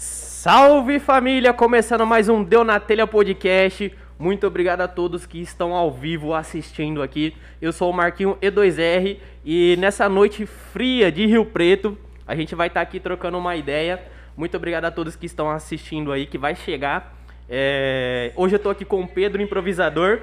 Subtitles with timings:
[0.00, 3.92] Salve família, começando mais um Deu na Telha Podcast.
[4.16, 7.36] Muito obrigado a todos que estão ao vivo assistindo aqui.
[7.60, 12.68] Eu sou o Marquinho E2R e nessa noite fria de Rio Preto, a gente vai
[12.68, 14.00] estar aqui trocando uma ideia.
[14.36, 17.18] Muito obrigado a todos que estão assistindo aí, que vai chegar.
[17.48, 20.20] É, Hoje eu tô aqui com o Pedro, improvisador.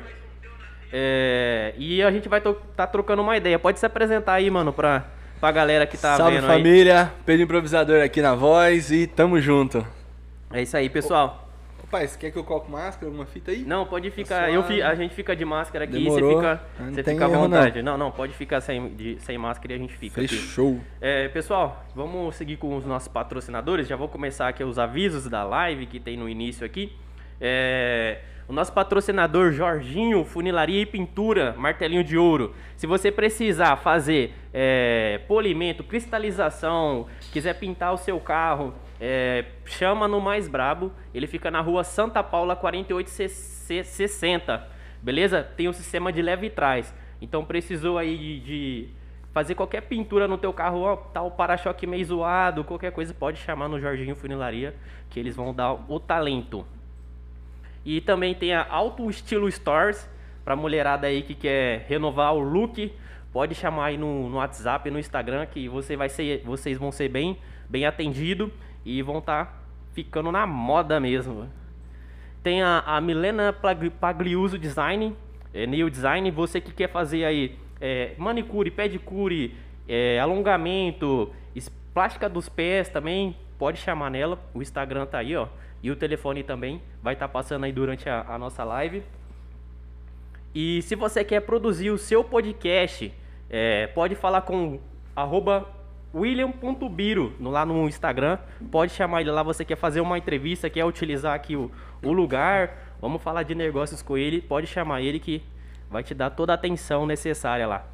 [0.89, 3.59] É, E a gente vai estar tá trocando uma ideia.
[3.59, 5.05] Pode se apresentar aí, mano, pra,
[5.39, 6.57] pra galera que tá Salve vendo aí.
[6.57, 9.85] família, Pedro Improvisador aqui na voz e tamo junto.
[10.51, 11.41] É isso aí, pessoal.
[11.91, 13.59] Pai, você quer que eu coloque máscara, alguma fita aí?
[13.63, 14.37] Não, pode ficar.
[14.39, 14.53] suave.
[14.53, 16.31] Eu fi- a gente fica de máscara aqui Demorou.
[16.31, 17.81] e você fica, Não você tem fica à vontade.
[17.83, 17.97] Não.
[17.97, 20.35] não, pode ficar sem, de- sem máscara e a gente fica aqui.
[20.35, 20.81] Fechou.
[20.99, 23.87] É, pessoal, vamos seguir com os nossos patrocinadores.
[23.87, 26.91] Já vou começar aqui os avisos da live que tem no início aqui.
[27.39, 28.17] É,
[28.47, 32.53] o nosso patrocinador Jorginho Funilaria e Pintura, Martelinho de Ouro.
[32.77, 40.21] Se você precisar fazer é, polimento, cristalização, quiser pintar o seu carro, é, chama no
[40.21, 40.91] Mais Brabo.
[41.13, 44.67] Ele fica na rua Santa Paula 4860.
[45.01, 45.43] Beleza?
[45.55, 46.93] Tem o sistema de leve trás.
[47.21, 48.89] Então precisou aí de- de
[49.33, 53.37] fazer qualquer pintura no teu carro, ó, tá o para-choque meio zoado, qualquer coisa, pode
[53.39, 54.73] chamar no Jorginho Funilaria,
[55.09, 56.65] que eles vão dar o talento.
[57.85, 60.09] E também tem a Auto Estilo Stores,
[60.43, 62.91] pra mulherada aí que quer renovar o look,
[63.31, 67.09] pode chamar aí no, no WhatsApp, no Instagram, que você vai ser, vocês vão ser
[67.09, 67.37] bem,
[67.69, 68.51] bem atendido
[68.83, 69.63] e vão estar
[69.93, 71.47] ficando na moda mesmo.
[72.41, 75.15] Tem a, a Milena Pagliuso Design,
[75.53, 79.55] é, Nail Design, você que quer fazer aí é, manicure, pedicure,
[79.87, 81.31] é, alongamento,
[81.95, 84.37] plástica dos pés também, pode chamar nela.
[84.53, 85.47] O Instagram tá aí, ó.
[85.85, 89.03] E o telefone também vai estar passando aí durante a, a nossa live.
[90.51, 93.13] E se você quer produzir o seu podcast,
[93.47, 94.79] é, pode falar com
[96.11, 98.39] william.biro lá no Instagram.
[98.71, 101.69] Pode chamar ele lá, você quer fazer uma entrevista, quer utilizar aqui o,
[102.01, 105.43] o lugar, vamos falar de negócios com ele, pode chamar ele que
[105.87, 107.85] vai te dar toda a atenção necessária lá.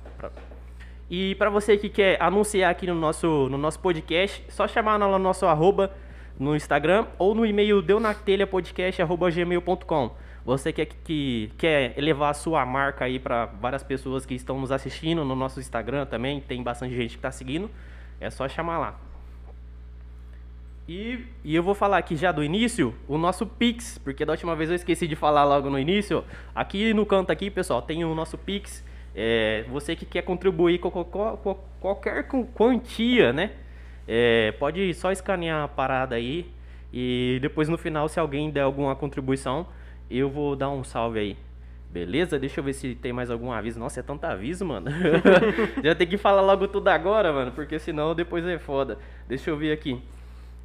[1.10, 5.20] E para você que quer anunciar aqui no nosso, no nosso podcast, só chamar no
[5.20, 5.92] nosso arroba
[6.40, 10.12] no Instagram ou no e-mail deunatelhapodcast.gmail.com.
[10.44, 14.72] Você quer, que, quer elevar a sua marca aí para várias pessoas que estão nos
[14.72, 17.70] assistindo no nosso Instagram também, tem bastante gente que está seguindo,
[18.20, 19.00] é só chamar lá.
[20.90, 24.56] E, e eu vou falar aqui já do início, o nosso Pix, porque da última
[24.56, 26.24] vez eu esqueci de falar logo no início.
[26.56, 28.84] Aqui no canto aqui, pessoal, tem o nosso Pix.
[29.16, 31.04] É, você que quer contribuir com, com-
[31.38, 33.52] com- qualquer quantia, né?
[34.14, 36.52] É, pode só escanear a parada aí.
[36.92, 39.66] E depois no final, se alguém der alguma contribuição,
[40.10, 41.38] eu vou dar um salve aí.
[41.90, 42.38] Beleza?
[42.38, 43.80] Deixa eu ver se tem mais algum aviso.
[43.80, 44.92] Nossa, é tanto aviso, mano.
[45.82, 48.98] Já tem que falar logo tudo agora, mano, porque senão depois é foda.
[49.30, 50.02] Deixa eu ver aqui.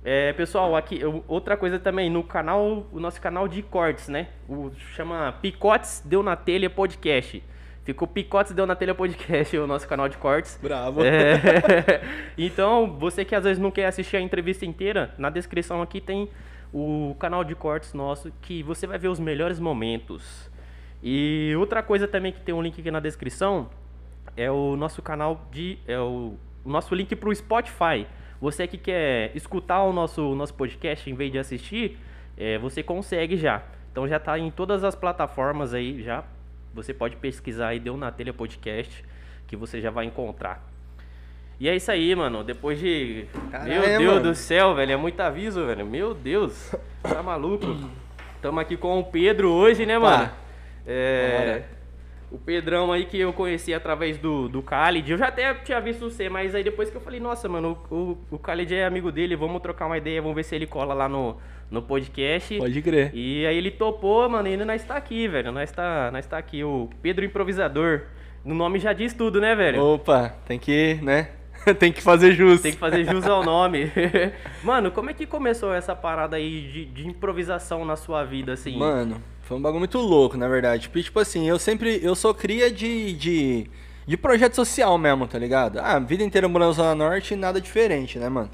[0.05, 4.29] É, pessoal, aqui eu- outra coisa também no canal, o nosso canal de cortes, né?
[4.49, 7.43] O chama Picotes Deu na Telha Podcast.
[7.87, 10.59] Ficou Picotes Deu na Telha Podcast, o nosso canal de cortes.
[10.61, 11.05] Bravo.
[11.05, 12.03] É.
[12.37, 16.29] então, você que às vezes não quer assistir a entrevista inteira, na descrição aqui tem
[16.75, 20.51] o canal de cortes nosso que você vai ver os melhores momentos.
[21.01, 23.71] E outra coisa também que tem um link aqui na descrição
[24.37, 28.05] é o nosso canal de é o, o nosso link para o Spotify.
[28.41, 32.01] Você que quer escutar o nosso o nosso podcast em vez de assistir,
[32.37, 33.63] é, você consegue já.
[33.93, 36.25] Então já está em todas as plataformas aí já.
[36.77, 39.03] Você pode pesquisar aí deu na telha podcast
[39.47, 40.63] que você já vai encontrar.
[41.59, 42.45] E é isso aí, mano.
[42.45, 43.27] Depois de.
[43.51, 44.93] Caralho, Meu Deus do céu, velho.
[44.93, 45.87] É muito aviso, velho.
[45.87, 46.75] Meu Deus.
[47.03, 47.67] Tá maluco?
[48.43, 50.31] Tamo aqui com o Pedro hoje, né, mano?
[50.87, 51.39] É.
[51.39, 51.77] Bora.
[52.31, 55.11] O Pedrão aí que eu conheci através do, do Khalid.
[55.11, 57.95] Eu já até tinha visto você, mas aí depois que eu falei, nossa, mano, o,
[57.95, 60.93] o, o Khalid é amigo dele, vamos trocar uma ideia, vamos ver se ele cola
[60.93, 61.37] lá no,
[61.71, 62.57] no podcast.
[62.59, 63.11] Pode crer.
[63.15, 65.53] E aí ele topou, mano, e ainda nós tá aqui, velho.
[65.53, 68.03] Nós tá, nós tá aqui, o Pedro Improvisador.
[68.45, 69.83] No nome já diz tudo, né, velho?
[69.83, 71.31] Opa, tem que, né?
[71.79, 72.61] tem que fazer jus.
[72.61, 73.91] Tem que fazer jus ao nome.
[74.63, 78.77] Mano, como é que começou essa parada aí de, de improvisação na sua vida, assim?
[78.77, 80.89] Mano, foi um bagulho muito louco, na verdade.
[80.89, 81.99] Porque, tipo assim, eu sempre.
[82.03, 83.13] Eu sou cria de.
[83.13, 83.71] de...
[84.07, 85.81] De projeto social mesmo, tá ligado?
[85.81, 88.49] Ah, a vida inteira morando na Zona Norte, nada diferente, né, mano?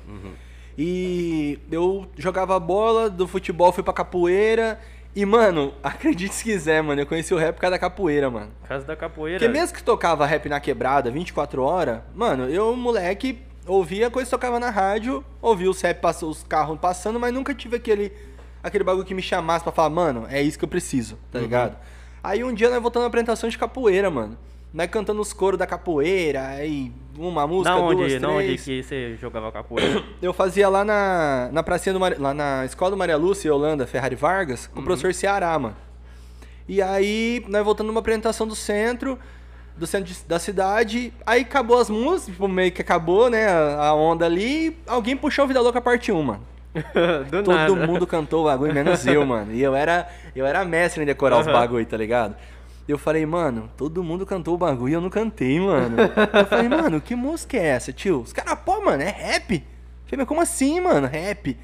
[0.76, 4.80] E eu jogava bola, do futebol fui pra capoeira.
[5.14, 8.50] E, mano, acredite se quiser, mano, eu conheci o rap por causa da capoeira, mano.
[8.66, 9.38] Casa da capoeira.
[9.38, 14.30] Porque mesmo que tocava rap na quebrada 24 horas, mano, eu, moleque, ouvia coisa que
[14.30, 18.10] tocava na rádio, ouvia os rap, pass- os carros passando, mas nunca tive aquele,
[18.62, 21.76] aquele bagulho que me chamasse pra falar, mano, é isso que eu preciso, tá ligado?
[22.24, 24.38] Aí um dia nós voltamos na apresentação de capoeira, mano.
[24.72, 28.62] Nós cantando os coros da capoeira, aí uma música, Na onde, duas, na onde três.
[28.64, 30.02] que você jogava capoeira?
[30.22, 33.50] Eu fazia lá na, na pracinha do Mari- lá na escola do Maria Lúcia, em
[33.50, 35.76] Holanda, Ferrari Vargas, com o professor Ceará, mano.
[36.68, 39.18] E aí, nós voltando numa apresentação do centro,
[39.76, 43.92] do centro de- da cidade, aí acabou as músicas, tipo, meio que acabou, né, a,
[43.94, 46.40] onda ali, alguém puxou Vida Louca parte 1, mano.
[47.30, 47.86] Do Todo nada.
[47.86, 49.52] mundo cantou o bagulho, menos eu, mano.
[49.52, 51.52] E eu era, eu era mestre em decorar os Aham.
[51.58, 52.34] bagulho, tá ligado?
[52.86, 55.96] Eu falei, mano, todo mundo cantou o bagulho e eu não cantei, mano.
[56.00, 58.20] Eu falei, mano, que música é essa, tio?
[58.20, 59.54] Os caras, pô, mano, é rap.
[59.54, 59.62] Eu
[60.04, 61.56] falei, mas como assim, mano, rap?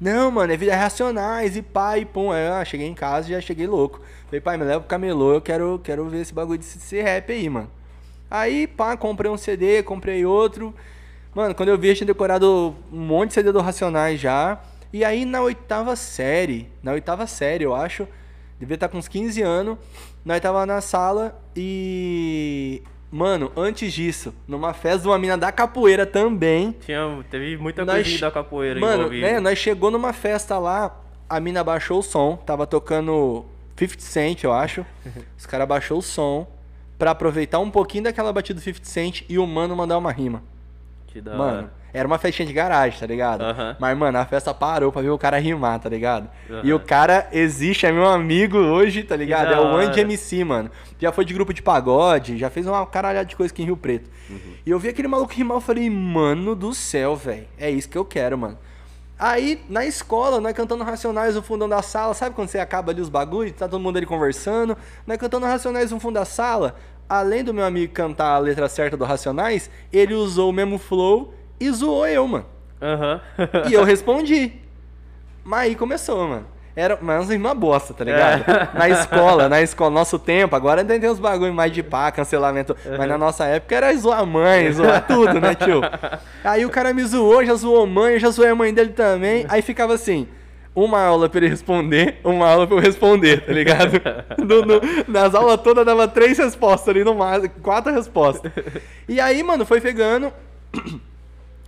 [0.00, 1.64] Não, mano, é vida racionais e
[1.98, 2.32] e pum.
[2.32, 4.00] Aí, ah, cheguei em casa e já cheguei louco.
[4.26, 7.32] Falei, pai, me leva pro camelô, eu quero, quero ver esse bagulho de ser rap
[7.32, 7.70] aí, mano.
[8.30, 10.74] Aí, pá, comprei um CD, comprei outro.
[11.34, 14.60] Mano, quando eu vi, eu tinha decorado um monte de CD do Racionais já.
[14.92, 18.06] E aí, na oitava série, na oitava série, eu acho,
[18.58, 19.76] devia estar com uns 15 anos,
[20.24, 22.82] nós tava na sala e...
[23.10, 28.02] Mano, antes disso, numa festa de uma mina da capoeira também, Tinha, teve muita nós-
[28.08, 29.26] coisa da capoeira Mano, envolvida.
[29.34, 33.44] né, nós chegou numa festa lá, a mina baixou o som, tava tocando
[33.76, 34.84] 50 Cent, eu acho.
[35.38, 36.44] Os caras baixou o som
[36.98, 40.42] pra aproveitar um pouquinho daquela batida do 50 Cent e o mano mandar uma rima.
[41.06, 41.72] Que da Mano, hora.
[41.94, 43.42] Era uma festinha de garagem, tá ligado?
[43.42, 43.76] Aham.
[43.78, 46.28] Mas, mano, a festa parou pra ver o cara rimar, tá ligado?
[46.48, 46.74] E Aham.
[46.74, 49.52] o cara existe, é meu amigo hoje, tá ligado?
[49.52, 49.76] É o.
[49.76, 50.70] Andy MC, mano.
[50.98, 53.76] Já foi de grupo de pagode, já fez uma caralhada de coisa aqui em Rio
[53.76, 54.10] Preto.
[54.28, 54.38] Uhum.
[54.66, 57.46] E eu vi aquele maluco rimar, eu falei, mano do céu, velho.
[57.56, 58.58] É isso que eu quero, mano.
[59.16, 63.00] Aí, na escola, nós cantando Racionais no fundão da sala, sabe quando você acaba ali
[63.00, 64.76] os bagulhos, tá todo mundo ali conversando?
[65.06, 66.74] Nós cantando Racionais no fundo da sala,
[67.08, 71.32] além do meu amigo cantar a letra certa do Racionais, ele usou o mesmo flow
[71.60, 72.46] e zoou eu, mano.
[72.80, 73.20] Aham.
[73.68, 74.52] E eu respondi.
[75.44, 76.46] Mas aí começou, mano.
[76.76, 78.44] Era mas uma bosta, tá ligado?
[78.50, 78.68] É.
[78.76, 82.76] Na escola, na escola, nosso tempo, agora ainda tem uns bagulho mais de pá, cancelamento.
[82.98, 85.80] Mas na nossa época era zoar a mãe, zoar tudo, né, tio?
[86.42, 88.90] Aí o cara me zoou, já zoou a mãe, eu já zoei a mãe dele
[88.90, 89.46] também.
[89.48, 90.26] Aí ficava assim.
[90.74, 93.92] Uma aula pra ele responder, uma aula pra eu responder, tá ligado?
[94.44, 98.50] No- no- nas aulas todas dava três respostas ali no máximo, quatro respostas.
[99.08, 100.32] E aí, mano, foi pegando,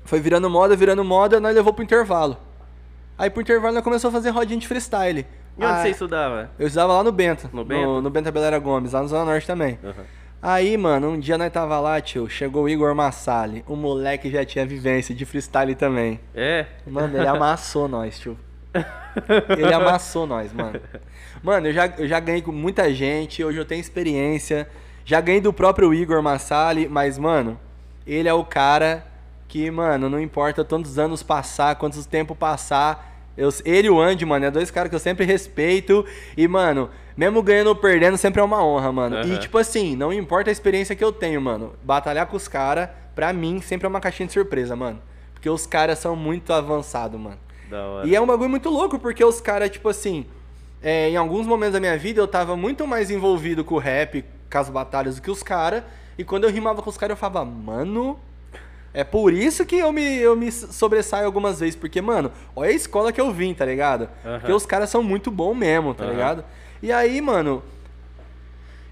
[0.07, 2.37] foi virando moda, virando moda, nós levou pro intervalo.
[3.19, 5.27] Aí pro intervalo nós começou a fazer rodinha de freestyle.
[5.59, 6.51] E onde Ah, você estudava?
[6.59, 7.49] Eu estudava lá no Bento.
[7.53, 7.83] No Bento?
[7.87, 9.79] No, no Bento Abelera Gomes, lá no Zona Norte também.
[9.83, 10.05] Aham.
[10.43, 13.65] Aí, mano, um dia nós tava lá, tio, chegou o Igor Massali.
[13.67, 16.21] O moleque já tinha vivência de freestyle também.
[16.35, 16.67] É?
[16.87, 18.39] Mano, ele amassou nós, tio.
[19.49, 20.79] Ele amassou nós, mano.
[21.43, 24.69] Mano, eu já, eu já ganhei com muita gente, hoje eu tenho experiência.
[25.07, 27.59] Já ganhei do próprio Igor Massali, mas, mano,
[28.07, 29.07] ele é o cara
[29.49, 33.15] que, mano, não importa quantos anos passar, quantos tempo passar.
[33.37, 36.05] Eu, ele e o Andy, mano, é dois caras que eu sempre respeito.
[36.37, 39.17] E, mano, mesmo ganhando ou perdendo, sempre é uma honra, mano.
[39.17, 39.39] E, Aham.
[39.39, 41.75] tipo assim, não importa a experiência que eu tenho, mano.
[41.83, 45.01] Batalhar com os caras, pra mim, sempre é uma caixinha de surpresa, mano.
[45.33, 47.39] Porque os caras são muito avançados, mano.
[48.07, 50.27] E é um bagulho muito louco, porque os caras, tipo assim,
[50.83, 54.25] é, em alguns momentos da minha vida eu tava muito mais envolvido com o rap,
[54.51, 55.83] com as batalhas do que os caras.
[56.17, 58.19] E quando eu rimava com os caras, eu falava, mano.
[58.97, 61.77] É por isso que eu me, eu me sobressaio algumas vezes.
[61.77, 64.09] Porque, mano, olha a escola que eu vim, tá ligado?
[64.25, 64.39] Aham.
[64.39, 66.13] Porque os caras são muito bons mesmo, tá Aham.
[66.13, 66.45] ligado?
[66.83, 67.63] E aí, mano,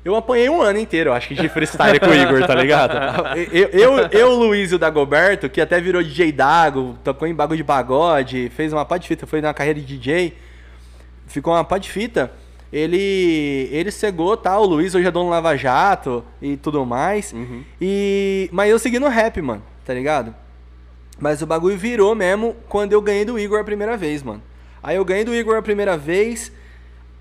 [0.05, 2.95] eu apanhei um ano inteiro, acho que de freestyle com o Igor, tá ligado?
[3.51, 7.35] Eu, eu, eu, o Luiz e o Dagoberto, que até virou DJ Dago, tocou em
[7.35, 10.37] bagulho de pagode, fez uma pá de fita, foi na carreira de DJ,
[11.27, 12.31] ficou uma pá de fita.
[12.71, 14.59] Ele, ele cegou, tá?
[14.59, 17.33] O Luiz hoje é dono do Lava Jato e tudo mais.
[17.33, 17.63] Uhum.
[17.81, 20.35] E, mas eu segui no rap, mano, tá ligado?
[21.19, 24.43] Mas o bagulho virou mesmo quando eu ganhei do Igor a primeira vez, mano.
[24.83, 26.53] Aí eu ganhei do Igor a primeira vez.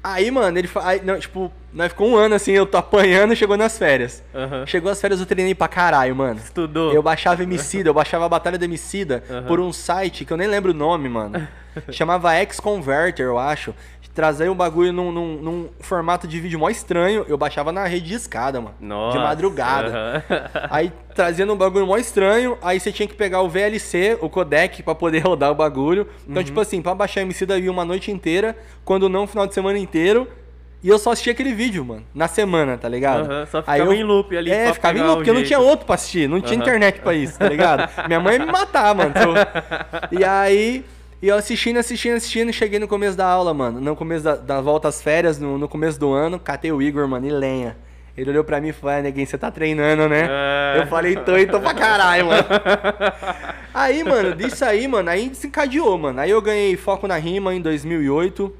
[0.03, 0.69] Aí, mano, ele.
[0.83, 4.21] Aí, não, tipo, nós ficou um ano assim, eu tô apanhando e chegou nas férias.
[4.35, 4.65] Aham.
[4.65, 6.39] Chegou as férias, eu treinei pra caralho, mano.
[6.43, 6.91] Estudou.
[6.93, 9.43] Eu baixava Emicida, eu baixava a Batalha do Emicida Aham.
[9.43, 11.47] por um site que eu nem lembro o nome, mano.
[11.89, 13.73] Chamava X-Converter, eu acho.
[14.13, 17.25] Trazia o bagulho num, num- num formato de vídeo mó estranho.
[17.27, 18.75] Eu baixava na rede de escada, mano.
[18.79, 19.17] Nossa.
[19.17, 20.21] De madrugada.
[20.29, 20.43] aham.
[20.69, 24.81] Aí trazendo um bagulho mó estranho, aí você tinha que pegar o VLC, o codec,
[24.83, 26.07] pra poder rodar o bagulho.
[26.27, 26.43] Então, Uhum.
[26.43, 28.55] tipo assim, pra baixar MC da uma noite inteira,
[28.85, 30.27] quando não, um final de semana inteiro.
[30.83, 33.31] E eu só assistia aquele vídeo, mano, na semana, tá ligado?
[33.31, 35.39] Aham, só Aí ficava eu- em loop ali É, ficava em loop, porque eu não
[35.41, 35.47] jeito.
[35.55, 37.89] tinha outro pra assistir, não tinha internet pra isso, tá ligado?
[38.07, 39.13] Minha mãe ia me matar, mano.
[40.11, 40.83] E aí,
[41.23, 43.79] e eu assistindo, assistindo, assistindo, cheguei no começo da aula, mano.
[43.79, 47.07] No começo da, da volta às férias, no, no começo do ano, catei o Igor,
[47.07, 47.77] mano, e lenha.
[48.17, 50.27] Ele olhou pra mim e falou, ah, neguinho, você tá treinando, né?
[50.29, 50.81] É.
[50.81, 52.43] Eu falei, tô e tô pra caralho, mano.
[53.73, 56.19] Aí, mano, disso aí, mano, aí desencadeou, mano.
[56.19, 58.53] Aí eu ganhei foco na rima em 2008,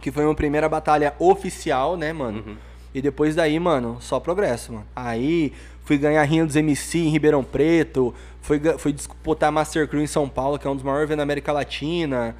[0.00, 2.56] que foi minha primeira batalha oficial, né, mano?
[2.94, 4.86] E depois daí, mano, só progresso, mano.
[4.94, 5.52] Aí
[5.84, 10.06] fui ganhar Rinha dos MC em Ribeirão Preto, fui, ga- fui disputar Master Crew em
[10.06, 12.36] São Paulo, que é um dos maiores eventos da América Latina.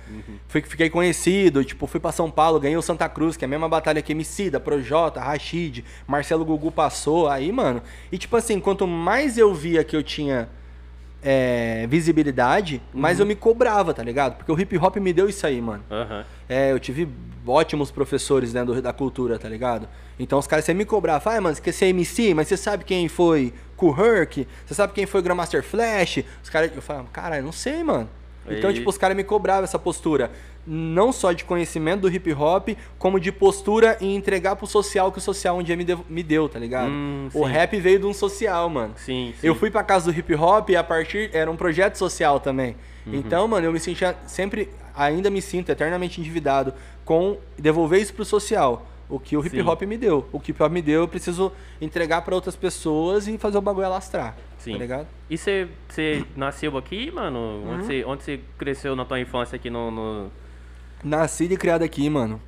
[0.48, 3.48] Fui, fiquei conhecido, tipo, fui pra São Paulo, ganhei o Santa Cruz, que é a
[3.48, 7.80] mesma batalha que MC, da Projota, Rashid, Marcelo Gugu passou, aí, mano.
[8.10, 10.48] E tipo assim, quanto mais eu via que eu tinha
[11.22, 14.36] é, visibilidade, mais eu me cobrava, tá ligado?
[14.36, 15.84] Porque o hip hop me deu isso aí, mano.
[15.90, 16.24] Aham.
[16.48, 17.08] É, eu tive
[17.46, 19.88] ótimos professores do, da cultura, tá ligado?
[20.18, 23.08] Então os caras sempre me cobravam, ah, mano, quer ser MC, mas você sabe quem
[23.08, 23.52] foi
[23.90, 24.46] Herc?
[24.66, 26.24] Você sabe quem foi Grandmaster Flash?
[26.42, 28.08] Os caras, eu falava, cara, eu não sei, mano.
[28.48, 30.30] Então, E- tipo, os caras me cobravam essa postura.
[30.66, 35.18] Não só de conhecimento do hip hop, como de postura em entregar pro social que
[35.18, 36.88] o social um dia me deu, me deu tá ligado?
[36.88, 38.94] Hum, o rap veio de um social, mano.
[38.96, 39.46] Sim, sim.
[39.46, 41.30] Eu fui pra casa do hip hop e a partir.
[41.32, 42.76] Era um projeto social também.
[43.06, 43.14] Uhum.
[43.14, 44.68] Então, mano, eu me sentia sempre.
[44.94, 46.74] Ainda me sinto eternamente endividado
[47.04, 48.86] com devolver isso pro social.
[49.14, 49.60] O que o hip Sim.
[49.68, 50.26] hop me deu.
[50.32, 51.52] O que o hip hop me deu, eu preciso
[51.82, 54.34] entregar pra outras pessoas e fazer o bagulho alastrar.
[54.58, 54.72] Sim.
[54.72, 55.06] Tá ligado?
[55.28, 55.68] E você,
[56.34, 57.38] nasceu aqui, mano?
[57.38, 58.04] Uhum.
[58.06, 59.90] Onde, você, cresceu na tua infância aqui no.
[59.90, 60.30] no-
[61.04, 62.40] Nascido e criado aqui, mano.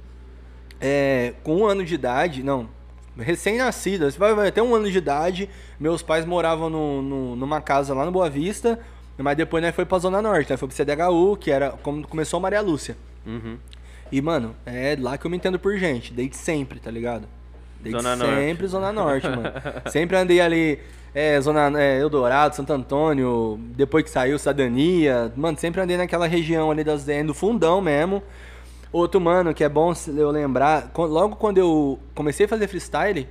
[0.81, 2.69] É, com um ano de idade, não,
[3.17, 7.61] recém-nascido, você vai, vai até um ano de idade, meus pais moravam no, no- numa
[7.61, 8.79] casa lá no Boa Vista,
[9.19, 10.57] mas depois nós foi pra Zona Norte, né?
[10.57, 12.97] Foi pro CDHU, que era como começou a Maria Lúcia.
[13.27, 13.57] Uhum.
[14.15, 17.25] E, mano, é lá que eu me entendo por gente, desde sempre, tá ligado?
[17.81, 18.35] Desde Zona Norte.
[18.45, 19.43] sempre Zona Norte, mano.
[19.91, 20.79] sempre andei ali,
[21.13, 26.71] é, Zona é, Eldorado, Santo Antônio, depois que saiu Cidadania, mano, sempre andei naquela região
[26.71, 28.23] ali das, do fundão mesmo.
[28.93, 33.27] Outro, mano, que é bom eu lembrar, logo quando eu comecei a fazer freestyle,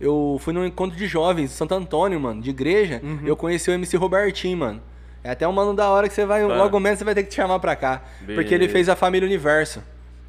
[0.00, 3.96] eu fui num encontro de jovens Santo Antônio, mano, de igreja, eu conheci o MC
[3.96, 4.82] Robertinho, mano.
[5.22, 6.46] É até um mano da hora que você vai, Ah.
[6.48, 8.02] logo menos você vai ter que te chamar pra cá.
[8.26, 8.72] Porque ele Beleza.
[8.72, 9.80] fez a Família Universo.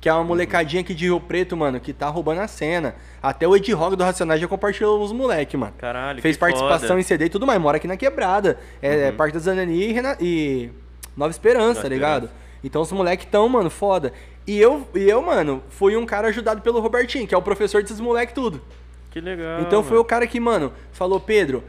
[0.05, 2.93] Que é uma molecadinha aqui de Rio Preto, mano, que tá roubando a cena.
[3.23, 5.73] Até o Ed Rock do Racionais já compartilhou os moleque, mano.
[5.79, 6.93] Caralho, Fez participação foda.
[6.93, 6.99] Uhum.
[6.99, 7.59] em CD e tudo mais.
[7.59, 8.59] Mora aqui na quebrada.
[8.83, 10.69] É, é parte da Zanani e, Rena- e
[11.17, 12.29] Nova Esperança, tá ligado?
[12.63, 14.13] Então os moleque tão, mano, foda.
[14.45, 17.81] E eu, e eu, mano, fui um cara ajudado pelo Robertinho, que é o professor
[17.81, 18.61] desses moleque tudo.
[19.09, 19.59] Que legal.
[19.61, 20.01] Então foi mano.
[20.01, 21.63] o cara que, mano, falou, Pedro,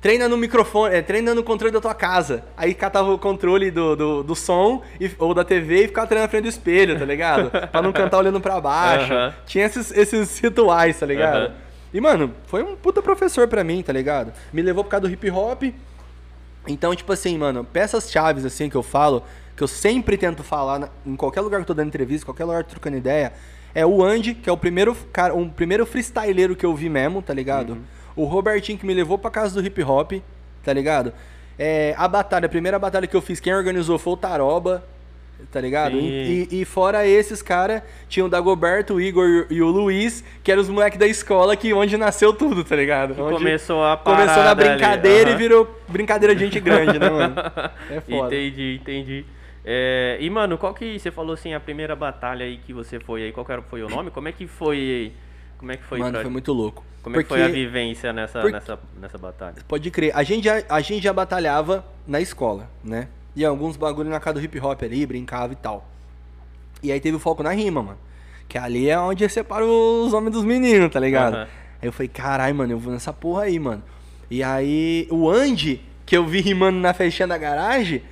[0.00, 2.42] treina no microfone, é, treina no controle da tua casa.
[2.56, 6.26] Aí catava o controle do, do, do som e- ou da TV e ficava treinando
[6.26, 7.50] na frente do espelho, tá ligado?
[7.70, 9.12] pra não cantar olhando pra baixo.
[9.46, 11.52] Tinha esses, esses rituais, tá ligado?
[11.92, 14.32] E, mano, foi um puta professor pra mim, tá ligado?
[14.52, 15.64] Me levou por causa do hip hop.
[16.66, 19.22] Então, tipo assim, mano, peças chaves assim que eu falo,
[19.56, 22.44] que eu sempre tento falar na- em qualquer lugar que eu tô dando entrevista, qualquer
[22.44, 23.32] lugar trocando ideia,
[23.74, 27.22] é o Andy, que é o primeiro cara, um primeiro freestyleiro que eu vi mesmo,
[27.22, 27.78] tá ligado?
[28.16, 30.12] O Robertinho que me levou pra casa do hip hop,
[30.62, 31.12] tá ligado?
[31.58, 34.82] É, a batalha, a primeira batalha que eu fiz, quem organizou foi o Taroba,
[35.52, 35.96] tá ligado?
[35.96, 40.62] E, e- fora esses, cara, tinha o Dagoberto, o Igor e o Luiz, que eram
[40.62, 43.14] os moleques da escola que onde nasceu tudo, tá ligado?
[43.14, 47.34] Começou a começou na parada ali, brincadeira e virou brincadeira de gente grande, né, mano?
[47.90, 48.34] É foda.
[48.34, 49.24] Entendi, entendi.
[49.64, 50.98] É, e, mano, qual que.
[50.98, 53.82] Você falou assim, a primeira batalha aí que você foi aí, qual que era, foi
[53.82, 54.10] o nome?
[54.10, 55.12] Como é que foi.
[55.60, 56.82] Como é que foi Mano, pra- foi muito louco.
[57.02, 59.54] Como é que foi a Porque- vivência nessa, Por- nessa, nessa batalha?
[59.68, 60.10] Pode crer.
[60.16, 63.08] A gente, já, a gente já batalhava na escola, né?
[63.36, 65.86] E alguns bagulho na casa do hip hop ali, brincava e tal.
[66.82, 67.98] E aí teve o foco na rima, mano.
[68.48, 71.34] Que ali é onde separa os homens dos meninos, tá ligado?
[71.34, 71.48] Aham.
[71.82, 73.82] Aí eu falei, caralho, mano, eu vou nessa porra aí, mano.
[74.30, 78.02] E aí, o Andy, que eu vi rimando na festinha da garagem,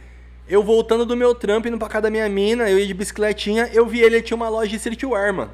[0.49, 3.69] eu voltando do meu trampo, indo pra casa da minha mina, eu ia de bicicletinha,
[3.73, 5.51] eu vi ele, ele tinha uma loja de streetwear, mano.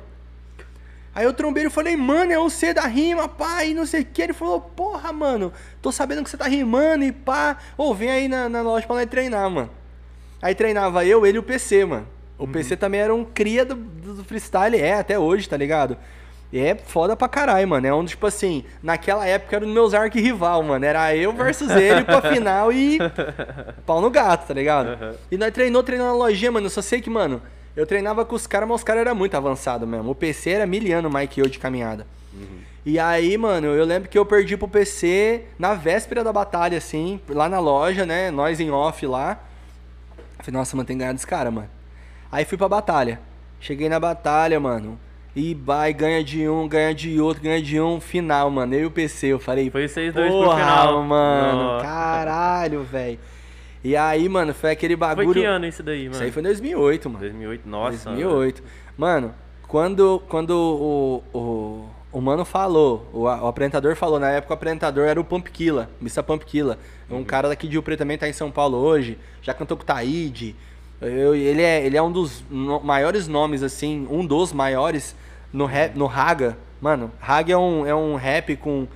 [1.15, 4.05] Aí eu trombei e falei, mano, é você da rima, pá, e não sei o
[4.05, 4.21] que.
[4.21, 7.57] Ele falou, porra, mano, tô sabendo que você tá rimando e pá.
[7.79, 9.71] Ô, vem aí na, na loja pra nós treinar, mano.
[10.43, 12.07] Aí treinava eu, ele e o PC, mano.
[12.37, 15.97] O PC também era um cria do, do freestyle, é, até hoje, tá ligado?
[16.53, 17.87] E é foda pra caralho, mano.
[17.87, 20.85] É um, tipo assim, naquela época era um dos meus arqui-rival, mano.
[20.85, 22.99] Era eu versus ele pra final e
[23.87, 24.91] pau no gato, tá ligado?
[24.91, 25.15] Aham.
[25.31, 26.67] E nós treinou, treinou na lojinha, mano.
[26.67, 27.41] Eu só sei que, mano,
[27.77, 30.11] eu treinava com os caras, mas os caras eram muito avançados mesmo.
[30.11, 32.07] O PC era miliano mais que eu de caminhada.
[32.87, 37.19] E aí, mano, eu lembro que eu perdi pro PC na véspera da batalha, assim,
[37.29, 38.31] lá na loja, né?
[38.31, 39.39] Nós em off lá.
[40.41, 41.71] Falei, nossa, mano, tem que ganhar desse cara, mano.
[42.31, 43.21] Aí fui pra batalha.
[43.61, 44.99] Cheguei na batalha, mano.
[45.35, 48.75] E vai, ganha de um, ganha de outro, ganha de um, final, mano.
[48.75, 51.03] Eu e o PC, eu falei, Foi vocês dois pro porra, final.
[51.03, 51.85] mano, Nossa.
[51.87, 53.19] caralho, velho.
[53.85, 55.35] E aí, mano, foi aquele Foi bagulho...
[55.35, 56.15] que ano isso daí, mano?
[56.15, 57.21] Isso aí foi em 2008, mano.
[57.21, 58.11] 2008, nossa.
[58.11, 58.63] 2008.
[58.97, 59.35] Mano,
[59.69, 65.05] quando, quando o, o, o mano falou, o, o apresentador falou, na época o apresentador
[65.07, 66.23] era o Pumpkilla, Mr.
[66.23, 66.79] Pumpkilla.
[67.11, 67.25] Um Uhum.
[67.25, 69.87] cara daqui de Rio Preto também tá em São Paulo hoje, já cantou com o
[69.87, 70.57] Taíde.
[71.03, 75.15] Eu- ele, é, ele é um dos no- maiores nomes, assim, um dos maiores
[75.53, 78.87] no, rap, no Raga, Mano, Rag é um, é um rap com,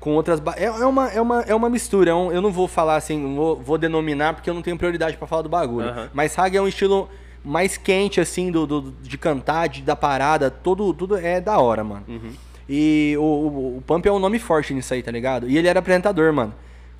[0.00, 0.40] com outras.
[0.56, 2.10] É, é, uma, é, uma, é uma mistura.
[2.10, 4.76] é um- eu não vou falar assim, não vou, vou denominar porque eu não tenho
[4.76, 5.88] prioridade pra falar do bagulho.
[5.88, 6.08] Aham.
[6.12, 7.08] Mas Rag é um estilo
[7.44, 10.50] mais quente, assim, do, do- de cantar, de, da parada.
[10.50, 12.04] Tudo, tudo é da hora, mano.
[12.08, 12.32] Uhum.
[12.68, 15.48] E o, o, o Pump é um nome forte nisso aí, tá ligado?
[15.48, 16.52] E ele era apresentador, mano.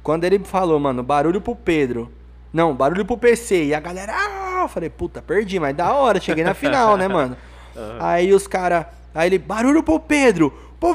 [0.03, 2.11] Quando ele falou, mano, barulho pro Pedro.
[2.53, 3.65] Não, barulho pro PC.
[3.67, 7.09] E a galera, ah, eu falei, puta, perdi, mas da hora, cheguei na final, né,
[7.09, 7.37] mano?
[8.01, 10.51] Aí os caras, aí ele, barulho pro Pedro.
[10.81, 10.95] Pô,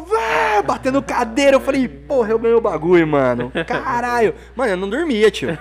[0.63, 1.55] batendo cadeira.
[1.57, 3.51] Eu falei, porra, eu ganhei o bagulho, mano.
[3.67, 4.33] Caralho.
[4.55, 5.57] Mano, eu não dormia, tio.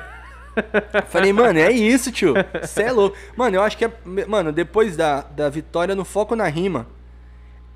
[1.09, 2.35] Falei, mano, é isso, tio.
[2.67, 3.17] Cê é louco.
[3.37, 3.93] Mano, eu acho que é.
[4.29, 6.87] Mano, depois da, da vitória no foco na rima,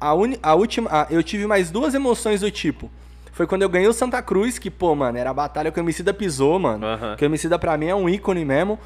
[0.00, 0.90] a, uni, a última.
[0.90, 2.90] a- eu tive mais duas emoções do tipo.
[3.32, 5.82] Foi quando eu ganhei o Santa Cruz, que, pô, mano, era a batalha que o
[5.82, 6.86] Emicida pisou, mano.
[6.86, 7.16] Aham.
[7.16, 8.78] Que o Emicida pra mim é um ícone mesmo.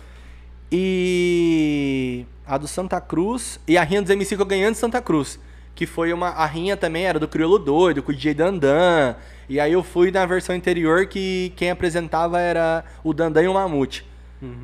[0.71, 4.81] E a do Santa Cruz e a rinha dos MC que eu ganhei antes de
[4.81, 5.39] Santa Cruz.
[5.79, 6.31] Que foi uma.
[6.31, 9.15] A rinha também era do Criolo Doido, com o DJ Dandan.
[9.49, 13.55] E aí eu fui na versão anterior que quem apresentava era o Dandan e o
[13.55, 14.05] Mamute.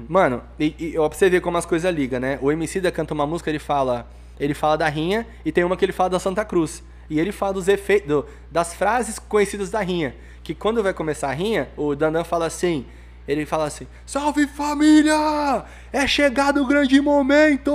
[0.08, 2.36] Mano, e, e ó, pra você ver como as coisas ligam, né?
[2.42, 4.08] O MC da canta uma música, ele fala.
[4.40, 6.82] Ele fala da rinha e tem uma que ele fala da Santa Cruz.
[7.08, 8.08] E ele fala dos efeitos.
[8.08, 10.16] do- das frases conhecidas da rinha.
[10.42, 12.84] Que quando vai começar a rinha, o Dandan fala assim.
[13.28, 15.64] Ele fala assim: Salve família!
[15.92, 17.72] É chegado o grande momento!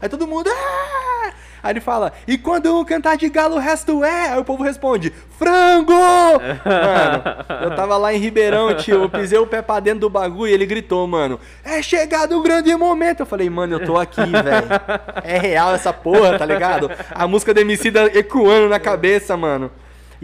[0.00, 0.48] Aí todo mundo.
[0.48, 4.30] "É!" Aí ele fala: E quando um cantar de galo, o resto é?
[4.30, 5.92] Aí o povo responde: Frango!
[5.92, 9.02] Mano, eu tava lá em Ribeirão, tio.
[9.02, 12.42] Eu pisei o pé pra dentro do bagulho e ele gritou, mano: É chegado o
[12.42, 13.20] grande momento!
[13.20, 14.68] Eu falei: Mano, eu tô aqui, velho.
[15.22, 16.90] É real essa porra, tá ligado?
[17.10, 19.70] A música do Emicida ecoando na cabeça, mano.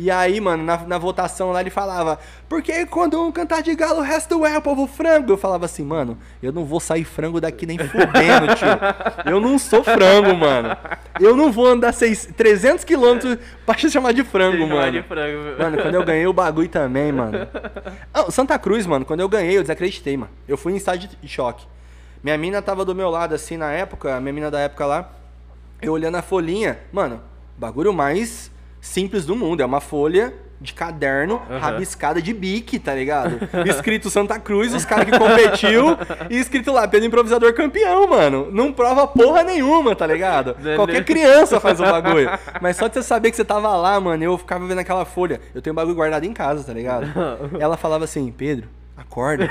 [0.00, 3.98] E aí, mano, na, na votação lá ele falava, porque quando um cantar de galo,
[3.98, 5.32] o resto é o povo frango.
[5.32, 8.68] Eu falava assim, mano, eu não vou sair frango daqui nem fudendo, tio.
[9.28, 10.76] Eu não sou frango, mano.
[11.18, 14.92] Eu não vou andar seis, 300 quilômetros pra te chamar de frango, Chamar mano.
[14.92, 15.58] de frango.
[15.58, 17.48] Mano, quando eu ganhei o bagulho também, mano.
[18.30, 20.30] Santa Cruz, mano, quando eu ganhei, eu desacreditei, mano.
[20.46, 21.66] Eu fui em estado de choque.
[22.22, 25.10] Minha mina tava do meu lado, assim, na época, a minha mina da época lá,
[25.82, 27.20] eu olhando a folhinha, mano,
[27.56, 28.48] bagulho mais
[28.80, 29.60] simples do mundo.
[29.62, 31.58] É uma folha de caderno Aham.
[31.58, 33.38] rabiscada de bique, tá ligado?
[33.66, 35.96] Escrito Santa Cruz, os caras que competiu,
[36.28, 38.48] e escrito lá, Pedro Improvisador campeão, mano.
[38.50, 40.56] Não prova porra nenhuma, tá ligado?
[40.76, 42.28] Qualquer criança faz o bagulho.
[42.60, 45.40] Mas só de você saber que você tava lá, mano, eu ficava vendo aquela folha.
[45.54, 47.06] Eu tenho bagulho guardado em casa, tá ligado?
[47.58, 49.48] Ela falava assim, Pedro, acorda.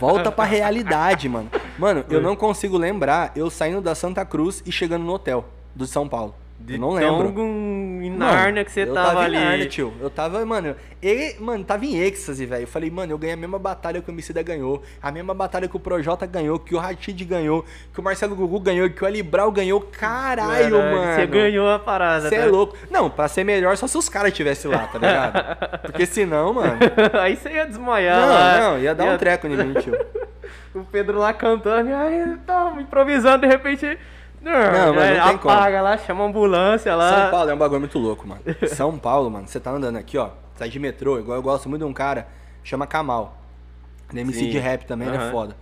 [0.00, 1.50] Volta pra realidade, mano.
[1.78, 5.86] Mano, eu não consigo lembrar eu saindo da Santa Cruz e chegando no hotel do
[5.86, 6.34] São Paulo.
[6.58, 7.32] De eu não lembro.
[8.24, 9.36] Nárnia que você eu tava, tava ali.
[9.36, 9.92] Em Nárnia, tio.
[10.00, 12.62] Eu tava, mano, e, mano, tava em êxtase, velho.
[12.62, 15.68] Eu falei, mano, eu ganhei a mesma batalha que o Emicida ganhou, a mesma batalha
[15.68, 19.06] que o Projota ganhou, que o Ratid ganhou, que o Marcelo Gugu ganhou, que o
[19.06, 19.80] Ali Brau ganhou.
[19.80, 21.14] Caralho, Caralho, mano.
[21.14, 22.44] Você ganhou a parada, Você né?
[22.44, 22.76] é louco.
[22.90, 25.82] Não, pra ser melhor só se os caras estivessem lá, tá ligado?
[25.82, 26.78] Porque senão, mano.
[27.20, 28.58] Aí você ia desmaiar lá.
[28.58, 29.94] Não, não, ia dar um treco em mim, tio.
[30.74, 33.96] O Pedro lá cantando, e aí tava improvisando, de repente.
[34.44, 37.22] Não, Não, mas não tem apaga lá, chama a ambulância lá.
[37.22, 38.42] São Paulo é um bagulho muito louco, mano.
[38.68, 41.80] São Paulo, mano, você tá andando aqui, ó, sai de metrô, igual eu gosto muito
[41.80, 42.28] de um cara,
[42.62, 43.38] chama Kamal.
[44.10, 44.50] Ele é MC Sim.
[44.50, 45.56] de rap também, ele é foda.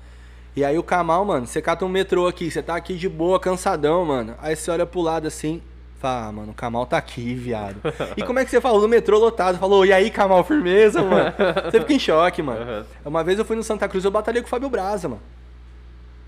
[0.56, 3.38] E aí o Kamal, mano, você cata um metrô aqui, você tá aqui de boa,
[3.38, 4.34] cansadão, mano.
[4.42, 5.62] Aí você olha pro lado assim,
[5.98, 7.76] fala, ah, mano, o Kamal tá aqui, viado.
[8.16, 9.58] E como é que você falou no metrô lotado?
[9.58, 11.32] Falou, e aí, Kamal, firmeza, mano?
[11.70, 12.60] Você fica em choque, mano.
[12.60, 12.86] Aham.
[13.04, 15.22] Uma vez eu fui no Santa Cruz, eu batalhei com o Fábio Braza, mano.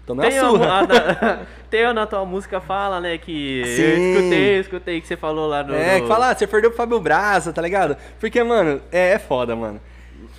[0.07, 0.79] Tomei Tem, uma a, surra.
[0.79, 1.41] a da-
[1.71, 4.13] tem na tua música fala, né, que eu Sim.
[4.13, 5.75] escutei, eu escutei que você falou lá no...
[5.75, 7.97] É, que fala, ah, você perdeu pro Fábio Braza, tá ligado?
[8.21, 9.81] Porque, mano, é, é foda, mano.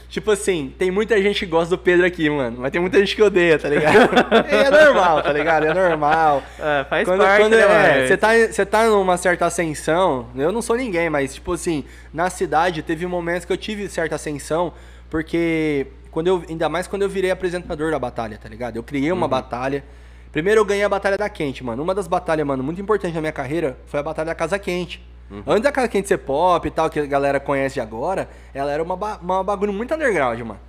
[0.07, 3.15] Tipo assim, tem muita gente que gosta do Pedro aqui, mano, mas tem muita gente
[3.15, 4.09] que odeia, tá ligado?
[4.47, 5.65] é normal, tá ligado?
[5.65, 6.41] É normal.
[6.57, 10.51] É, faz Quando, parte, quando né, é, você tá, você tá numa certa ascensão, eu
[10.53, 14.71] não sou ninguém, mas tipo assim, na cidade teve momentos que eu tive certa ascensão,
[15.09, 18.77] porque quando eu, ainda mais quando eu virei apresentador da batalha, tá ligado?
[18.77, 19.17] Eu criei Uhum.
[19.17, 19.83] uma batalha.
[20.31, 21.83] Primeiro eu ganhei a batalha da Quente, mano.
[21.83, 25.05] Uma das batalhas, mano, muito importante na minha carreira foi a batalha da Casa Quente.
[25.29, 25.43] Uhum.
[25.45, 28.81] Antes da Casa Quente ser pop e tal, que a galera conhece agora, ela era
[28.81, 30.59] uma, ba- uma bagulho muito underground, mano.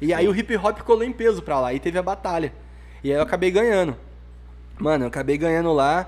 [0.00, 2.52] E aí o hip hop colou em peso pra lá e teve a batalha.
[3.02, 3.96] E aí eu acabei ganhando.
[4.78, 6.06] Mano, eu acabei ganhando lá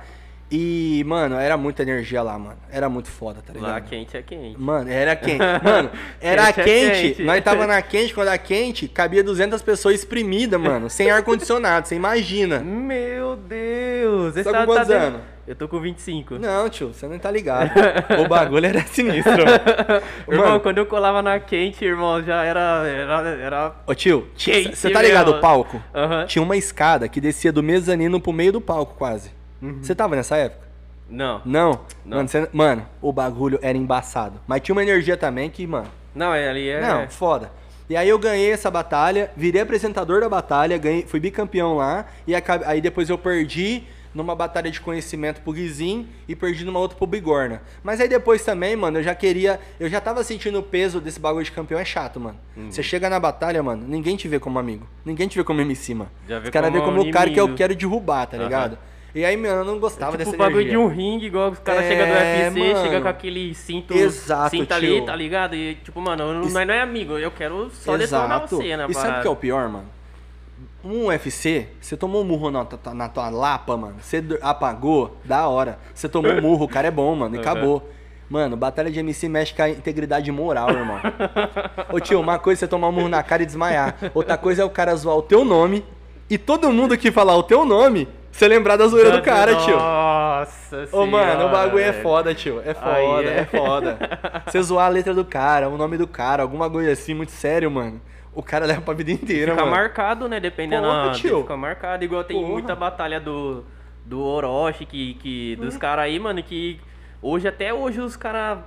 [0.51, 2.57] e, mano, era muita energia lá, mano.
[2.73, 3.71] Era muito foda, tá ligado?
[3.71, 4.61] Lá quente é quente.
[4.61, 5.39] Mano, era quente.
[5.63, 7.01] Mano, era Quente é quente.
[7.15, 7.23] quente.
[7.23, 10.91] Nós tava na quente, quando era quente, cabia 200 pessoas espremidas, mano.
[10.91, 12.59] Sem ar-condicionado, você imagina.
[12.61, 14.35] Meu Deus!
[14.35, 15.21] Você tá com quantos dentro- anos?
[15.47, 16.39] Eu tô com 25.
[16.39, 17.71] Não, tio, você não tá ligado.
[18.25, 19.43] O bagulho era sinistro.
[20.29, 22.87] Irmão, Mano, quando eu colava na quente, irmão, já era.
[22.87, 23.29] Era.
[23.31, 23.73] era...
[23.87, 25.83] ô tio, você tá ligado o palco?
[26.29, 29.31] Tinha uma escada que descia do mezanino pro meio do palco, quase.
[29.63, 29.79] Uhum.
[29.83, 30.69] Você tava nessa época?
[31.09, 31.41] Não.
[31.45, 31.81] Não?
[32.05, 32.17] Não.
[32.19, 34.41] Mano, você- mano, o bagulho era embaçado.
[34.47, 35.89] Mas tinha uma energia também que, mano.
[36.15, 36.81] Não, é ali é.
[36.81, 37.51] Não, foda.
[37.89, 42.35] E aí eu ganhei essa batalha, virei apresentador da batalha, ganhei, fui bicampeão lá, e
[42.37, 43.83] acabe- aí depois eu perdi
[44.15, 47.63] numa batalha de conhecimento pro Guizin e perdi numa outra pro Bigorna.
[47.83, 49.59] Mas aí depois também, mano, eu já queria.
[49.79, 52.39] Eu já tava sentindo o peso desse bagulho de campeão, é chato, mano.
[52.57, 52.71] Uhum.
[52.71, 54.87] Você chega na batalha, mano, ninguém te vê como amigo.
[55.05, 56.11] Ninguém te vê como MC, mano.
[56.29, 58.45] Já Os caras vê como como o cara que eu quero derrubar, tá Aham.
[58.45, 58.79] ligado?
[59.15, 60.79] E aí, mano, eu não gostava Tipo dessa o bagulho energia.
[60.79, 62.85] de um ringue, igual os caras É, chegam do UFC, mano.
[62.85, 64.77] chega com aquele cinto, Exato, cinto tio.
[64.77, 65.55] ali, tá ligado?
[65.57, 68.87] E tipo, mano, eu não- nós não é amigo, eu quero só detonar você na
[68.87, 69.87] E sabe o que é o pior, mano?
[70.85, 73.97] Um UFC, você tomou um murro na, tua- na tua lapa, mano.
[74.01, 75.79] Você apagou, da hora.
[75.95, 77.43] Você tomou um murro, o cara é bom, mano, e Uhum.
[77.43, 77.91] acabou.
[78.31, 81.01] Mano, batalha de MC mexe com a integridade moral, irmão.
[81.93, 83.97] Ô tio, uma coisa é você tomar um murro na cara e desmaiar.
[84.15, 85.85] Outra coisa é o cara zoar o teu nome
[86.31, 89.77] e todo mundo que falar o teu nome, você lembrar da zoeira do cara, tio.
[89.77, 92.63] Nossa Ô, mano, o bagulho é foda, tio.
[92.65, 93.39] É foda, Aí é.
[93.41, 93.99] é foda.
[94.47, 97.71] Você zoar a letra do cara, o nome do cara, alguma coisa assim, muito sério,
[97.71, 98.01] mano.
[98.33, 99.77] O cara leva pra vida inteira, Fica mano.
[99.77, 100.39] marcado, né?
[100.39, 101.13] Dependendo Porra, da.
[101.13, 101.43] tio.
[101.43, 102.05] Fica marcado.
[102.05, 102.53] Igual tem Porra.
[102.53, 103.65] muita batalha do.
[104.07, 106.81] Do Orochi, que, que, dos caras aí, mano, que
[107.21, 108.59] hoje, até hoje, os caras.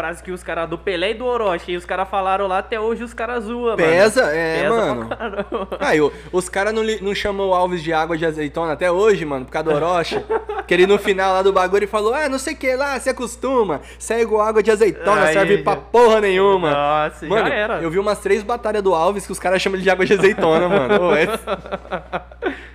[0.00, 2.80] Frase que os caras do Pelé e do Orochi, e os caras falaram lá, até
[2.80, 3.76] hoje os caras zoam, mano.
[3.76, 5.06] Pesa, é, Pesa mano.
[5.06, 5.76] pra.
[5.78, 9.26] Aí, o- os caras não, não chamam o Alves de água de azeitona até hoje,
[9.26, 10.18] mano, por causa do Orochi.
[10.66, 13.10] que ele no final lá do bagulho falou: Ah, não sei o que lá, se
[13.10, 13.82] acostuma.
[13.98, 16.70] Isso é igual água de azeitona, Aí, serve pra já- porra nenhuma.
[16.70, 17.74] Nossa, mano, já era.
[17.82, 20.14] eu vi umas três batalhas do Alves que os caras chamam ele de água de
[20.14, 21.02] azeitona, mano.
[21.10, 21.26] Ô, é-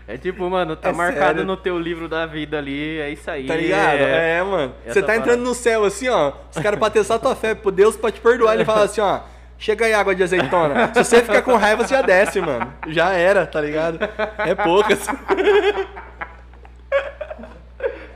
[0.08, 1.46] É tipo, mano, tá É marcado sério.
[1.46, 3.48] no teu livro da vida ali, é isso aí.
[3.48, 3.98] Tá ligado?
[3.98, 4.38] É.
[4.38, 4.74] É, mano.
[4.86, 5.22] Você tá parada.
[5.24, 6.32] entrando no céu assim, ó.
[6.56, 8.54] Os caras pra testar tua fé, pro Deus pra te perdoar.
[8.54, 9.22] Ele fala assim, ó.
[9.58, 10.94] Chega aí água de azeitona.
[10.94, 12.72] Se você ficar com raiva, você já desce, mano.
[12.88, 13.98] Já era, tá ligado?
[14.40, 15.08] É poucas.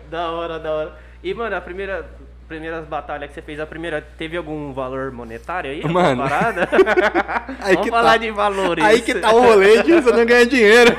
[0.10, 0.94] Da hora, da hora.
[1.24, 2.04] E, mano, a primeira.
[2.50, 5.88] Primeiras batalhas que você fez, a primeira teve algum valor monetário aí?
[5.88, 6.24] Mano.
[6.24, 6.68] Parada?
[7.62, 8.18] Aí Vamos que falar tá.
[8.18, 8.84] de valores.
[8.84, 10.92] Aí que tá o rolê de você não ganhar dinheiro.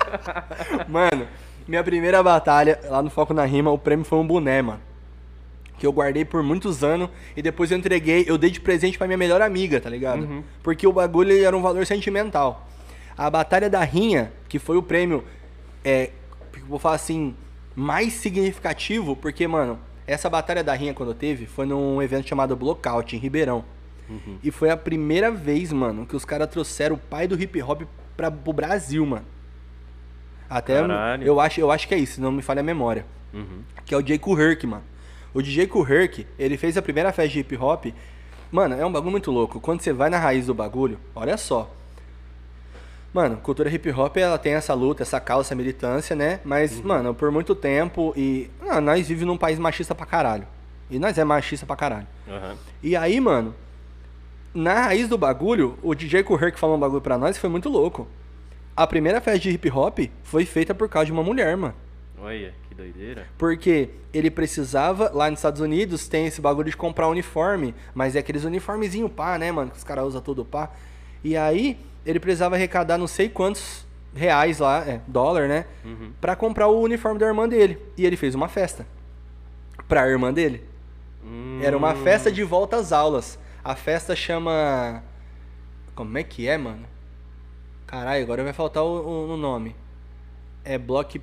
[0.88, 1.28] mano,
[1.68, 4.80] minha primeira batalha lá no Foco na Rima, o prêmio foi um boné, mano.
[5.78, 9.06] Que eu guardei por muitos anos e depois eu entreguei, eu dei de presente pra
[9.06, 10.22] minha melhor amiga, tá ligado?
[10.22, 10.42] Uhum.
[10.62, 12.66] Porque o bagulho era um valor sentimental.
[13.14, 15.22] A Batalha da Rinha, que foi o prêmio,
[15.84, 16.12] é,
[16.66, 17.36] vou falar assim,
[17.76, 19.78] mais significativo, porque, mano,
[20.12, 23.64] essa Batalha da Rinha, quando teve, foi num evento chamado Blockout, em Ribeirão.
[24.42, 27.82] E foi a primeira vez, mano, que os caras trouxeram o pai do hip hop
[28.16, 29.24] pra, pro Brasil, mano.
[30.50, 31.26] Até Caralho.
[31.26, 33.06] eu acho, eu acho que é isso, não me falha a memória.
[33.32, 33.62] Uhum.
[33.86, 34.82] Que é o Jay Herc, mano.
[35.32, 37.86] O DJ Herc, ele fez a primeira festa de hip hop.
[38.50, 39.60] Mano, é um bagulho muito louco.
[39.60, 41.70] Quando você vai na raiz do bagulho, olha só.
[43.12, 46.40] Mano, cultura hip hop, ela tem essa luta, essa causa, essa militância, né?
[46.44, 48.50] Mas, mano, por muito tempo e.
[48.66, 50.46] Ah, nós vivemos num país machista pra caralho.
[50.90, 52.06] E nós é machista pra caralho.
[52.28, 52.54] Aham.
[52.82, 53.54] E aí, mano,
[54.54, 57.68] na raiz do bagulho, o DJ Herc falou um bagulho pra nós que foi muito
[57.68, 58.06] louco.
[58.74, 61.74] A primeira festa de hip hop foi feita por causa de uma mulher, mano.
[62.18, 63.26] Olha, que doideira.
[63.36, 68.20] Porque ele precisava, lá nos Estados Unidos, tem esse bagulho de comprar uniforme, mas é
[68.20, 69.70] aqueles uniformezinho pá, né, mano?
[69.70, 70.70] Que os caras usam tudo pá.
[71.24, 75.64] E aí, ele precisava arrecadar não sei quantos reais lá, é, dólar, né?
[75.84, 76.12] Uhum.
[76.20, 77.78] Pra comprar o uniforme da irmã dele.
[77.96, 78.86] E ele fez uma festa.
[79.88, 80.64] Pra irmã dele.
[81.24, 83.38] Hum, Era uma festa de volta às aulas.
[83.64, 85.02] A festa chama.
[85.94, 86.84] Como é que é, mano?
[87.86, 89.74] Caralho, agora vai faltar o, o- o nome.
[90.64, 91.20] É Block.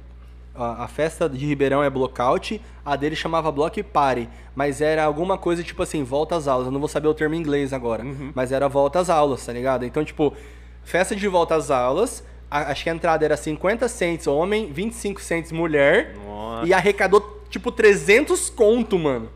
[0.55, 5.37] A a festa de Ribeirão é Blockout, a dele chamava Block Party, mas era alguma
[5.37, 6.65] coisa tipo assim, volta às aulas.
[6.67, 8.03] Eu não vou saber o termo em inglês agora,
[8.35, 9.85] mas era volta às aulas, tá ligado?
[9.85, 10.33] Então, tipo,
[10.83, 15.21] festa de volta às aulas, a- acho que a entrada era 50 cents homem, 25
[15.21, 16.67] cents mulher, Nossa.
[16.67, 19.29] e arrecadou tipo 300 conto, mano.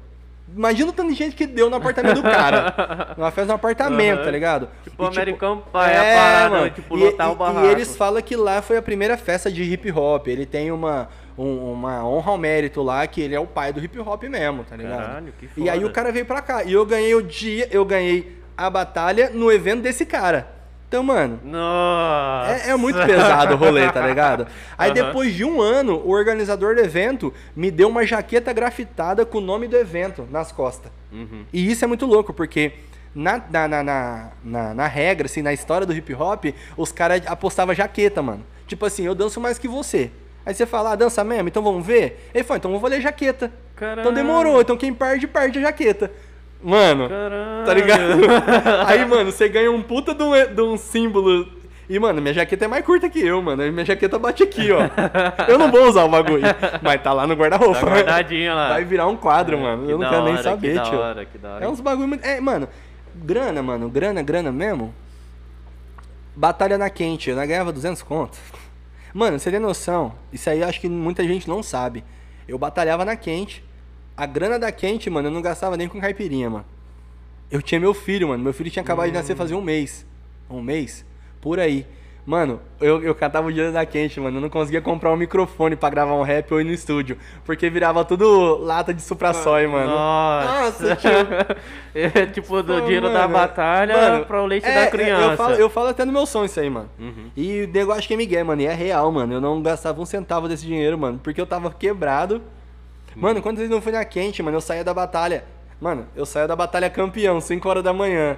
[0.56, 3.14] Imagina o tanto de gente que deu no apartamento do cara.
[3.18, 4.26] Numa festa no apartamento, Aham.
[4.26, 4.70] tá ligado?
[4.84, 7.66] Tipo E, American Pie, a parada, tipo, e, lotar o e- barraco.
[7.66, 10.28] E eles falam que lá foi a primeira festa de hip hop.
[10.28, 13.84] Ele tem uma, um- uma honra ao mérito lá, que ele é o pai do
[13.84, 15.00] hip hop mesmo, tá ligado?
[15.08, 15.90] Caralho, que E aí foda.
[15.90, 16.64] o cara veio pra cá.
[16.64, 20.48] E eu ganhei o dia, eu ganhei a batalha no evento desse cara.
[20.94, 22.52] Então, mano, Nossa.
[22.52, 24.46] é, é muito pesado o rolê, tá ligado?
[24.78, 25.08] Aí Aham.
[25.08, 29.42] depois de um ano, o organizador do evento me deu uma jaqueta grafitada com o
[29.42, 30.92] nome do evento nas costas.
[31.12, 31.46] Uhum.
[31.52, 32.74] E isso é muito louco, porque
[33.16, 33.84] na, na, na,
[34.44, 36.46] na, na- regra, assim, na história do hip hop,
[36.78, 38.46] os caras apostavam jaqueta, mano.
[38.68, 40.12] Tipo assim, eu danço mais que você.
[40.46, 41.48] Aí você fala, ah, dança mesmo?
[41.48, 42.30] Então vamos ver?
[42.36, 43.52] Ele falou, então eu vou ler jaqueta.
[43.76, 44.02] Caralho.
[44.02, 46.12] Então demorou, então quem perde, perde a jaqueta.
[46.64, 47.66] Mano, Caralho.
[47.66, 48.22] tá ligado?
[48.88, 51.46] Aí, mano, você ganha um puta de um, de um símbolo
[51.90, 53.70] E, mano, minha jaqueta é mais curta que eu, mano.
[53.72, 54.80] Minha jaqueta bate aqui, ó.
[55.48, 56.44] Eu não vou usar o bagulho.
[56.82, 57.82] Mas tá lá no guarda-roupa.
[57.82, 58.70] Tá guardadinho lá.
[58.70, 59.86] Vai virar um quadro, mano.
[59.86, 60.98] Que eu não quero nem hora, saber, que da tio.
[61.00, 61.66] hora, que da hora.
[61.66, 62.24] É uns bagulho muito.
[62.26, 62.70] É, mano,
[63.14, 63.90] grana, mano.
[63.90, 64.94] Grana, grana mesmo.
[66.36, 67.30] Batalha na quente.
[67.30, 68.38] Eu ganhava 200 conto.
[69.14, 70.14] Mano, você tem noção?
[70.32, 72.04] Isso aí eu acho que muita gente não sabe.
[72.48, 73.64] Eu batalhava na quente.
[74.16, 76.66] A grana da quente, mano, eu não gastava nem com caipirinha, mano.
[77.50, 78.44] Eu tinha meu filho, mano.
[78.44, 80.06] Meu filho tinha acabado de nascer fazia um mês.
[80.50, 81.06] Um mês?
[81.42, 81.86] Por aí.
[82.26, 84.38] Mano, eu, eu catava o dinheiro da quente, mano.
[84.38, 87.18] Eu não conseguia comprar um microfone pra gravar um rap ou ir no estúdio.
[87.44, 89.92] Porque virava tudo lata de supra-sói, mano.
[89.92, 91.10] Nossa, tio.
[91.94, 95.32] é tipo do dinheiro da mano, batalha mano, para o leite é, da é, criança.
[95.32, 96.90] Eu falo, eu falo até no meu som isso aí, mano.
[96.98, 97.30] Uhum.
[97.36, 98.62] E o negócio que é Miguel, mano.
[98.62, 99.34] E é real, mano.
[99.34, 101.20] Eu não gastava um centavo desse dinheiro, mano.
[101.22, 102.42] Porque eu tava quebrado.
[103.16, 104.58] Mano, quantas vezes não fui na quente, mano?
[104.58, 105.44] Eu saía da batalha.
[105.80, 108.38] Mano, eu saía da batalha campeão, 5 horas da manhã.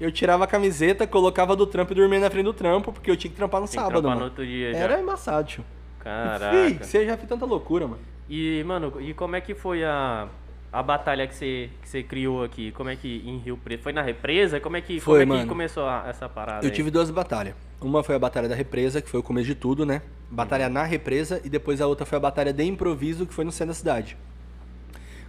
[0.00, 3.16] Eu tirava a camiseta, colocava do trampo e dormia na frente do trampo, porque eu
[3.16, 4.20] tinha que trampar no Tem que sábado, trampar mano.
[4.20, 4.78] no outro dia já.
[4.78, 5.64] Era embaçado, tio.
[5.98, 6.50] Caraca.
[6.52, 8.00] Fih, você já fez tanta loucura, mano.
[8.28, 10.28] E, mano, e como é que foi a,
[10.72, 12.70] a batalha que você, que você criou aqui?
[12.72, 13.82] Como é que em Rio Preto?
[13.82, 14.60] Foi na represa?
[14.60, 16.64] Como é que, Foi, como é que começou a- essa parada?
[16.66, 16.74] Eu aí?
[16.76, 17.54] tive duas batalhas.
[17.80, 20.02] Uma foi a batalha da represa, que foi o começo de tudo, né?
[20.30, 23.52] Batalha na represa, e depois a outra foi a batalha de improviso, que foi no
[23.52, 24.16] centro da cidade.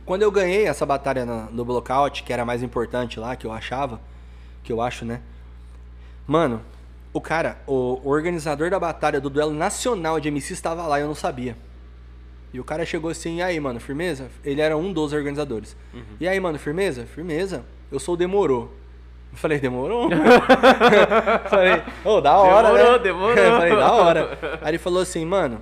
[0.05, 3.45] Quando eu ganhei essa batalha na- no blockout, que era a mais importante lá, que
[3.45, 4.01] eu achava,
[4.63, 5.21] que eu acho, né?
[6.27, 6.61] Mano,
[7.13, 11.03] o cara, o, o organizador da batalha do duelo nacional de MC estava lá e
[11.03, 11.55] eu não sabia.
[12.53, 14.27] E o cara chegou assim, e aí, mano, firmeza?
[14.43, 15.75] Ele era um dos organizadores.
[16.19, 17.05] E aí, mano, firmeza?
[17.05, 17.63] Firmeza.
[17.91, 18.73] Eu sou o Demorou.
[19.31, 20.09] Eu falei, demorou?
[21.49, 22.99] falei, ô, da hora, Demorou, né?
[22.99, 23.37] demorou.
[23.37, 24.39] Eu falei, da hora.
[24.61, 25.61] Aí ele falou assim, mano,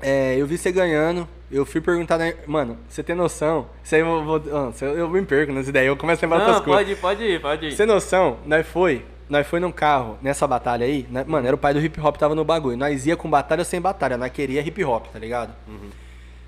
[0.00, 2.34] é, eu vi você ganhando, eu fui perguntar, né?
[2.46, 3.66] Mano, você tem noção?
[3.84, 4.42] Isso aí eu vou.
[4.80, 6.86] eu, eu me perco nas ideias, eu começo a lembrar Não, outras coisas.
[6.98, 7.70] pode, pode ir, pode ir.
[7.72, 8.38] Você tem noção?
[8.46, 11.24] Nós foi, nós foi num carro, nessa batalha aí, né?
[11.26, 12.76] mano, era o pai do hip hop tava no bagulho.
[12.76, 15.54] Nós ia com batalha ou sem batalha, nós queria hip hop, tá ligado?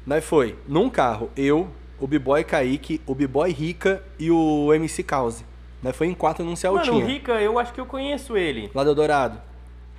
[0.07, 1.69] Nós foi num carro, eu,
[1.99, 5.45] o B-Boy Kaique, o B-Boy Rica e o MC Cause.
[5.83, 8.71] Nós foi em quatro num Mano, o Celtinha, Rica, eu acho que eu conheço ele.
[8.75, 9.39] lá do Dourado.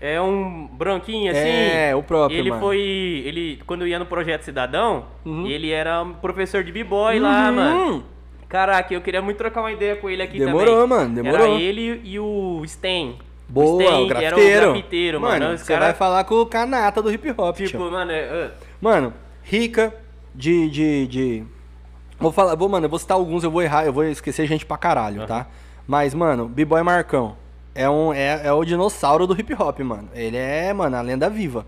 [0.01, 1.39] É um branquinho assim.
[1.47, 2.61] É, o próprio, Ele mano.
[2.61, 2.77] foi.
[2.79, 3.61] Ele.
[3.65, 5.45] Quando ia no Projeto Cidadão, Uhum.
[5.47, 7.55] ele era um professor de b-boy lá, Uhum.
[7.55, 8.03] mano.
[8.53, 10.87] Caraca, eu queria muito trocar uma ideia com ele aqui Demorou, também.
[10.87, 11.55] mano, demorou.
[11.55, 13.17] Era ele e o Sten.
[13.49, 14.69] Boa, Sten, o que era grafiteiro.
[14.69, 15.53] o grafiteiro, mano.
[15.53, 17.57] Os você cara, vai falar com o canata do hip hop.
[17.57, 19.11] Tipo, mano, é, Mano,
[19.41, 19.91] rica
[20.35, 20.69] de.
[20.69, 21.43] de, de...
[22.19, 24.67] Vou falar, vou, mano, eu vou citar alguns, eu vou errar, eu vou esquecer gente
[24.67, 25.47] pra caralho, tá?
[25.87, 27.35] Mas, mano, B-Boy Marcão
[27.73, 30.09] é, um, é, é o dinossauro do hip hop, mano.
[30.13, 31.65] Ele é, mano, a lenda viva.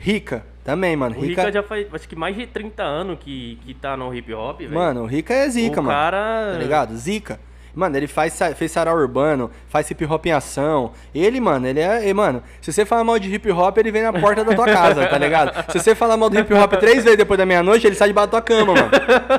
[0.00, 1.16] Rica, também, mano.
[1.18, 4.32] o Rica já faz acho que mais de 30 anos que, que tá no hip
[4.32, 4.74] hop, velho.
[4.74, 5.96] Mano, o Rica é zica, O mano.
[5.96, 6.96] cara- Tá ligado?
[6.96, 7.40] Zica.
[7.74, 10.92] Mano, ele faz, fez sarau urbano, faz hip hop em ação.
[11.14, 12.12] Ele, mano, ele é.
[12.12, 15.06] mano, se você falar mal de hip hop, ele vem na porta da tua casa,
[15.06, 15.72] tá ligado?
[15.72, 18.30] Se você falar mal do hip hop três vezes depois da meia-noite, ele sai debaixo
[18.30, 18.90] da tua cama, mano.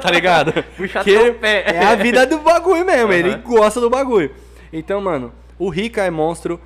[0.01, 0.51] Tá ligado?
[0.75, 1.63] Puxa Que pé.
[1.75, 3.41] É a vida do bagulho mesmo, ele Aham.
[3.45, 4.31] gosta do bagulho.
[4.73, 6.59] Então, mano, o Rica é monstro,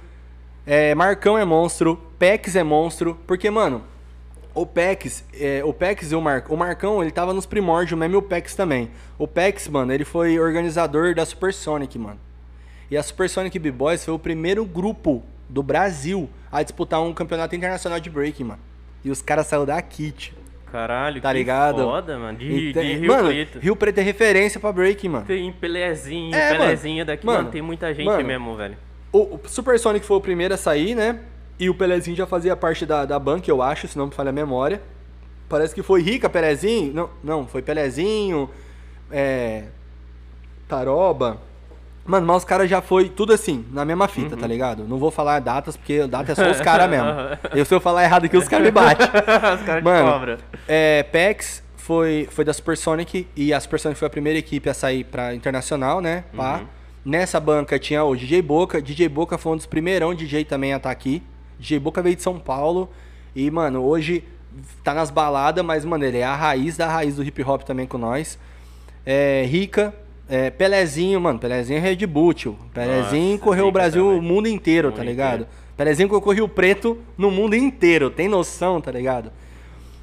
[0.65, 3.83] é, Marcão é monstro, Pex é monstro, porque, mano,
[4.61, 8.15] o Pex, é, o Pex e o, Mar, o Marcão, ele tava nos primórdios mesmo
[8.15, 8.89] e o Pex também.
[9.17, 12.19] O Pex, mano, ele foi organizador da Supersonic, mano.
[12.89, 17.99] E a Supersonic B-Boys foi o primeiro grupo do Brasil a disputar um campeonato internacional
[17.99, 18.59] de breaking, mano.
[19.03, 20.35] E os caras saíram daqui, tio.
[20.71, 21.81] Caralho, Tá que ligado?
[21.83, 22.37] foda, mano.
[22.37, 23.59] De, de Rio mano, Preto.
[23.59, 25.25] Rio Preto é referência pra breaking, mano.
[25.25, 27.05] Tem Pelezinho, É, mano.
[27.05, 28.23] Daqui, mano, Mano, tem muita gente mano.
[28.25, 28.77] mesmo, velho.
[29.11, 31.19] O, o Supersonic foi o primeiro a sair, né?
[31.59, 34.29] E o Pelezinho já fazia parte da, da banca, eu acho, se não me falha
[34.29, 34.81] a memória.
[35.49, 36.93] Parece que foi Rica, Pelezinho.
[36.93, 38.49] Não, não foi Pelezinho,
[39.11, 39.63] é,
[40.67, 41.37] Taroba.
[42.05, 44.41] Mano, mas os caras já foi tudo assim, na mesma fita, Uhum.
[44.41, 44.83] tá ligado?
[44.85, 47.09] Não vou falar datas, porque data é só os caras mesmo.
[47.53, 49.07] Eu, se eu falar errado aqui, os caras me batem.
[49.55, 50.37] Os caras Mano, cobram.
[50.67, 55.03] é, PEX foi, foi da Supersonic e a Supersonic foi a primeira equipe a sair
[55.03, 56.23] pra internacional, né?
[56.35, 56.59] Pá.
[56.59, 56.65] Uhum.
[57.05, 58.81] Nessa banca tinha o DJ Boca.
[58.81, 61.21] DJ Boca foi um dos primeirão DJ também a estar aqui.
[61.59, 62.89] DJ Boca veio de São Paulo.
[63.35, 64.23] E, mano, hoje
[64.83, 67.85] tá nas baladas, mas, mano, ele é a raiz da raiz do hip hop também
[67.85, 68.37] com nós.
[69.05, 69.93] É, Rica.
[70.29, 72.57] É, Pelezinho, mano, Pelezinho é Red Bull, tio.
[72.73, 74.19] Pelezinho Nossa, correu o Brasil, também.
[74.19, 75.33] o mundo inteiro, O tá mundo ligado?
[75.35, 75.49] inteiro.
[75.77, 79.31] Pelezinho colocou Rio Preto no mundo inteiro, tem noção, tá ligado?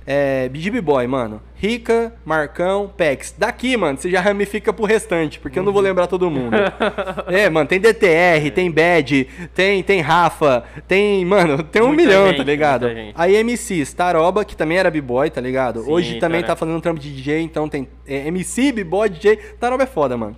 [0.07, 1.40] É, BGB Boy, mano.
[1.57, 3.35] Rica, Marcão, Pex.
[3.38, 5.88] Daqui, mano, você já ramifica pro restante, porque eu não vou Uhum.
[5.88, 6.55] lembrar todo mundo.
[7.27, 12.27] é, mano, tem DTR, tem Bad, tem, tem Rafa, tem, mano, tem um Muita milhão,
[12.29, 12.87] gente, tá ligado?
[13.14, 15.83] Aí MCs, Taroba, que também era B-Boy, tá ligado?
[15.85, 16.47] Sim, Hoje também Taroba.
[16.49, 19.37] tá fazendo um trampo de DJ, então tem é, MC, B-Boy, DJ.
[19.59, 20.37] Taroba é foda, mano.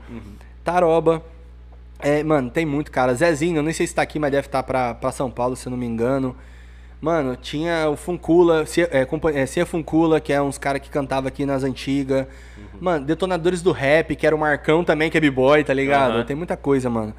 [0.62, 1.22] Taroba.
[1.98, 3.14] É, mano, tem muito, cara.
[3.14, 5.56] Zezinho, eu nem sei se tá aqui, mas deve estar tá pra, pra São Paulo,
[5.56, 6.36] se eu não me engano.
[7.00, 11.28] Mano, tinha o Funcula, Cia, é, é, Cia Funcula, que é uns caras que cantava
[11.28, 12.26] aqui nas antigas.
[12.56, 12.64] Uhum.
[12.80, 16.18] Mano, Detonadores do Rap, que era o Marcão também, que é b-boy, tá ligado?
[16.18, 16.24] Uhum.
[16.24, 17.14] Tem muita coisa, mano.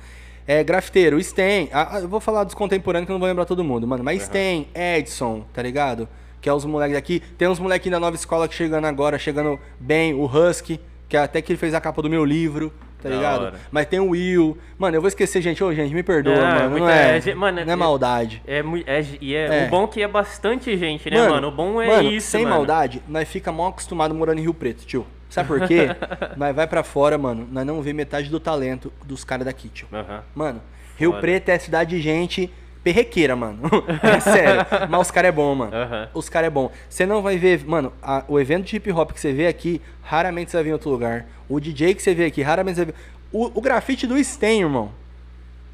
[0.47, 1.69] É, grafiteiro, Sten.
[1.71, 4.03] Ah, eu vou falar dos contemporâneos que eu não vou lembrar todo mundo, mano.
[4.03, 4.27] Mas uhum.
[4.27, 6.07] Sten, Edson, tá ligado?
[6.41, 7.19] Que é os moleques daqui.
[7.37, 10.13] Tem uns moleques da nova escola que chegando agora, chegando bem.
[10.13, 12.73] O Husky, que é até que ele fez a capa do meu livro
[13.07, 13.59] tá ligado?
[13.71, 14.57] Mas tem o Will.
[14.77, 15.63] Mano, eu vou esquecer, gente.
[15.63, 16.79] Ô, gente, me perdoa, não, mano.
[16.79, 18.41] Não é, é, mano, não é maldade.
[18.47, 21.33] É, é, e é, é, O bom é que é bastante gente, né, mano?
[21.33, 21.47] mano?
[21.47, 22.55] O bom é mano, isso, sem mano.
[22.57, 25.05] maldade, nós fica mal acostumado morando em Rio Preto, tio.
[25.29, 25.89] Sabe por quê?
[26.37, 29.87] nós vai para fora, mano, nós não vê metade do talento dos caras daqui, tio.
[29.91, 30.19] Uhum.
[30.33, 30.61] Mano,
[30.97, 31.13] Rio.
[31.19, 32.51] Preto é cidade de gente
[32.87, 33.59] perrequeira, mano.
[34.01, 34.65] é sério.
[34.89, 35.71] Mas os caras é bom, mano.
[35.75, 36.07] Uhum.
[36.13, 36.71] Os caras é bom.
[36.89, 39.81] Você não vai ver, mano, a, o evento de hip hop que você vê aqui,
[40.01, 41.25] raramente você vai ver em outro lugar.
[41.49, 42.99] O DJ que você vê aqui, raramente você vai ver.
[43.33, 44.91] O, o grafite do Sten, irmão.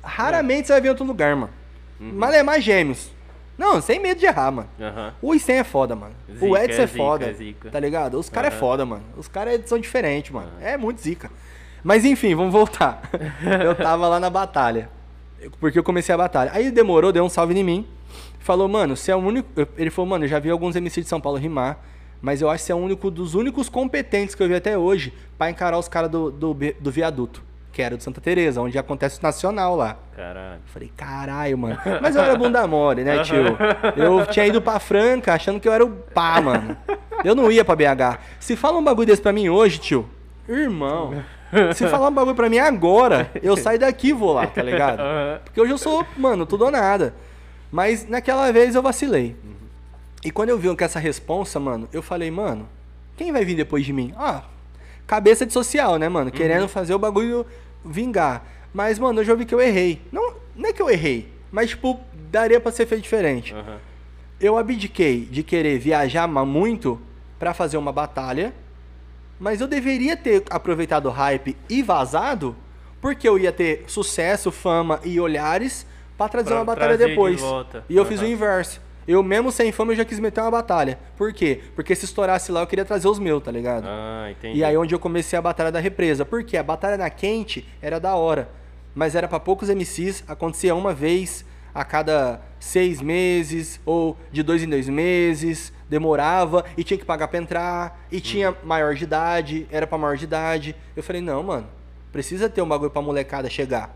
[0.04, 0.66] Raramente é.
[0.66, 1.54] você vai ver em outro lugar, mano.
[2.00, 2.14] Uhum.
[2.14, 3.12] Malemar gêmeos.
[3.56, 4.70] Não, sem medo de errar, mano.
[4.80, 5.30] Uhum.
[5.30, 6.16] O Sten é foda, mano.
[6.34, 7.34] Zica, o Edson é, é foda.
[7.34, 7.70] Zica.
[7.70, 8.20] Tá ligado?
[8.20, 8.58] Os caras uhum.
[8.58, 9.04] é foda, mano.
[9.16, 10.50] Os caras são diferentes, mano.
[10.60, 11.30] É muito zica.
[11.84, 13.04] Mas enfim, vamos voltar.
[13.64, 14.90] eu tava lá na batalha.
[15.60, 16.52] Porque eu comecei a batalha.
[16.54, 17.88] Aí demorou, deu um salve em mim.
[18.40, 19.50] Falou, mano, você é o único.
[19.78, 21.80] Ele falou, mano, eu já vi alguns MC de São Paulo rimar.
[22.22, 24.78] Mas eu acho que você é o único dos únicos competentes que eu vi até
[24.78, 28.78] hoje para encarar os caras do, do, do viaduto que era de Santa Teresa, onde
[28.78, 29.98] acontece o nacional lá.
[30.16, 30.62] Caralho.
[30.66, 31.78] Falei, caralho, mano.
[32.00, 33.58] Mas eu era bunda mole, né, tio?
[33.98, 36.78] Eu tinha ido pra Franca achando que eu era o pá, mano.
[37.26, 38.20] Eu não ia pra BH.
[38.40, 40.08] Se fala um bagulho desse pra mim hoje, tio,
[40.48, 41.24] irmão.
[41.76, 45.02] Se falar um bagulho pra mim agora, eu saio daqui e vou lá, tá ligado?
[45.44, 47.14] Porque hoje eu sou, mano, tudo ou nada.
[47.72, 49.36] Mas naquela vez eu vacilei.
[50.24, 52.68] E quando eu vi com essa responsa, mano, eu falei, mano,
[53.18, 54.14] quem vai vir depois de mim?
[54.18, 54.44] Ah,
[55.06, 56.32] cabeça de social, né, mano?
[56.32, 56.68] Querendo uhum.
[56.68, 57.46] fazer o bagulho
[57.84, 58.46] vingar.
[58.74, 60.02] Mas, mano, eu já vi que eu errei.
[60.12, 62.00] Não, não é que eu errei, mas, tipo,
[62.32, 63.54] daria para ser feito diferente.
[64.40, 67.00] Eu abdiquei de querer viajar muito
[67.38, 68.54] para fazer uma batalha,
[69.44, 72.56] mas eu deveria ter aproveitado o hype e vazado,
[73.02, 75.86] porque eu ia ter sucesso, fama e olhares
[76.18, 77.42] para trazer pra uma batalha depois.
[77.42, 78.10] De e eu uhum.
[78.10, 78.82] fiz o inverso.
[79.06, 80.98] Eu mesmo sem fama eu já quis meter uma batalha.
[81.18, 81.60] Por quê?
[81.76, 83.84] Porque se estourasse lá eu queria trazer os meus, tá ligado?
[83.86, 84.60] Ah, entendi.
[84.60, 86.24] E aí onde eu comecei a batalha da represa.
[86.24, 86.56] Por quê?
[86.56, 88.48] A batalha na quente era da hora.
[88.96, 91.44] Mas era para poucos MCs, acontecia uma vez
[91.76, 97.28] a cada seis meses, ou de dois em dois meses, demorava, e tinha que pagar
[97.28, 100.76] pra entrar, e tinha maior de idade, era pra maior de idade.
[100.96, 101.68] Eu falei, não, mano,
[102.12, 103.96] precisa ter um bagulho pra molecada chegar.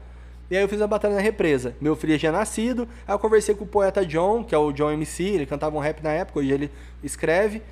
[0.49, 1.75] E aí eu fiz a batalha na represa.
[1.81, 4.91] Meu filho já nascido, aí eu conversei com o poeta John, que é o John
[4.91, 6.71] MC, ele cantava um rap na época, hoje ele
[7.03, 7.63] escreve.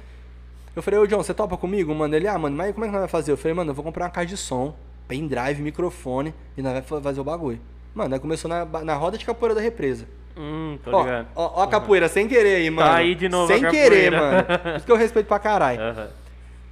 [0.75, 1.93] Eu falei, ô John, você topa comigo?
[1.93, 3.31] Mano, ele, ah, mano, mas como é que nós vamos fazer?
[3.31, 4.75] Eu falei, mano, eu vou comprar uma caixa de som,
[5.07, 7.61] pendrive, microfone, e nós vamos fazer o bagulho.
[7.93, 10.05] Mano, aí começou na, na roda de capoeira da represa.
[10.37, 11.27] Hum, tô ó, ligado.
[11.35, 12.11] Ó, ó a capoeira, uhum.
[12.11, 12.89] sem querer aí, mano.
[12.89, 14.45] Tá aí de novo Sem querer, mano.
[14.77, 15.79] Isso que eu respeito pra caralho.
[15.79, 16.07] Uhum.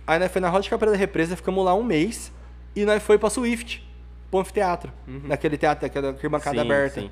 [0.05, 2.31] Aí nós foi na roda de capoeira da represa, ficamos lá um mês,
[2.75, 3.87] e nós foi pra Swift
[4.29, 4.91] pro anfiteatro.
[5.07, 5.21] Uhum.
[5.25, 7.01] Naquele teatro, aquela arquibancada aberta.
[7.01, 7.11] Sim.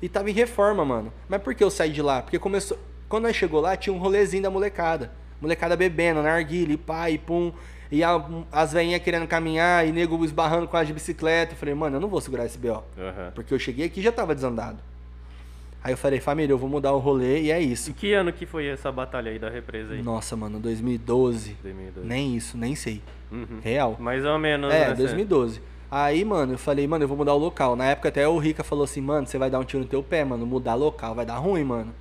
[0.00, 1.12] E tava em reforma, mano.
[1.28, 2.22] Mas por que eu saí de lá?
[2.22, 2.78] Porque começou.
[3.08, 5.12] Quando nós chegou lá, tinha um rolezinho da molecada.
[5.40, 7.52] Molecada bebendo, narguile, pai, pum.
[7.90, 11.52] E a, as veinhas querendo caminhar e nego esbarrando com a de bicicleta.
[11.52, 12.82] Eu falei, mano, eu não vou segurar esse BO.
[12.96, 13.30] Uhum.
[13.34, 14.78] Porque eu cheguei aqui e já tava desandado.
[15.84, 17.90] Aí eu falei, família, eu vou mudar o rolê e é isso.
[17.90, 20.02] E que ano que foi essa batalha aí da represa aí?
[20.02, 21.56] Nossa, mano, 2012.
[21.60, 22.06] 2012.
[22.06, 23.02] Nem isso, nem sei.
[23.32, 23.58] Uhum.
[23.60, 23.96] Real.
[23.98, 24.72] Mais ou menos.
[24.72, 25.60] É, 2012.
[25.90, 27.74] Aí, mano, eu falei, mano, eu vou mudar o local.
[27.74, 30.02] Na época até o Rica falou assim, mano, você vai dar um tiro no teu
[30.02, 31.92] pé, mano, mudar local, vai dar ruim, mano.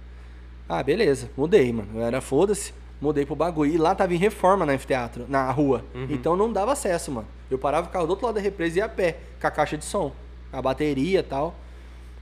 [0.69, 1.89] Ah, beleza, mudei, mano.
[1.95, 3.73] Eu era foda-se, mudei pro bagulho.
[3.73, 5.83] E lá tava em reforma na anfiteatro, na rua.
[5.95, 6.07] Uhum.
[6.09, 7.27] Então não dava acesso, mano.
[7.49, 9.51] Eu parava o carro do outro lado da represa e ia a pé, com a
[9.51, 10.13] caixa de som,
[10.53, 11.55] a bateria e tal.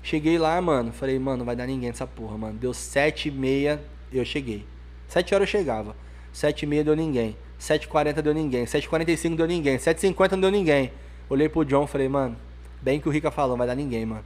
[0.02, 2.58] Cheguei lá, mano, falei, mano, não vai dar ninguém essa porra, mano.
[2.58, 3.82] Deu sete e meia,
[4.12, 4.66] eu cheguei.
[5.08, 5.96] Sete horas eu chegava.
[6.32, 7.36] Sete e meia deu ninguém.
[7.58, 8.66] Sete e quarenta deu ninguém.
[8.66, 9.78] Sete e quarenta e cinco deu ninguém.
[9.78, 10.92] Sete e cinquenta não deu ninguém.
[11.30, 12.36] Olhei pro John e falei, mano,
[12.82, 14.24] bem que o Rica falou, não vai dar ninguém, mano.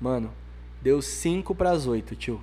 [0.00, 0.32] Mano,
[0.82, 2.40] deu 5 pras 8, tio.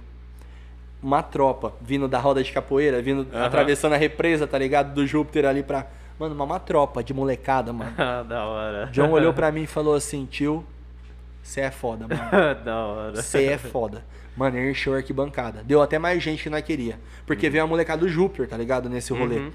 [1.03, 3.43] Uma tropa vindo da roda de capoeira, vindo uhum.
[3.43, 4.93] atravessando a represa, tá ligado?
[4.93, 5.87] Do Júpiter ali pra.
[6.17, 7.91] Mano, uma, uma tropa de molecada, mano.
[8.27, 8.85] da hora.
[8.93, 10.65] John olhou pra mim e falou assim, tio,
[11.41, 12.21] você é foda, mano.
[12.63, 13.21] da hora.
[13.21, 14.03] Você é foda.
[14.35, 15.63] Mano, encheu a arquibancada.
[15.63, 16.99] Deu até mais gente que nós queria.
[17.25, 17.51] Porque uhum.
[17.51, 18.89] veio a molecada do Júpiter, tá ligado?
[18.89, 19.37] Nesse rolê.
[19.37, 19.51] Uhum.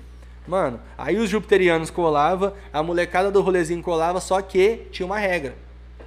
[0.46, 5.54] Mano, aí os jupiterianos colava, a molecada do rolezinho colava, só que tinha uma regra.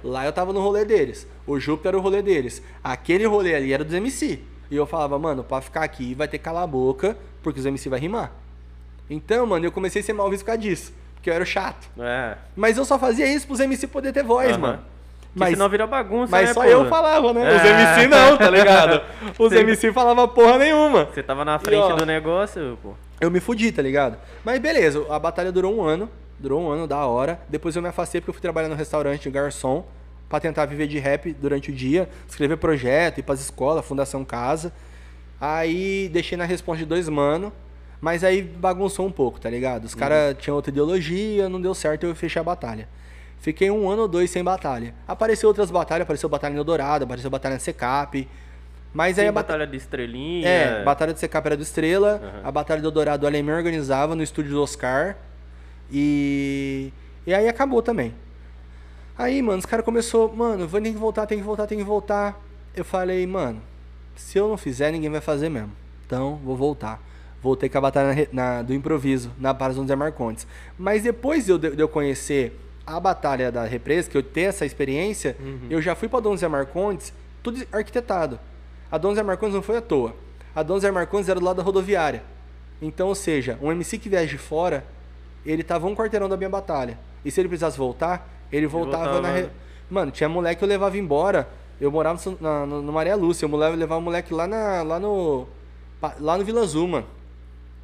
[0.02, 1.26] Lá eu tava no rolê deles.
[1.44, 2.62] O Júpiter era o rolê deles.
[2.84, 4.40] Aquele rolê ali era dos MC.
[4.70, 7.66] E eu falava, mano, pra ficar aqui vai ter que calar a boca, porque os
[7.66, 8.32] MC vai rimar.
[9.10, 10.92] Então, mano, eu comecei a ser mal visto por causa disso.
[11.14, 11.88] Porque eu era chato.
[11.98, 12.36] É.
[12.54, 14.60] Mas eu só fazia isso pros MC poder ter voz, uhum.
[14.60, 14.82] mano.
[15.38, 16.72] Mas senão vira bagunça, Mas né, só porra?
[16.72, 17.56] eu falava, né?
[17.56, 17.68] Os É.
[17.96, 19.02] MC não, tá ligado?
[19.38, 19.58] Os Sim.
[19.58, 21.04] MC falavam porra nenhuma.
[21.06, 22.94] Você tava na frente ó, do negócio, pô.
[23.20, 24.16] Eu me fudi, tá ligado?
[24.44, 26.08] Mas beleza, a batalha durou um ano.
[26.38, 27.40] Durou um ano, da hora.
[27.48, 29.84] Depois eu me afastei porque eu fui trabalhar no restaurante de garçom
[30.28, 34.72] pra tentar viver de rap durante o dia, escrever projeto, ir pras escolas, Fundação Casa.
[35.40, 37.52] Aí deixei na resposta de dois mano,
[38.00, 39.84] mas aí bagunçou um pouco, tá ligado?
[39.84, 42.88] Os caras tinham outra ideologia, não deu certo, eu fechei a batalha.
[43.40, 44.94] Fiquei um ano ou dois sem batalha.
[45.06, 48.28] Apareceu outras batalhas, apareceu batalha no Dourado, apareceu batalha na Secap.
[48.92, 49.66] Mas aí Tem a batalha.
[49.66, 50.48] de estrelinha.
[50.48, 52.40] É, Batalha do Secap era do Estrela, Aham.
[52.48, 55.16] a Batalha do Dourado o Alemão organizava no estúdio do Oscar.
[55.92, 56.92] E.
[57.26, 58.14] E aí acabou também.
[59.16, 62.40] Aí, mano, os caras começou, mano, tem que voltar, tem que voltar, tem que voltar.
[62.74, 63.60] Eu falei, mano,
[64.16, 65.72] se eu não fizer, ninguém vai fazer mesmo.
[66.06, 67.02] Então, vou voltar.
[67.42, 70.46] Voltei com a batalha na na- do improviso, na Parazão Zé Marcontes.
[70.78, 72.58] Mas depois de eu, de eu conhecer
[72.96, 75.36] a batalha da represa, que eu ter essa experiência,
[75.70, 77.12] eu já fui pra Dom Zé Marcontes,
[77.42, 78.38] tudo arquitetado.
[78.90, 80.14] A Dom Zé Marcontes não foi à toa.
[80.54, 82.22] A Dom Zé Marcontes era do lado da rodoviária.
[82.80, 84.84] Então, ou seja, um MC que viaja de fora,
[85.44, 86.98] ele tava um quarteirão da minha batalha.
[87.24, 89.20] E se ele precisasse voltar, ele voltava, voltava.
[89.20, 89.32] na.
[89.34, 89.48] re-
[89.90, 91.48] Mano, tinha moleque que eu levava embora.
[91.80, 93.46] Eu morava na, no, no Maria Lúcia.
[93.46, 95.46] Eu levava, o moleque lá, na, lá no.
[96.20, 97.06] Lá no Vila Azul, mano.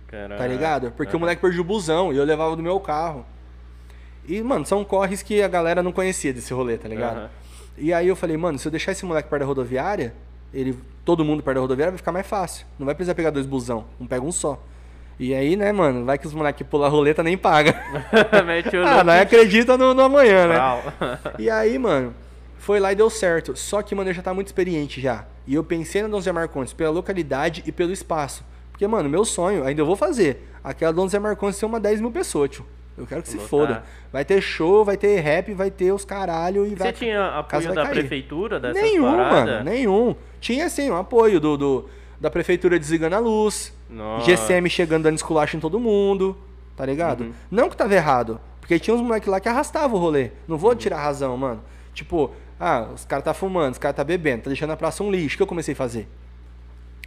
[0.06, 0.38] Caralho.
[0.38, 0.90] Tá ligado?
[0.92, 1.20] Porque o Aham.
[1.20, 3.24] moleque perdia o busão e eu levava do meu carro.
[4.26, 7.18] E, mano, são corres que a galera não conhecia desse rolê, tá ligado?
[7.18, 7.30] Aham.
[7.76, 10.14] E aí eu falei, mano, se eu deixar esse moleque perto da rodoviária,
[10.52, 12.66] ele, todo mundo perto da rodoviária, vai ficar mais fácil.
[12.78, 14.60] Não vai precisar pegar dois busão, não pega um só.
[15.18, 17.74] E aí, né, mano, vai que os moleques pulam a roleta nem paga.
[18.86, 20.56] Ah, não acredita no, no amanhã, né?
[21.38, 22.14] E aí, mano,
[22.58, 23.56] foi lá e deu certo.
[23.56, 25.24] Só que, mano, eu já tava muito experiente já.
[25.46, 28.44] E eu pensei na Dom Zé Marcondes pela localidade e pelo espaço.
[28.70, 30.48] Porque, mano, meu sonho, ainda eu vou fazer.
[30.62, 32.66] Aquela Dom Zé Marcondes ser uma 10 mil pessoas, tio.
[32.96, 33.82] Eu quero que se foda.
[34.12, 36.88] Vai ter show, vai ter rap, vai ter os caralho e vai.
[36.88, 37.94] Você tinha casa apoio vai da cair.
[38.00, 39.44] prefeitura dessas Nenhum, paradas?
[39.50, 40.14] mano, nenhum.
[40.40, 41.88] Tinha sim um apoio do, do-
[42.20, 44.24] da prefeitura desligando a luz, Nossa.
[44.26, 46.36] GCM chegando dando esculacho em todo mundo,
[46.76, 47.24] tá ligado?
[47.24, 47.32] Uhum.
[47.50, 50.30] Não que tava errado, porque tinha uns moleques lá que arrastavam o rolê.
[50.46, 50.60] Não Uhum.
[50.60, 51.62] vou tirar a razão, mano.
[51.92, 52.30] Tipo,
[52.60, 55.34] ah, os caras tá fumando, os caras tá bebendo, tá deixando a praça um lixo.
[55.34, 56.08] O que eu comecei a fazer?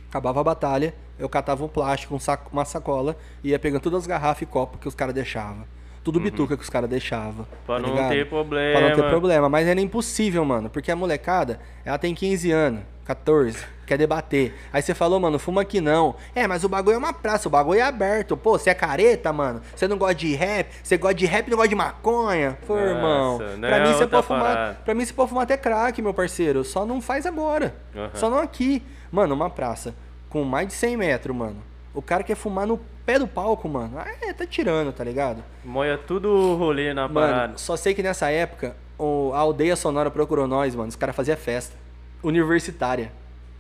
[0.09, 4.01] Acabava a batalha, eu catava um plástico, um saco, uma sacola, e ia pegando todas
[4.01, 5.65] as garrafas e copos que os caras deixavam.
[6.07, 7.39] Tudo bituca que os caras deixavam.
[7.39, 7.57] Uhum.
[7.65, 8.09] Pra tá não ligado?
[8.11, 8.79] ter problema.
[8.79, 9.49] Pra não ter problema.
[9.49, 10.69] Mas era impossível, mano.
[10.69, 14.53] Porque a molecada, ela tem 15 anos, 14, quer debater.
[14.71, 16.15] Aí você falou, mano, fuma aqui não.
[16.33, 18.37] É, mas o bagulho é uma praça, o bagulho é aberto.
[18.37, 19.61] Pô, você é careta, mano.
[19.75, 22.57] Você não gosta de rap, você gosta de rap e não gosta de maconha.
[22.65, 23.39] Pô, Nossa, irmão.
[23.57, 24.41] não Pra é mim, você pode fumar.
[24.43, 24.79] parada.
[24.85, 26.63] Pra mim, você pode fumar até crack, meu parceiro.
[26.63, 27.75] Só não faz agora.
[27.93, 28.11] Aham.
[28.13, 28.81] Só não aqui.
[29.11, 29.93] Mano, uma praça
[30.29, 31.57] com mais de 100 metros, mano.
[31.97, 33.97] O cara quer fumar no pé do palco, mano.
[33.97, 35.43] Ah, é, tá tirando, tá ligado?
[35.65, 37.35] Moia tudo o rolê na parada.
[37.47, 40.89] Mano, só sei que nessa época o- a aldeia sonora procurou nós, mano.
[40.89, 41.75] Os caras faziam festa.
[42.21, 43.11] Universitária.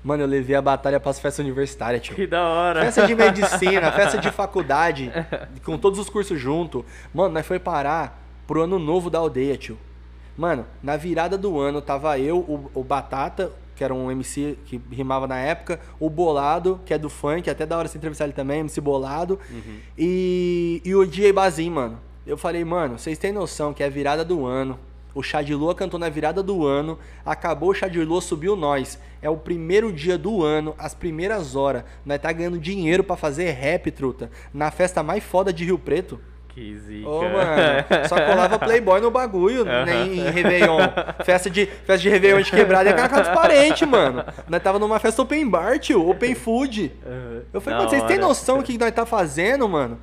[0.03, 2.15] Mano, eu levei a batalha pras festas universitárias, tio.
[2.15, 2.81] Que da hora.
[2.81, 5.11] Festa de medicina, festa de faculdade,
[5.65, 6.85] com todos os cursos junto.
[7.13, 9.77] Mano, nós foi parar pro ano novo da aldeia, tio.
[10.37, 14.81] Mano, na virada do ano tava eu, o, o Batata, que era um MC que
[14.91, 18.33] rimava na época, o Bolado, que é do funk, até da hora você entrevistar ele
[18.33, 19.39] também, MC Bolado,
[19.97, 21.99] e, e o DJ Bazin, mano.
[22.25, 24.77] Eu falei, mano, vocês têm noção que é a virada do ano.
[25.15, 26.99] O Chá de Lua cantou na virada do ano.
[27.25, 28.99] Acabou o Chá de Lua, subiu nós.
[29.21, 31.83] É o primeiro dia do ano, as primeiras horas.
[32.05, 34.29] Nós tá ganhando dinheiro pra fazer rap, truta.
[34.53, 36.19] Na festa mais foda de Rio Preto.
[36.57, 37.07] Que zica.
[37.07, 40.79] Ô, mano, só colava Playboy no bagulho, né, em, em Réveillon.
[41.23, 44.25] Festa de, festa de Réveillon de quebrada é cara dos parentes, mano.
[44.49, 46.91] Nós tava numa festa open bar, tio, open food.
[47.53, 49.99] Eu falei, mano, vocês têm noção do que nós tá fazendo, mano?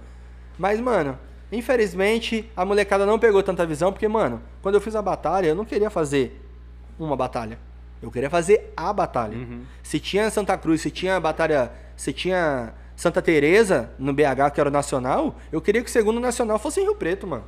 [0.56, 1.18] Mas, mano,
[1.50, 5.56] infelizmente, a molecada não pegou tanta visão, porque, mano, quando eu fiz a batalha, eu
[5.56, 6.40] não queria fazer
[6.96, 7.58] uma batalha.
[8.00, 9.36] Eu queria fazer a batalha.
[9.36, 9.62] Uhum.
[9.82, 14.68] Se tinha Santa Cruz, se tinha batalha, se tinha Santa Teresa no BH, que era
[14.68, 17.44] o nacional, eu queria que o segundo nacional fosse em Rio Preto, mano.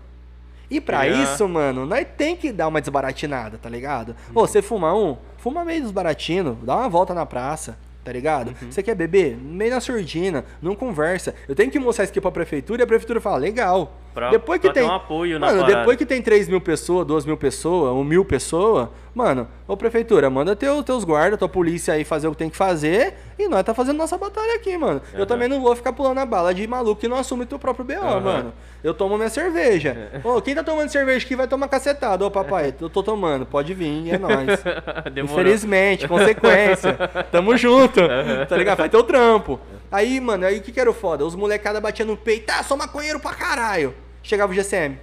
[0.68, 1.22] E pra Yeah.
[1.34, 4.16] isso, mano, nós tem que dar uma desbaratinada, tá ligado?
[4.34, 8.48] Ô, você fuma um, fuma meio desbaratino, dá uma volta na praça, tá ligado?
[8.60, 8.72] Uhum.
[8.72, 9.36] Você quer beber?
[9.36, 11.34] Meio na surdina, não conversa.
[11.48, 13.96] Eu tenho que mostrar isso aqui pra prefeitura e a prefeitura fala, legal.
[14.16, 15.76] Pra- depois que tem um apoio Mano, parada.
[15.80, 20.30] depois que tem 3 mil pessoas, 2 mil pessoas, 1 mil pessoas, mano, ô prefeitura,
[20.30, 23.62] manda teu, teus guardas, tua polícia aí fazer o que tem que fazer e nós
[23.62, 25.02] tá fazendo nossa batalha aqui, mano.
[25.12, 25.26] Eu Aham.
[25.26, 27.92] também não vou ficar pulando a bala de maluco que não assume teu próprio BO,
[28.06, 28.20] Aham.
[28.20, 28.52] mano.
[28.82, 30.10] Eu tomo minha cerveja.
[30.24, 32.24] Ô, quem tá tomando cerveja aqui vai tomar cacetada.
[32.24, 34.64] Ô, papai, eu tô tomando, pode vir, é nóis.
[35.12, 35.40] Demorou.
[35.40, 36.96] Infelizmente, consequência.
[37.30, 38.00] Tamo junto.
[38.48, 38.78] Tá ligado?
[38.78, 39.60] Vai ter o trampo.
[39.92, 41.24] Aí, mano, aí o que que era o foda?
[41.24, 43.94] Os molecada batiam no peito, ah, sou maconheiro pra caralho.
[44.26, 44.98] Chegava o GCM.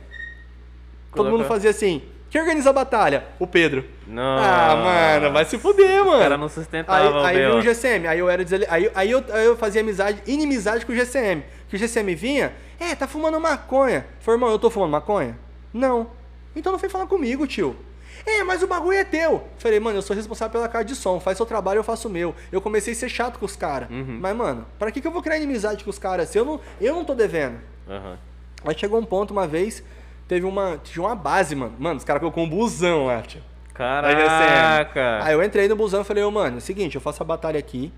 [1.15, 2.01] Todo mundo fazia assim.
[2.29, 3.23] Quem organiza a batalha?
[3.39, 3.85] O Pedro.
[4.05, 4.37] Não.
[4.37, 6.17] Ah, mano, vai se fuder, mano.
[6.17, 7.61] O cara não sustentava Aí, aí o vinha o.
[7.61, 8.65] GCM, aí eu era desali...
[8.67, 11.41] aí, aí, eu, aí eu fazia amizade, inimizade com o GCM.
[11.69, 14.05] Que o GCM vinha, é, tá fumando maconha.
[14.19, 15.37] Falei, irmão, eu tô fumando maconha?
[15.71, 16.07] Não.
[16.53, 17.77] Então não vem falar comigo, tio.
[18.25, 19.47] É, mas o bagulho é teu.
[19.57, 21.19] Falei, mano, eu sou responsável pela carta de som.
[21.21, 22.35] Faz seu trabalho, eu faço o meu.
[22.51, 23.89] Eu comecei a ser chato com os caras.
[23.89, 24.17] Uhum.
[24.19, 26.59] Mas, mano, pra que, que eu vou criar inimizade com os caras se eu não,
[26.81, 27.59] eu não tô devendo?
[27.87, 28.17] Aham.
[28.65, 29.83] Aí chegou um ponto, uma vez,
[30.27, 31.73] teve uma, tinha uma base, mano.
[31.77, 33.41] Mano, os caras colocou um busão lá, tio.
[33.73, 35.19] Caraca.
[35.23, 37.25] Aí eu entrei no busão e falei, ô, mano, é o seguinte, eu faço a
[37.25, 37.91] batalha aqui.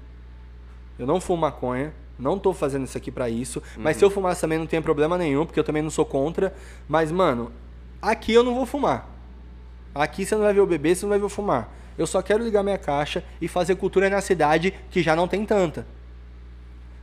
[0.98, 1.94] Eu não fumo maconha.
[2.18, 3.62] Não tô fazendo isso aqui pra isso.
[3.78, 6.54] Mas se eu fumasse também não tem problema nenhum, porque eu também não sou contra.
[6.88, 7.52] Mas, mano,
[8.02, 9.10] aqui eu não vou fumar.
[9.94, 11.70] Aqui você não vai ver eu beber, você não vai ver eu fumar.
[11.98, 15.46] Eu só quero ligar minha caixa e fazer cultura na cidade que já não tem
[15.46, 15.86] tanta.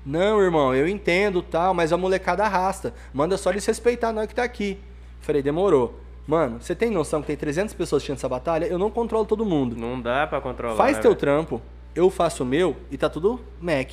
[0.05, 2.93] Não, irmão, eu entendo tal, mas a molecada arrasta.
[3.13, 4.79] Manda só eles respeitar nós que tá aqui.
[5.21, 6.01] Falei, demorou.
[6.27, 8.67] Mano, você tem noção que tem 300 pessoas assistindo essa batalha?
[8.67, 9.77] Eu não controlo todo mundo.
[9.77, 10.77] Não dá pra controlar.
[10.77, 11.61] Faz né, teu trampo,
[11.95, 13.93] eu faço o meu e tá tudo Mac.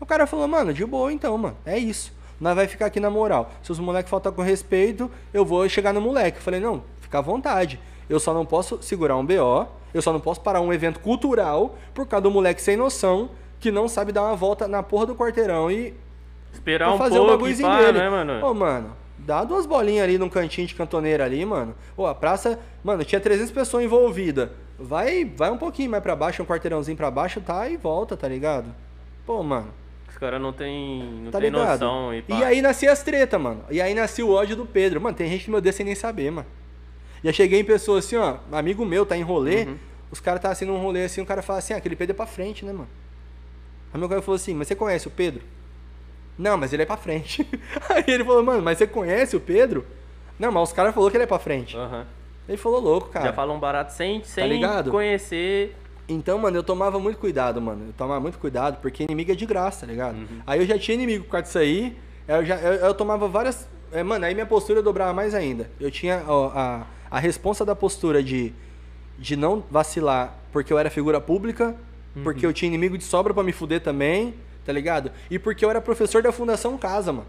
[0.00, 1.56] O cara falou, mano, de boa então, mano.
[1.64, 2.12] É isso.
[2.40, 3.52] Nós vai ficar aqui na moral.
[3.62, 6.38] Se os moleques faltar com respeito, eu vou chegar no moleque.
[6.38, 7.78] Eu falei, não, fica à vontade.
[8.08, 11.76] Eu só não posso segurar um BO, eu só não posso parar um evento cultural
[11.94, 13.30] por causa do moleque sem noção
[13.62, 15.94] que não sabe dar uma volta na porra do quarteirão e
[16.52, 17.98] Esperar um fazer pouco e bagulhozinho pá, dele.
[17.98, 18.44] né, mano?
[18.46, 21.74] Ô, mano, dá duas bolinhas ali num cantinho de cantoneira ali, mano.
[21.96, 24.50] Ô, a praça, mano, tinha 300 pessoas envolvidas.
[24.78, 27.68] Vai, vai um pouquinho mais pra baixo, um quarteirãozinho pra baixo, tá?
[27.68, 28.66] E volta, tá ligado?
[29.24, 29.68] Pô, mano,
[30.10, 31.80] Os caras não tem, não tá tem ligado?
[31.80, 32.12] noção.
[32.14, 32.34] E, pá.
[32.34, 33.62] E aí nascia as treta, mano.
[33.70, 35.00] E aí nascia o ódio do Pedro.
[35.00, 36.46] Mano, tem gente que me odeia sem nem saber, mano.
[37.24, 39.76] Já cheguei em pessoa assim, ó, amigo meu tá em rolê, Uhum.
[40.10, 42.16] os caras tá assim num rolê assim, o cara fala assim, ah, aquele Pedro é
[42.16, 42.88] pra frente, né, mano?
[43.92, 45.42] Aí meu cara falou assim, mas você conhece o Pedro?
[46.38, 47.46] Não, mas ele é pra frente.
[47.90, 49.84] Aí ele falou, mano, mas você conhece o Pedro?
[50.38, 51.76] Não, mas os caras falaram que ele é pra frente.
[51.76, 52.06] Aham.
[52.48, 53.26] Ele falou louco, cara.
[53.26, 54.90] Já falam barato sem, sem ligado?
[54.90, 55.76] conhecer.
[56.08, 57.86] Então, mano, eu tomava muito cuidado, mano.
[57.88, 60.16] Eu tomava muito cuidado, porque inimigo é de graça, tá ligado?
[60.46, 61.96] Aí eu já tinha inimigo por causa disso aí.
[62.26, 63.68] Eu, já, eu, eu tomava várias.
[63.92, 65.70] é, mano, aí minha postura dobrava mais ainda.
[65.78, 68.52] Eu tinha ó, a, a responsa da postura de,
[69.18, 71.74] de não vacilar porque eu era figura pública,
[72.22, 74.34] porque eu tinha inimigo de sobra pra me fuder também,
[74.64, 75.10] tá ligado?
[75.30, 77.26] E porque eu era professor da Fundação Casa, mano.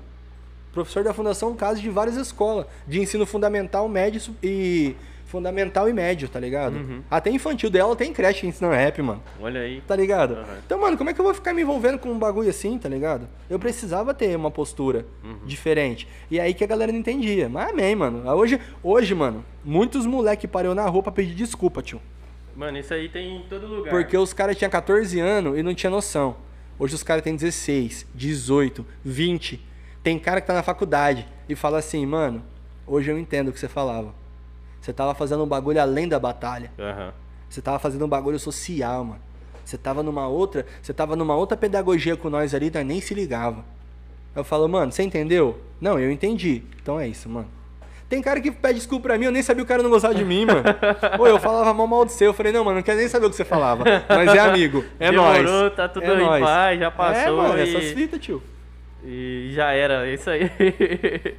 [0.74, 4.96] Professor da Fundação Casa de várias escolas, de ensino fundamental, médio e.
[5.26, 6.76] Fundamental e médio, tá ligado?
[7.10, 9.20] Até infantil dela tem creche que ensina rap, mano.
[9.42, 9.82] Olha aí.
[9.88, 10.36] Tá ligado?
[10.36, 10.46] Aham.
[10.64, 12.88] Então, mano, como é que eu vou ficar me envolvendo com um bagulho assim, tá
[12.88, 13.28] ligado?
[13.50, 15.38] Eu precisava ter uma postura Uhum.
[15.44, 16.08] diferente.
[16.30, 17.50] E aí que a galera não entendia.
[17.50, 18.30] Mas amém, mano.
[18.32, 22.00] Hoje, hoje mano, muitos moleque parou na rua pra pedir desculpa, tio.
[22.56, 23.90] Mano, isso aí tem em todo lugar.
[23.90, 26.36] Porque os caras tinham 14 anos e não tinha noção.
[26.78, 29.60] Hoje os caras têm 16, 18, 20.
[30.04, 32.44] Tem cara que tá na faculdade e fala assim, mano,
[32.86, 34.14] hoje eu entendo o que você falava.
[34.82, 36.72] Você tava fazendo um bagulho além da batalha.
[36.78, 37.14] Aham.
[37.50, 39.22] Você tava fazendo um bagulho social, mano.
[39.64, 43.14] Você tava numa outra, você tava numa outra pedagogia com nós ali, nós nem se
[43.14, 43.64] ligava.
[44.36, 45.62] Eu falo, mano, você entendeu?
[45.80, 46.64] Não, eu entendi.
[46.82, 47.48] Então é isso, mano.
[48.14, 50.24] Tem cara que pede desculpa pra mim, eu nem sabia o cara não gostava de
[50.24, 50.62] mim, mano.
[51.18, 52.28] Pô, eu falava mal mal de você.
[52.28, 53.84] Eu falei, não, mano, não quero nem saber o que você falava.
[54.08, 55.74] Mas é amigo, é Demorou, nóis.
[55.74, 56.44] tá tudo é em nóis.
[56.44, 58.44] paz, já passou É, mano, e- essas fitas, tio.
[59.04, 60.44] E já era, é isso aí.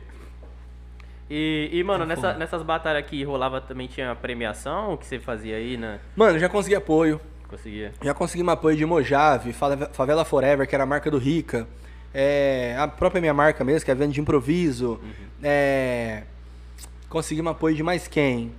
[1.30, 5.20] e, e, É mano, nessa- nessas batalhas que rolava também tinha premiação o que você
[5.20, 6.00] fazia aí, né?
[6.16, 7.20] Mano, já consegui apoio.
[7.48, 7.92] Conseguia.
[8.02, 9.54] Já conseguimos apoio de Mojave,
[9.92, 11.68] Favela Forever, que era a marca do Rica.
[12.12, 15.00] É, a própria minha marca mesmo, que é a venda de improviso.
[15.40, 16.22] É,
[17.14, 18.50] conseguimos apoio de mais quem?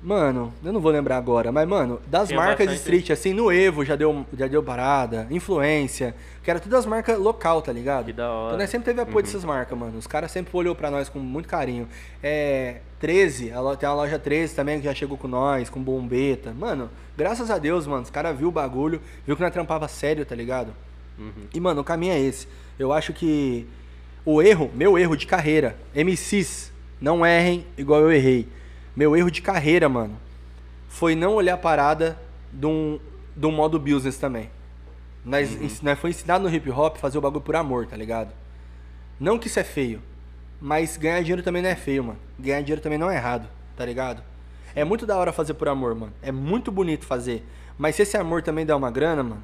[0.00, 3.32] Mano, eu não vou lembrar agora, mas, mano, das Tinha marcas de bastante- street, assim,
[3.34, 7.72] no Evo já deu, já deu parada, influência, que era tudo as marcas local, tá
[7.72, 8.04] ligado?
[8.06, 8.46] Que da hora.
[8.50, 9.98] Então nós sempre teve apoio dessas marcas, mano.
[9.98, 11.88] Os caras sempre olhou pra nós com muito carinho.
[12.22, 16.52] É, 13, a tem a loja 13 também que já chegou com nós, com bombeta.
[16.56, 20.24] Mano, graças a Deus, mano, os caras viu o bagulho, viu que nós trampava sério,
[20.24, 20.72] tá ligado?
[21.52, 22.46] E, mano, o caminho é esse.
[22.78, 23.66] Eu acho que
[24.24, 26.67] o erro, meu erro de carreira, MCs,
[27.00, 28.48] não errem igual eu errei.
[28.96, 30.16] Meu erro de carreira, mano,
[30.88, 32.18] foi não olhar a parada
[32.52, 32.98] de um,
[33.36, 34.50] de um modo business também.
[35.24, 38.32] Nós, ens- nós foi ensinado no hip hop fazer o bagulho por amor, tá ligado?
[39.20, 40.00] Não que isso é feio,
[40.60, 42.18] mas ganhar dinheiro também não é feio, mano.
[42.38, 44.22] Ganhar dinheiro também não é errado, tá ligado?
[44.74, 46.12] É muito da hora fazer por amor, mano.
[46.22, 47.44] É muito bonito fazer.
[47.76, 49.42] Mas se esse amor também dá uma grana, mano,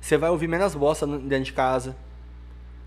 [0.00, 1.96] você vai ouvir menos bosta dentro de casa.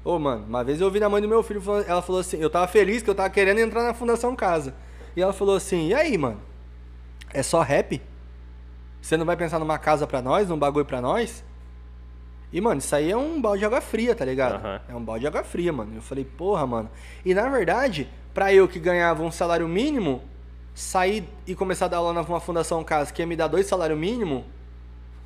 [0.07, 2.49] Ô, mano, uma vez eu ouvi da mãe do meu filho, ela falou assim, eu
[2.49, 4.73] tava feliz que eu tava querendo entrar na Fundação Casa.
[5.13, 6.39] E ela falou assim, e aí, mano?
[7.33, 8.01] É só rap?
[9.01, 11.43] Você não vai pensar numa casa pra nós, num bagulho pra nós?
[12.53, 14.55] E, mano, isso aí é um balde de água fria, tá ligado?
[14.55, 14.81] Aham.
[14.87, 15.91] É um balde de água fria, mano.
[15.93, 16.89] Eu falei, porra, mano.
[17.25, 20.23] E na verdade, pra eu que ganhava um salário mínimo,
[20.73, 23.99] sair e começar a dar aula numa fundação casa que ia me dar dois salários
[23.99, 24.45] mínimos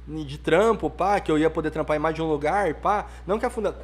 [0.08, 3.06] de trampo, pá, que eu ia poder trampar em mais de um lugar, pá.
[3.28, 3.78] Não que a funda...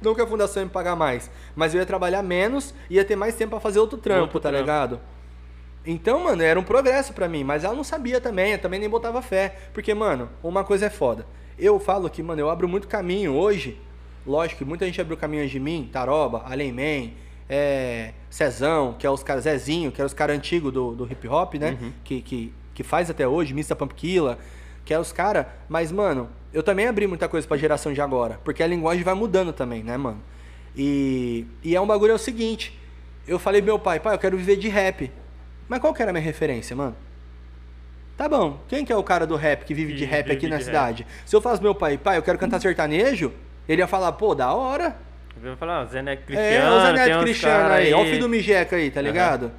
[0.00, 3.04] Não que a fundação ia me pagar mais, mas eu ia trabalhar menos e ia
[3.04, 4.62] ter mais tempo pra fazer outro trampo, Outro tá trampo.
[4.62, 5.00] ligado?
[5.86, 8.88] Então, mano, era um progresso pra mim, mas ela não sabia também, eu também nem
[8.88, 9.56] botava fé.
[9.72, 11.26] Porque, mano, uma coisa é foda.
[11.58, 13.80] Eu falo que, mano, eu abro muito caminho hoje.
[14.26, 17.10] Lógico que muita gente abriu caminho de mim, Taroba, Além Man,
[17.48, 21.26] é, Cezão, que é os caras, Zezinho, que é os caras antigos do, do hip
[21.26, 21.78] hop, né?
[22.04, 24.38] Que, que, que faz até hoje, Mista Pumpkilla,
[24.88, 25.44] que é os caras.
[25.68, 29.12] Mas, mano, eu também abri muita coisa pra geração de agora, porque a linguagem vai
[29.12, 30.22] mudando também, né, mano?
[30.74, 32.72] E, e é um bagulho é o seguinte,
[33.26, 35.12] eu falei pro meu pai, pai, eu quero viver de rap.
[35.68, 36.96] Mas qual que era a minha referência, mano?
[38.16, 40.46] Tá bom, quem que é o cara do rap que vive de rap vive aqui
[40.46, 40.64] de na rap.
[40.64, 41.06] cidade?
[41.26, 43.30] Se eu falasse pro meu pai, pai, eu quero cantar sertanejo,
[43.68, 44.96] ele ia falar, pô, da hora.
[45.36, 46.66] Eu vou falar, o Zé Neto Cristiano.
[46.66, 49.52] É, o Zé Neto Cristiano cara aí, ó o filho do Mijeca aí, tá ligado?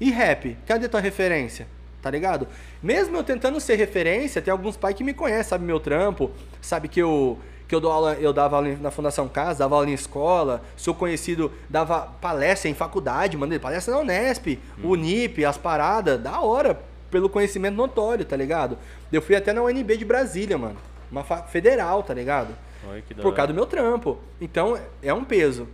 [0.00, 1.68] E rap, cadê tua referência?
[2.02, 2.48] Tá ligado?
[2.82, 6.88] Mesmo eu tentando ser referência, tem alguns pais que me conhecem, sabe meu trampo, sabe
[6.88, 7.38] que eu
[7.68, 10.94] que eu dou aula, eu dava aula na Fundação Casa, dava aula em escola, sou
[10.94, 14.90] conhecido, dava palestra em faculdade, mandei palestra na Unesp, Hum.
[14.90, 16.78] Unip, as paradas, da hora,
[17.10, 18.76] pelo conhecimento notório, tá ligado?
[19.10, 20.76] Eu fui até na UNB de Brasília, mano,
[21.10, 22.54] uma federal, tá ligado?
[23.22, 24.18] Por causa do meu trampo.
[24.38, 25.66] Então, é um peso.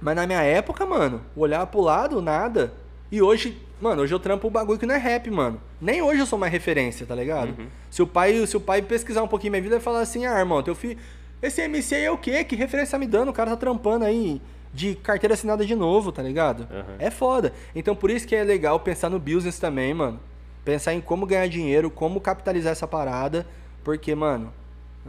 [0.00, 2.72] Mas na minha época, mano, olhar pro lado, nada.
[3.10, 5.60] E hoje, mano, hoje eu trampo um bagulho que não é rap, mano.
[5.80, 7.58] Nem hoje eu sou mais referência, tá ligado?
[7.58, 7.66] Uhum.
[7.90, 10.38] Se o pai, se o pai pesquisar um pouquinho minha vida, vai falar assim: "Ah,
[10.38, 10.98] irmão, teu filho,
[11.42, 12.44] esse MC aí é o quê?
[12.44, 13.30] Que referência tá me dando?
[13.30, 14.40] O cara tá trampando aí
[14.72, 16.68] de carteira assinada de novo, tá ligado?
[16.70, 16.96] Uhum.
[16.98, 17.52] É foda.
[17.74, 20.20] Então por isso que é legal pensar no business também, mano.
[20.64, 23.46] Pensar em como ganhar dinheiro, como capitalizar essa parada,
[23.82, 24.52] porque, mano,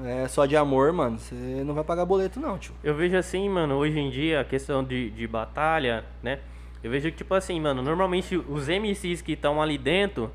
[0.05, 1.35] é só de amor, mano, você
[1.65, 2.73] não vai pagar boleto não, tio.
[2.81, 6.39] Eu vejo assim, mano, hoje em dia, a questão de, de batalha, né?
[6.83, 10.31] Eu vejo que, tipo assim, mano, normalmente os MCs que estão ali dentro,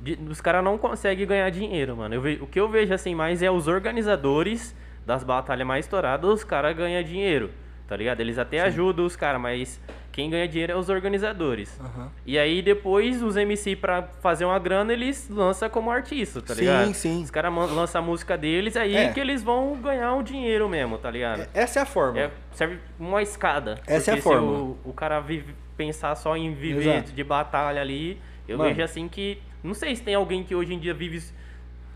[0.00, 2.14] de- os caras não conseguem ganhar dinheiro, mano.
[2.14, 4.74] Eu ve- o que eu vejo assim mais é os organizadores
[5.06, 7.50] das batalhas mais estouradas, os caras ganham dinheiro,
[7.86, 8.20] tá ligado?
[8.20, 9.80] Eles até ajudam os caras, mas
[10.12, 11.78] quem ganha dinheiro é os organizadores.
[11.80, 12.10] Aham.
[12.26, 16.60] E aí depois os MC pra fazer uma grana, eles lançam como artista, tá Sim,
[16.62, 16.94] ligado?
[16.94, 17.22] sim.
[17.22, 19.12] Os caras lançam a música deles, aí É.
[19.12, 21.46] que eles vão ganhar um dinheiro mesmo, tá ligado?
[21.54, 22.18] Essa é a forma.
[22.18, 23.78] É, serve uma escada.
[23.86, 24.50] Essa é a forma.
[24.50, 27.12] O, o cara vive, pensar só em viver Exato.
[27.12, 28.68] de batalha ali, eu Mano.
[28.70, 29.38] vejo assim que.
[29.64, 31.22] Não sei se tem alguém que hoje em dia vive.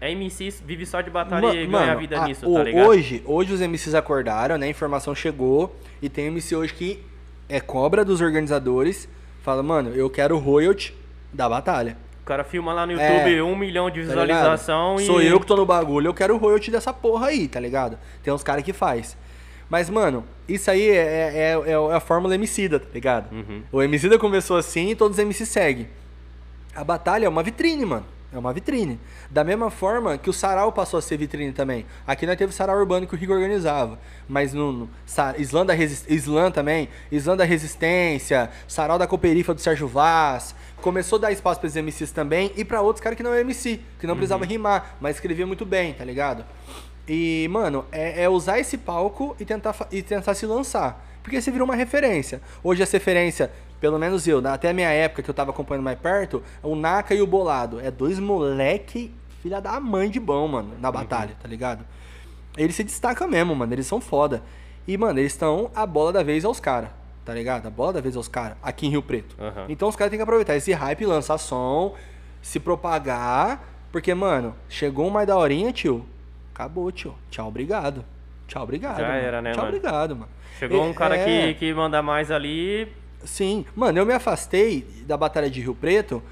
[0.00, 2.88] É MC, vive só de batalha e ganha a vida a- nisso, o- tá ligado?
[2.88, 4.66] Hoje, hoje os MCs acordaram, né?
[4.66, 7.02] A informação chegou e tem MC hoje que
[7.48, 9.08] é cobra dos organizadores.
[9.42, 10.94] Fala, mano, eu quero royalty
[11.32, 11.96] da batalha.
[12.22, 15.02] O cara filma lá no É, YouTube um milhão de tá visualização ligado?
[15.02, 15.06] e.
[15.06, 17.98] Sou eu que tô no bagulho, eu quero o royalty dessa porra aí, tá ligado?
[18.22, 19.16] Tem uns caras que faz.
[19.74, 23.32] Mas, mano, isso aí é, é, é- é a fórmula Emicida, tá ligado?
[23.34, 23.60] Uhum.
[23.72, 25.88] O Emicida começou assim e todos os MC seguem.
[26.76, 28.06] A batalha é uma vitrine, mano.
[28.32, 29.00] É uma vitrine.
[29.28, 31.84] Da mesma forma que o sarau passou a ser vitrine também.
[32.06, 33.98] Aqui nós teve o sarau urbano que o Rico organizava.
[34.28, 39.52] Mas no, no Sa- Islã, da Resis- Islã também, Islã da Resistência, sarau da Cooperifa
[39.54, 40.54] do Sérgio Vaz.
[40.80, 43.40] Começou a dar espaço para os MCs também e para outros caras que não é
[43.40, 46.44] MC, que não precisava rimar, mas escrevia muito bem, tá ligado?
[47.08, 51.04] E, mano, é, é usar esse palco e tentar, e tentar se lançar.
[51.22, 52.40] Porque você virou uma referência.
[52.62, 53.50] Hoje essa referência,
[53.80, 57.14] pelo menos eu, até a minha época que eu tava acompanhando mais perto, o Naka
[57.14, 57.80] e o Bolado.
[57.80, 61.84] É dois moleque, filha da mãe de bom, mano, na batalha, tá ligado?
[62.56, 63.72] Eles se destacam mesmo, mano.
[63.72, 64.42] Eles são foda.
[64.86, 66.90] E, mano, eles estão a bola da vez aos caras,
[67.24, 67.66] tá ligado?
[67.66, 69.34] A bola da vez aos caras, aqui em Rio Preto.
[69.40, 69.66] Aham.
[69.68, 71.94] Então os caras têm que aproveitar esse hype, lançar som,
[72.40, 73.62] se propagar.
[73.90, 76.04] Porque, mano, chegou um mais da horinha, tio.
[76.54, 77.14] Acabou, tio.
[77.30, 78.04] Tchau, obrigado.
[78.46, 78.98] Tchau, obrigado.
[78.98, 79.18] Já mano.
[79.18, 79.76] era, né, Tchau, mano?
[79.76, 80.30] obrigado, mano.
[80.58, 82.88] Chegou É- um cara é, que, que manda mais ali.
[83.24, 83.64] Sim.
[83.74, 86.22] Mano, eu me afastei da Batalha de Rio Preto.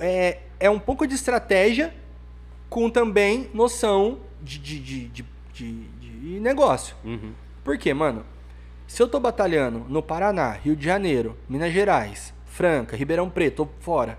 [0.00, 1.92] é, é um pouco de estratégia
[2.70, 6.96] com também noção de, de, de, de, de- de negócio.
[7.04, 7.32] Uhum.
[7.64, 8.24] Por quê, mano?
[8.86, 13.68] Se eu tô batalhando no Paraná, Rio de Janeiro, Minas Gerais, Franca, Ribeirão Preto, tô
[13.80, 14.18] fora,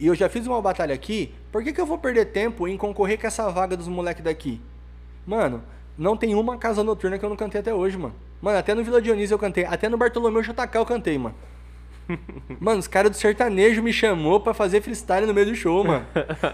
[0.00, 2.76] e eu já fiz uma batalha aqui, por que, que eu vou perder tempo em
[2.76, 4.58] concorrer com essa vaga dos moleques daqui?
[5.26, 5.62] Mano,
[5.96, 8.14] não tem uma casa noturna que eu não cantei até hoje, mano.
[8.40, 11.34] Mano, até no Vila Dionísio eu cantei, até no Bartolomeu JK eu cantei, mano.
[12.58, 16.04] Mano, os caras do sertanejo me chamou pra fazer freestyle no meio do show, mano.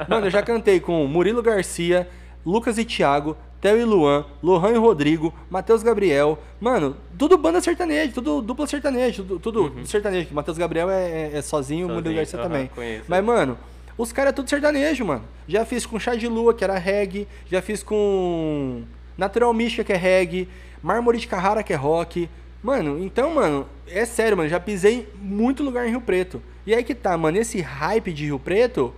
[0.06, 2.06] Mano, eu já cantei com Murilo Garcia,
[2.44, 3.34] Lucas e Thiago,
[3.66, 6.38] Theo e Luan, Lohan e Rodrigo, Matheus Gabriel.
[6.60, 10.28] Mano, tudo banda sertaneja, tudo dupla sertaneja, tudo, tudo sertanejo.
[10.32, 12.70] Matheus Gabriel é, é- é sozinho, o Murilo Sozinho, Garcia aham, também.
[12.72, 13.04] conheço.
[13.08, 13.58] Mas, mano,
[13.98, 15.24] os caras é tudo sertanejo, mano.
[15.48, 17.26] Já fiz com Chá de Lua, que era reggae.
[17.50, 18.82] Já fiz com
[19.18, 20.48] Natural Mística, que é reggae.
[20.80, 22.28] Mármore de Carrara, que é rock.
[22.62, 24.48] Mano, então, mano, é sério, mano.
[24.48, 26.40] Já pisei muito lugar em Rio Preto.
[26.64, 28.94] E aí que tá, mano, esse hype de Rio Preto,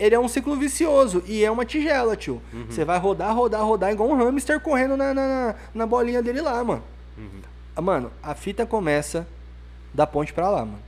[0.00, 2.40] ele é um ciclo vicioso e é uma tigela, tio.
[2.68, 6.64] Você vai rodar, rodar, rodar igual um hamster correndo na, na, na- bolinha dele lá,
[6.64, 6.82] mano.
[7.76, 9.26] Ah, Mano, a fita começa
[9.94, 10.78] da ponte pra lá, mano.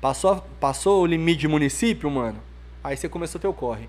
[0.00, 2.38] Passou, passou o limite de município, mano.
[2.82, 3.88] Aí você começou teu corre.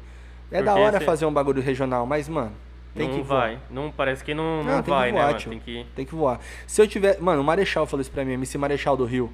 [0.51, 2.51] É da Porque hora cê- fazer um bagulho regional, mas, mano,
[2.95, 3.39] tem não que voar.
[3.39, 3.59] vai.
[3.71, 5.49] Não, parece que não, Não, não, vai, voar, né, tio.
[5.49, 5.85] Tem que...
[5.95, 6.39] Tem que voar.
[6.67, 7.19] Se eu tiver.
[7.19, 9.31] Mano, o Marechal falou isso pra mim, MC Marechal do Rio.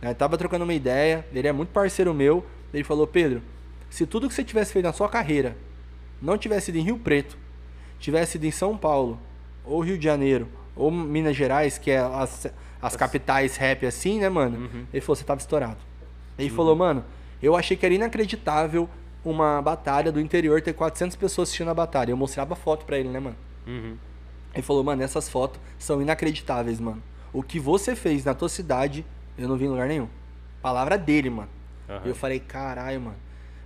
[0.00, 2.44] né, tava trocando uma ideia, ele é muito parceiro meu.
[2.72, 3.42] Ele falou: Pedro,
[3.92, 5.54] se tudo que você tivesse feito na sua carreira
[6.20, 7.36] não tivesse sido em Rio Preto,
[7.98, 9.20] tivesse sido em São Paulo,
[9.66, 14.30] ou Rio de Janeiro, ou Minas Gerais, que é as, as capitais rap assim, né,
[14.30, 14.60] mano?
[14.60, 14.86] Uhum.
[14.90, 15.76] Ele falou: você tava estourado.
[16.38, 17.04] Ele falou: mano,
[17.42, 18.88] eu achei que era inacreditável
[19.22, 22.12] uma batalha do interior ter 400 pessoas assistindo a batalha.
[22.12, 23.36] Eu mostrava foto pra ele, né, mano?
[23.66, 23.96] Uhum.
[24.54, 27.02] Ele falou, mano, essas fotos são inacreditáveis, mano.
[27.30, 29.04] O que você fez na tua cidade,
[29.36, 30.08] eu não vi em lugar nenhum.
[30.62, 31.48] Palavra dele, mano.
[32.04, 33.16] E eu falei, caralho, mano.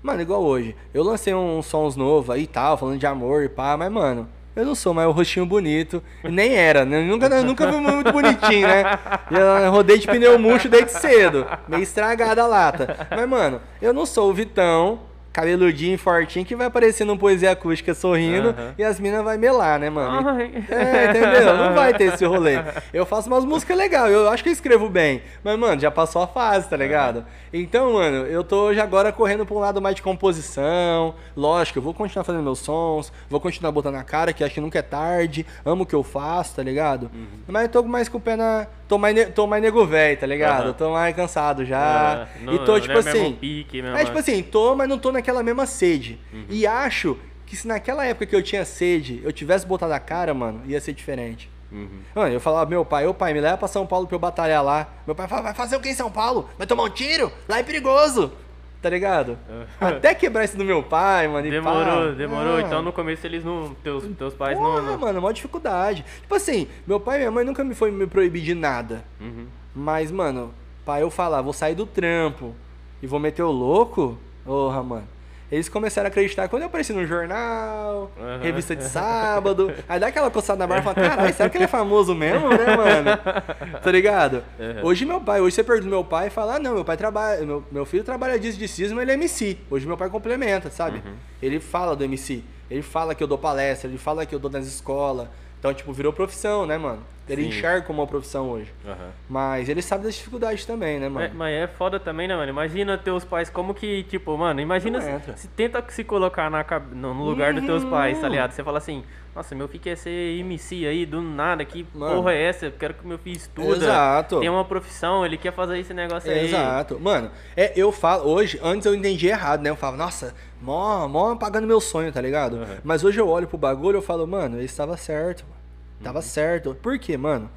[0.06, 0.76] Mano, igual hoje.
[0.94, 4.28] Eu lancei uns sons novos aí e tal, falando de amor e pá, mas, mano,
[4.54, 6.00] eu não sou mais o rostinho bonito.
[6.22, 7.02] Nem era, né?
[7.02, 8.84] Nunca, eu nunca fui muito bonitinho, né?
[9.28, 11.44] Eu rodei de pneu murcho desde cedo.
[11.66, 13.08] Meio estragada a lata.
[13.10, 15.00] Mas, mano, eu não sou o Vitão,
[15.36, 18.74] cabeludinho fortinho, que vai aparecer num poesia acústica sorrindo Aham.
[18.78, 20.26] e as minas vai melar, né, mano?
[20.30, 20.50] Ai.
[20.70, 21.54] É, entendeu?
[21.58, 22.54] Não vai ter esse rolê.
[22.90, 25.20] Eu faço umas músicas legais, eu acho que eu escrevo bem.
[25.44, 27.24] Mas, mano, já passou a fase, tá ligado?
[27.52, 31.14] Então, mano, eu tô já agora correndo pra um lado mais de composição.
[31.36, 34.60] Lógico, eu vou continuar fazendo meus sons, vou continuar botando a cara, que acho que
[34.60, 35.44] nunca é tarde.
[35.64, 37.10] Amo o que eu faço, tá ligado?
[37.46, 38.66] Mas eu tô mais com o pé na.
[38.88, 40.72] Tô mais, tô mais nego velho, tá ligado?
[40.74, 42.28] Tô mais cansado já.
[42.40, 43.32] É, não- e tô, tipo é assim.
[43.32, 46.20] pique, é tipo assim, tô, mas não tô naquela mesma sede.
[46.32, 46.46] Uhum.
[46.48, 50.32] E acho que se naquela época que eu tinha sede, eu tivesse botado a cara,
[50.32, 51.50] mano, ia ser diferente.
[51.70, 51.88] Uhum.
[52.14, 54.62] Mano, eu falava, meu pai, ô pai, me leva pra São Paulo pra eu batalhar
[54.62, 54.88] lá.
[55.04, 56.48] Meu pai falava, vai fazer o que em São Paulo?
[56.56, 57.32] Vai tomar um tiro?
[57.48, 58.32] Lá é perigoso.
[58.80, 59.36] Tá ligado?
[59.80, 61.50] Até quebrar isso do meu pai, mano.
[61.50, 62.56] Demorou, demorou.
[62.56, 62.60] Ah.
[62.60, 63.74] Então no começo eles não.
[63.82, 64.92] Teus, teus pais Porra, não.
[64.92, 64.98] não...
[64.98, 66.04] mano, maior dificuldade.
[66.20, 69.02] Tipo assim, meu pai e minha mãe nunca me foi me proibir de nada.
[69.20, 69.46] Uhum.
[69.74, 70.54] Mas, mano,
[70.84, 72.54] pra eu falar, vou sair do trampo
[73.02, 75.15] e vou meter o louco, porra, mano.
[75.50, 78.40] Eles começaram a acreditar quando eu apareci no jornal, Aham.
[78.42, 79.72] revista de sábado.
[79.88, 82.48] Aí dá aquela coçada na barba e fala, caralho, será que ele é famoso mesmo,
[82.48, 83.80] né, mano?
[83.80, 84.42] Tá ligado?
[84.58, 84.80] Aham.
[84.82, 87.44] Hoje meu pai, hoje você pergunta meu pai e fala, ah, não, meu pai trabalha,
[87.46, 89.56] meu, meu filho trabalha disso de cisma, ele é MC.
[89.70, 90.98] Hoje meu pai complementa, sabe?
[90.98, 91.14] Uhum.
[91.40, 94.50] Ele fala do MC, ele fala que eu dou palestra, ele fala que eu dou
[94.50, 95.28] nas escolas.
[95.66, 97.02] Então, tipo, virou profissão, né, mano?
[97.28, 97.48] Ele Sim.
[97.48, 98.72] enxerga como uma profissão hoje.
[98.86, 99.10] Aham.
[99.28, 101.26] Mas ele sabe das dificuldades também, né, mano?
[101.26, 102.48] É, mas é foda também, né, mano?
[102.48, 107.12] Imagina teus pais como que, tipo, mano, imagina se, se tenta se colocar na, no
[107.12, 108.22] no lugar dos teus pais, Uhum.
[108.22, 108.52] tá ligado?
[108.52, 109.02] Você fala assim,
[109.34, 112.14] nossa, meu filho quer ser MC aí, do nada, que Mano.
[112.14, 112.66] porra é essa?
[112.66, 114.38] Eu quero que meu filho estuda, Exato.
[114.38, 116.44] tem uma profissão, ele quer fazer esse negócio aí.
[116.44, 117.00] Exato.
[117.00, 119.70] Mano, é, eu falo, hoje, antes eu entendi errado, né?
[119.70, 122.54] Eu falo, nossa, mó, mó pagando meu sonho, tá ligado?
[122.58, 122.76] Uhum.
[122.84, 125.55] Mas hoje eu olho pro bagulho e eu falo, mano, ele estava certo, mano.
[126.02, 126.74] Tava certo.
[126.74, 127.50] Por quê, mano?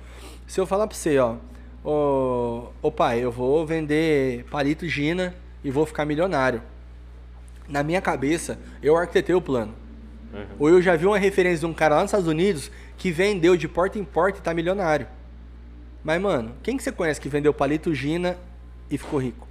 [0.47, 1.35] Se eu falar pra você, ó,
[1.83, 6.61] ô, ô pai, eu vou vender palito Gina e vou ficar milionário.
[7.67, 9.73] Na minha cabeça, eu arquitetei o plano.
[10.33, 10.45] Uhum.
[10.59, 13.55] Ou eu já vi uma referência de um cara lá nos Estados Unidos que vendeu
[13.55, 15.07] de porta em porta e tá milionário.
[16.03, 18.37] Mas, mano, quem que você conhece que vendeu palito Gina
[18.89, 19.47] e ficou rico?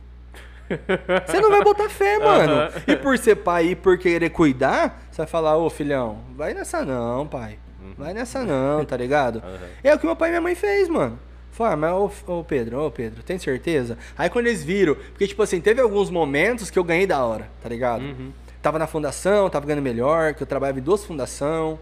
[1.26, 2.52] Você não vai botar fé, mano.
[2.52, 2.70] Aham.
[2.86, 6.84] E por ser pai e por querer cuidar, você vai falar, ô filhão, vai nessa
[6.84, 7.58] não, pai.
[7.98, 9.42] Vai nessa não, tá ligado?
[9.44, 9.66] Aham.
[9.82, 11.18] É o que meu pai e minha mãe fez, mano.
[11.50, 13.98] Falei, ah, mas ô, ô Pedro, ô Pedro, tem certeza?
[14.16, 17.50] Aí quando eles viram, porque tipo assim, teve alguns momentos que eu ganhei da hora,
[17.60, 18.02] tá ligado?
[18.02, 18.32] Uhum.
[18.62, 21.78] Tava na fundação, tava ganhando melhor, que eu trabalhava em duas fundação.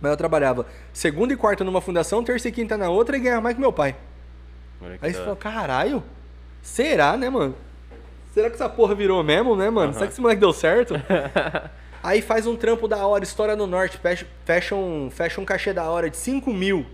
[0.00, 3.40] Mas eu trabalhava segunda e quarta numa fundação, terça e quinta na outra e ganhava
[3.40, 3.96] mais que meu pai.
[4.80, 6.02] Olha que Aí você falou, caralho,
[6.60, 7.54] será, né, mano?
[8.32, 9.92] Será que essa porra virou mesmo, né, mano?
[9.92, 10.94] Será que esse moleque deu certo?
[12.02, 15.72] Aí faz um trampo da hora, estoura no norte, fecha, fecha, um, fecha um cachê
[15.72, 16.84] da hora de 5 mil.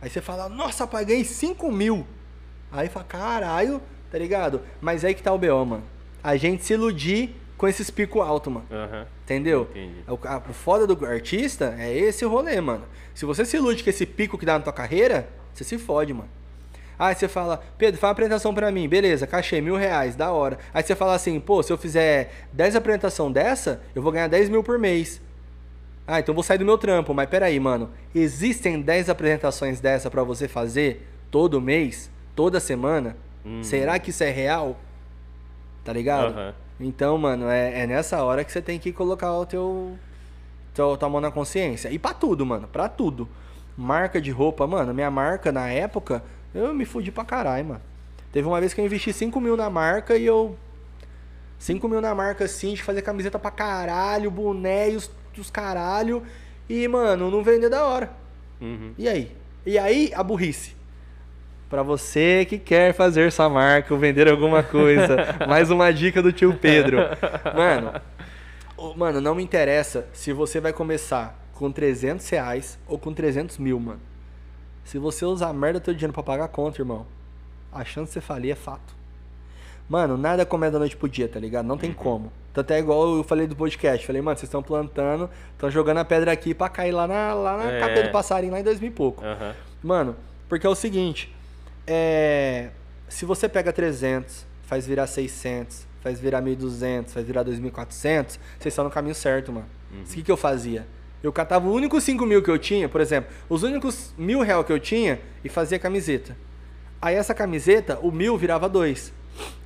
[0.00, 2.06] Aí você fala, nossa, paguei 5 mil.
[2.72, 4.62] Aí fala, caralho, tá ligado?
[4.80, 5.84] Mas aí que tá o B.O., mano.
[6.22, 8.66] A gente se iludir com esses picos altos, mano.
[8.70, 9.06] Aham.
[9.24, 9.66] Entendeu?
[9.70, 10.04] Entendi.
[10.08, 12.84] O, a- o foda do artista é esse rolê, mano.
[13.14, 16.14] Se você se ilude com esse pico que dá na tua carreira, você se fode,
[16.14, 16.30] mano.
[16.98, 18.88] Aí você fala, Pedro, faz uma apresentação pra mim.
[18.88, 20.58] Beleza, cachê, mil reais, da hora.
[20.74, 24.48] Aí você fala assim, pô, se eu fizer 10 apresentação dessa, eu vou ganhar 10
[24.48, 25.20] mil por mês.
[26.06, 27.14] Ah, então eu vou sair do meu trampo.
[27.14, 27.90] Mas peraí, mano.
[28.14, 33.16] Existem 10 apresentações dessa pra você fazer todo mês, toda semana?
[33.44, 33.62] Hum.
[33.62, 34.76] Será que isso é real?
[35.84, 36.32] Tá ligado?
[36.32, 36.54] Aham.
[36.80, 39.98] Então, mano, é, é nessa hora que você tem que colocar o teu,
[40.72, 41.90] teu tua mão na consciência.
[41.90, 43.28] E pra tudo, mano, pra tudo.
[43.76, 46.22] Marca de roupa, mano, minha marca na época,
[46.64, 47.80] eu me fudi pra caralho, mano.
[48.32, 50.56] Teve uma vez que eu investi 5 mil na marca e eu.
[51.58, 56.22] 5 mil na marca, assim, de fazer camiseta pra caralho, boné e os, os caralho.
[56.68, 58.10] E, mano, não vender da hora.
[58.60, 58.92] Uhum.
[58.98, 59.36] E aí?
[59.64, 60.76] E aí, a burrice.
[61.68, 66.32] Pra você que quer fazer sua marca ou vender alguma coisa, mais uma dica do
[66.32, 66.98] tio Pedro.
[67.54, 68.00] Mano,
[68.96, 73.78] mano, não me interessa se você vai começar com 300 reais ou com 300 mil,
[73.78, 74.00] mano.
[74.88, 77.04] Se você usar a merda do teu dinheiro pra pagar a conta, irmão,
[77.70, 78.96] a chance de você falir é fato.
[79.86, 81.66] Mano, nada começa da noite pro dia, tá ligado?
[81.66, 82.32] Não tem como.
[82.54, 84.06] Tanto é igual eu falei do podcast.
[84.06, 87.56] Falei, mano, vocês estão plantando, estão jogando a pedra aqui pra cair lá na, lá
[87.58, 87.80] na É.
[87.80, 89.22] cabeça do passarinho, lá em 2000 e pouco.
[89.22, 89.54] Aham.
[89.82, 90.16] Mano,
[90.48, 91.34] porque é o seguinte,
[91.86, 92.70] é,
[93.10, 98.84] se você pega 300, faz virar 600, faz virar 1.200, faz virar 2.400, vocês estão
[98.84, 99.66] no caminho certo, mano.
[100.00, 100.86] O que, que eu fazia?
[101.22, 104.62] Eu catava o único 5 mil que eu tinha, por exemplo, os únicos mil real
[104.62, 106.36] que eu tinha e fazia camiseta.
[107.00, 109.12] Aí essa camiseta, o mil virava dois.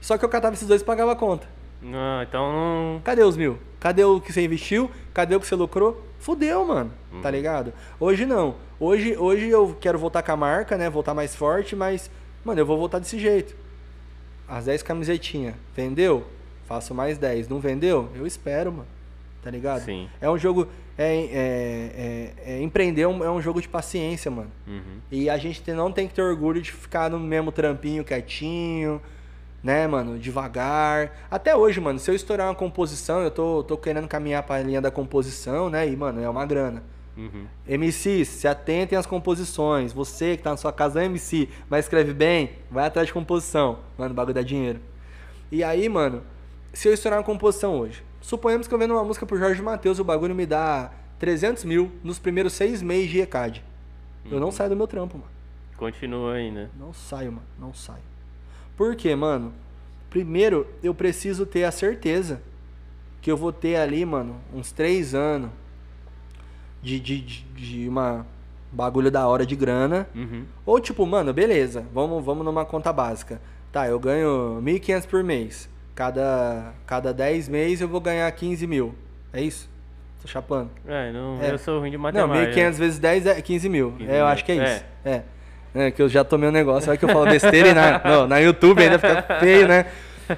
[0.00, 1.46] Só que eu catava esses dois e pagava a conta.
[1.80, 3.00] Não, então.
[3.04, 3.58] Cadê os mil?
[3.80, 4.90] Cadê o que você investiu?
[5.12, 6.06] Cadê o que você lucrou?
[6.18, 6.92] Fudeu, mano.
[7.20, 7.72] Tá ligado?
[7.98, 8.54] Hoje não.
[8.78, 10.88] Hoje, hoje eu quero voltar com a marca, né?
[10.88, 12.10] Voltar mais forte, mas,
[12.44, 13.56] mano, eu vou voltar desse jeito.
[14.48, 15.54] As 10 camisetinhas.
[15.74, 16.24] Vendeu?
[16.66, 17.48] Faço mais 10.
[17.48, 18.08] Não vendeu?
[18.14, 18.86] Eu espero, mano.
[19.42, 19.84] Tá ligado?
[19.84, 20.08] Sim.
[20.20, 20.68] É um jogo.
[20.98, 24.50] É, é, é- é- empreender é um, é um jogo de paciência, mano.
[24.66, 25.00] Uhum.
[25.10, 29.00] E a gente não tem que ter orgulho de ficar no mesmo trampinho quietinho,
[29.62, 30.18] né, mano?
[30.18, 31.12] Devagar.
[31.30, 34.80] Até hoje, mano, se eu estourar uma composição, eu tô, tô querendo caminhar pra linha
[34.80, 35.88] da composição, né?
[35.88, 36.82] E, mano, é uma grana.
[37.16, 37.46] Uhum.
[37.66, 39.92] MCs, se atentem às composições.
[39.92, 43.78] Você que tá na sua casa é MC, mas escreve bem, vai atrás de composição.
[43.98, 44.80] Mano, o bagulho dá dinheiro.
[45.50, 46.22] E aí, mano,
[46.72, 49.98] se eu estourar uma composição hoje, suponhamos que eu vendo uma música pro Jorge Matheus,
[49.98, 53.62] o bagulho me dá 300 mil nos primeiros seis meses de ECAD.
[54.30, 55.30] Eu não saio do meu trampo, mano.
[55.76, 56.70] Continua aí, né?
[56.78, 57.46] Não saio, mano.
[57.58, 58.02] Não saio.
[58.76, 59.52] Por quê, mano?
[60.08, 62.40] Primeiro, eu preciso ter a certeza
[63.20, 65.50] que eu vou ter ali, mano, uns três anos
[66.82, 68.26] de, de, de, de uma
[68.72, 70.08] bagulho da hora de grana.
[70.14, 70.44] Uhum.
[70.64, 73.40] Ou tipo, mano, beleza, vamos, vamos numa conta básica.
[73.70, 75.68] Tá, eu ganho 1.500 por mês.
[75.94, 78.94] Cada, cada 10 meses eu vou ganhar 15 mil.
[79.32, 79.68] É isso?
[80.22, 80.70] Tô chapando.
[80.86, 81.50] É, não, É.
[81.52, 82.52] eu sou ruim de Não, matemática.
[82.60, 83.92] 1.500 vezes 10 é 15 mil.
[83.98, 84.26] 15 É, eu mil.
[84.26, 84.84] acho que é isso.
[85.04, 85.22] É.
[85.74, 88.26] É, que eu já tomei um negócio, olha que eu falo besteira e na, não,
[88.26, 89.86] na YouTube ainda fica feio, né?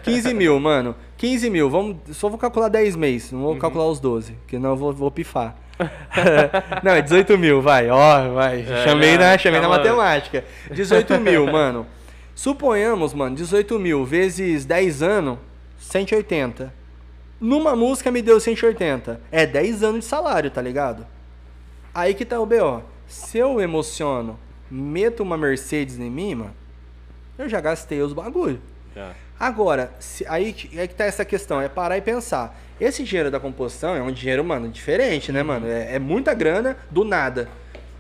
[0.02, 0.94] 15 mil, mano.
[1.16, 3.58] 15 mil, vamos, só vou calcular 10 meses, não vou Uhum.
[3.58, 5.56] calcular os 12, porque não eu vou, vou pifar.
[6.84, 8.60] não, é 18 mil, vai, ó, vai.
[8.62, 10.44] É, chamei não, na, chamei na matemática.
[10.70, 11.84] 18 mil, mano.
[12.34, 15.38] Suponhamos, mano, 18 mil vezes 10 anos,
[15.78, 16.72] 180.
[17.40, 19.20] Numa música me deu 180.
[19.30, 21.06] É 10 anos de salário, tá ligado?
[21.94, 22.82] Aí que tá o B.O.
[23.06, 24.38] Se eu emociono,
[24.70, 26.54] meto uma Mercedes em mim, mano,
[27.38, 28.60] eu já gastei os bagulho.
[29.38, 32.58] Agora, se- aí que- é que tá essa questão, é parar e pensar.
[32.80, 35.66] Esse dinheiro da composição é um dinheiro, mano, diferente, né, mano?
[35.66, 37.48] É, é muita grana do nada.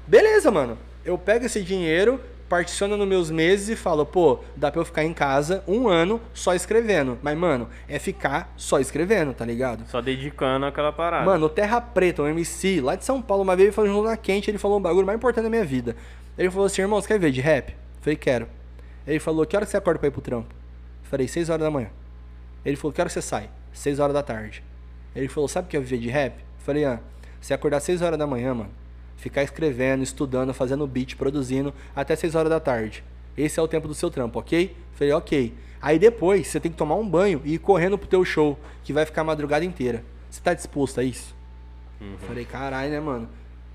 [0.06, 0.78] Beleza, mano.
[1.04, 5.04] Eu pego esse dinheiro, particiono nos meus meses e falo, pô, dá pra eu ficar
[5.04, 7.18] em casa um ano só escrevendo.
[7.22, 9.84] Mas, mano, é ficar só escrevendo, tá ligado?
[9.88, 11.24] Só dedicando aquela parada.
[11.24, 14.16] Mano, o Terra Preta, um MC, lá de São Paulo, uma vez ele foi na
[14.16, 15.96] quente, ele falou um bagulho mais importante da minha vida.
[16.36, 17.70] Ele falou assim, irmão, você quer ver de rap?
[17.70, 18.48] Eu falei, quero.
[19.06, 20.48] Ele falou, que hora que você acorda pra ir pro trampo?
[21.02, 21.88] Eu falei, 6 horas da manhã.
[22.64, 23.50] Ele falou, que hora que você sai?
[23.72, 24.64] 6 horas da tarde.
[25.14, 26.34] Ele falou, sabe o que é viver de rap?
[26.38, 27.00] Eu falei, ah,
[27.40, 28.70] você acordar 6 horas da manhã, mano,
[29.24, 33.02] ficar escrevendo, estudando, fazendo beat, produzindo, até 6 horas da tarde.
[33.34, 34.76] Esse é o tempo do seu trampo, ok?
[34.92, 35.54] Falei, ok.
[35.80, 38.92] Aí depois, você tem que tomar um banho e ir correndo pro teu show, que
[38.92, 40.04] vai ficar a madrugada inteira.
[40.28, 41.34] Você tá disposto a isso?
[42.02, 42.18] Uhum.
[42.18, 43.26] Falei, caralho, né, mano?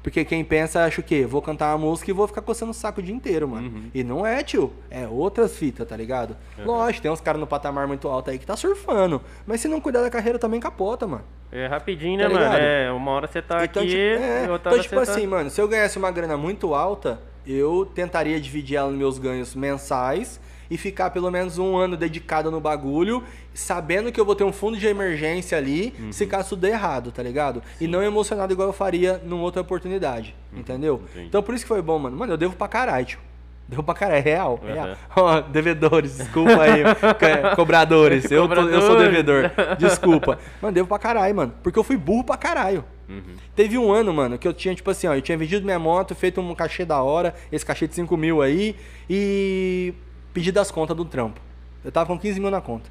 [0.02, 1.26] Porque quem pensa acha o quê?
[1.26, 3.68] Vou cantar uma música e vou ficar coçando o saco o dia inteiro, mano.
[3.68, 3.84] Uhum.
[3.94, 4.72] E não é, tio.
[4.90, 6.38] É outras fitas, tá ligado?
[6.58, 6.66] Uhum.
[6.66, 9.22] Lógico, tem uns caras no patamar muito alto aí que tá surfando.
[9.46, 11.24] Mas se não cuidar da carreira também capota, mano.
[11.52, 12.46] É rapidinho, Tá né, mano?
[12.46, 12.62] ligado?
[12.62, 15.28] É, uma hora você tá então, aqui tipo, é, então, tipo você assim, tá...
[15.28, 19.54] mano, se eu ganhasse uma grana muito alta, eu tentaria dividir ela nos meus ganhos
[19.56, 20.40] mensais
[20.70, 24.54] e ficar pelo menos um ano dedicado no bagulho, sabendo que eu vou ter um
[24.54, 26.12] fundo de emergência ali, Uhum.
[26.12, 27.62] se caso tudo der errado, tá ligado?
[27.82, 30.96] E não emocionado igual eu faria numa outra oportunidade, entendeu?
[30.96, 31.04] Uhum.
[31.12, 31.26] entendi.
[31.28, 32.16] Então por isso que foi bom, mano.
[32.18, 33.20] Mano, eu devo pra caralho, tio.
[33.68, 34.60] Devo pra caralho, é real.
[34.64, 34.74] é Uhum.
[34.74, 34.98] real.
[35.16, 36.82] Ó, devedores, desculpa aí.
[37.52, 38.32] co- cobradores.
[38.32, 39.52] Eu, tô- eu sou devedor.
[39.78, 40.40] Desculpa.
[40.62, 41.54] Mano, devo pra caralho, mano.
[41.62, 42.84] Porque eu fui burro pra caralho.
[43.08, 43.22] Uhum.
[43.56, 46.16] Teve um ano, mano, que eu tinha, tipo assim, ó, eu tinha vendido minha moto,
[46.16, 48.76] feito um cachê da hora, esse cachê de 5 mil aí,
[49.08, 49.94] e
[50.34, 51.40] pedido as contas do trampo.
[51.84, 52.90] Eu tava com 15 mil na conta.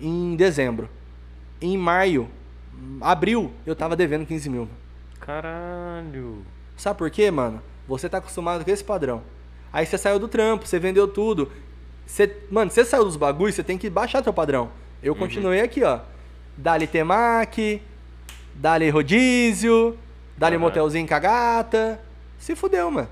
[0.00, 0.88] Em dezembro.
[1.60, 2.28] Em maio,
[3.00, 4.68] abril, eu tava devendo 15 mil.
[5.20, 6.44] Caralho.
[6.76, 7.60] Sabe por quê, mano?
[7.86, 9.22] Você tá acostumado com esse padrão.
[9.72, 11.50] Aí você saiu do trampo, você vendeu tudo.
[12.06, 14.70] Cê, mano, você saiu dos bagulhos, você tem que baixar teu padrão.
[15.02, 15.18] Eu Uhum.
[15.18, 16.00] continuei aqui, ó.
[16.56, 17.82] Dali temaki,
[18.54, 19.96] dali rodízio,
[20.36, 20.64] dali Aham.
[20.64, 22.00] motelzinho com a gata.
[22.38, 23.08] Se fudeu, mano.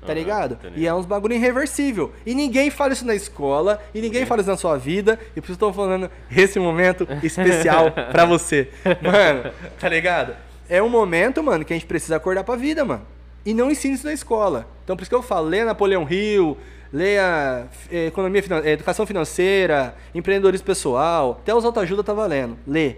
[0.00, 0.58] Tá Aham, ligado?
[0.74, 2.12] E é uns bagulho irreversível.
[2.24, 5.18] E ninguém fala isso na escola, e ninguém fala isso na sua vida.
[5.36, 8.68] E por isso eu tô falando esse momento especial pra você.
[9.02, 10.34] Mano, tá ligado?
[10.68, 13.02] É um momento, mano, que a gente precisa acordar pra vida, mano.
[13.44, 14.66] E não ensina isso na escola.
[14.84, 16.56] Então por isso que eu falo, leia Napoleão Hill,
[16.92, 22.56] leia eh, economia, eh, educação financeira, empreendedorismo pessoal, até os autoajuda tá valendo.
[22.66, 22.96] Lê.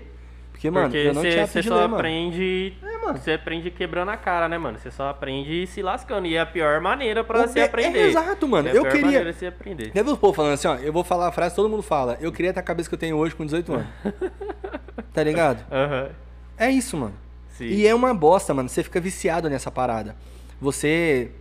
[0.63, 2.73] Porque, mano, Porque eu não tinha você só ler, aprende.
[2.85, 3.13] É.
[3.15, 4.79] Você aprende quebrando a cara, né, mano?
[4.79, 6.27] Você só aprende se lascando.
[6.29, 8.11] E é a pior maneira pra O se é aprender.
[8.11, 8.69] exato, mano.
[8.69, 9.91] É a Eu pior queria- maneira de se aprender.
[9.93, 10.77] Viu o povo falando assim, ó?
[10.77, 12.17] Eu vou falar a frase que todo mundo fala.
[12.21, 13.87] Eu queria ter a cabeça que eu tenho hoje com 18 anos.
[15.13, 15.65] tá ligado?
[15.73, 16.11] Aham.
[16.57, 17.15] É isso, mano.
[17.49, 17.65] Sim.
[17.65, 18.69] E é uma bosta, mano.
[18.69, 20.15] Você fica viciado nessa parada.
[20.61, 21.33] Você.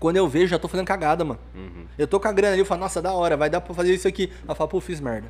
[0.00, 1.40] Quando eu vejo, já tô fazendo cagada, mano.
[1.54, 1.84] Uhum.
[1.98, 3.92] Eu tô com a grana ali, eu falo, nossa, da hora, vai dar pra fazer
[3.94, 4.32] isso aqui.
[4.48, 5.28] Eu falo, pô, fiz merda.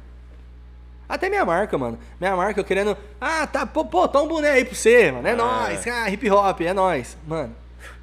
[1.09, 1.99] Até minha marca, mano.
[2.21, 2.97] Minha marca, eu querendo.
[3.21, 5.27] Ah, tá, pô, pô, toma um boné aí pra você, mano.
[5.29, 5.87] É nóis.
[5.87, 7.17] Ah, hip hop, é nóis.
[7.27, 7.55] Mano,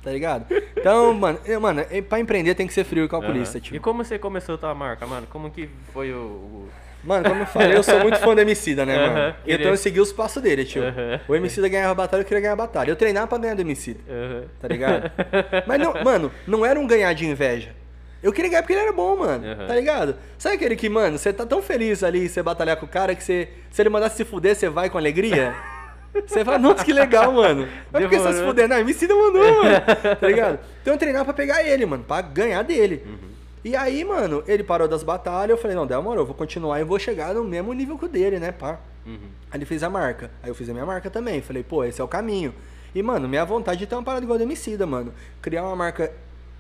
[0.04, 0.46] tá ligado?
[0.78, 3.64] Então, mano, eu, mano, pra empreender tem que ser frio e calculista, Aham.
[3.64, 3.76] tio.
[3.76, 5.28] E como você começou a tua marca, mano?
[5.30, 6.18] Como que foi o.
[6.18, 6.70] o-
[7.06, 9.18] Mano, como eu falei, eu sou muito fã do Emicida, né, mano?
[9.20, 10.84] Aham, Então eu segui os passos dele, tio.
[10.86, 11.20] Aham.
[11.28, 12.90] O Emicida ganhava batalha, eu queria ganhar batalha.
[12.90, 14.44] Eu treinava pra ganhar do Emicida, Aham.
[14.62, 15.12] tá ligado?
[15.68, 17.76] Mas, não, mano, não era um ganhar de inveja.
[18.24, 19.46] Eu queria ganhar porque ele era bom, mano.
[19.46, 19.68] Aham.
[19.68, 20.16] Tá ligado?
[20.38, 23.22] Sabe aquele que, mano, você tá tão feliz ali, você batalhar com o cara, que
[23.22, 25.54] você, se ele mandasse se fuder, você vai com alegria?
[26.28, 27.68] Você fala, nossa, que legal, mano.
[27.92, 28.70] Mas por que você tá se fuder?
[28.70, 29.82] Não, Emicida mandou, mano.
[30.22, 30.60] Tá ligado?
[30.80, 33.02] Então eu treinava pra pegar ele, mano, pra ganhar dele.
[33.04, 33.30] Uhum.
[33.66, 36.84] E aí, mano, ele parou das batalhas, eu falei, não, demorou, eu vou continuar e
[36.84, 38.80] vou chegar no mesmo nível que o dele, né, pá.
[39.08, 39.18] Uhum.
[39.50, 40.30] Aí ele fez a marca.
[40.44, 41.42] Aí eu fiz a minha marca também.
[41.42, 42.54] Falei, pô, esse é o caminho.
[42.94, 45.14] E, mano, minha vontade é ter uma parada igual a Emicida, mano.
[45.42, 46.12] Criar uma marca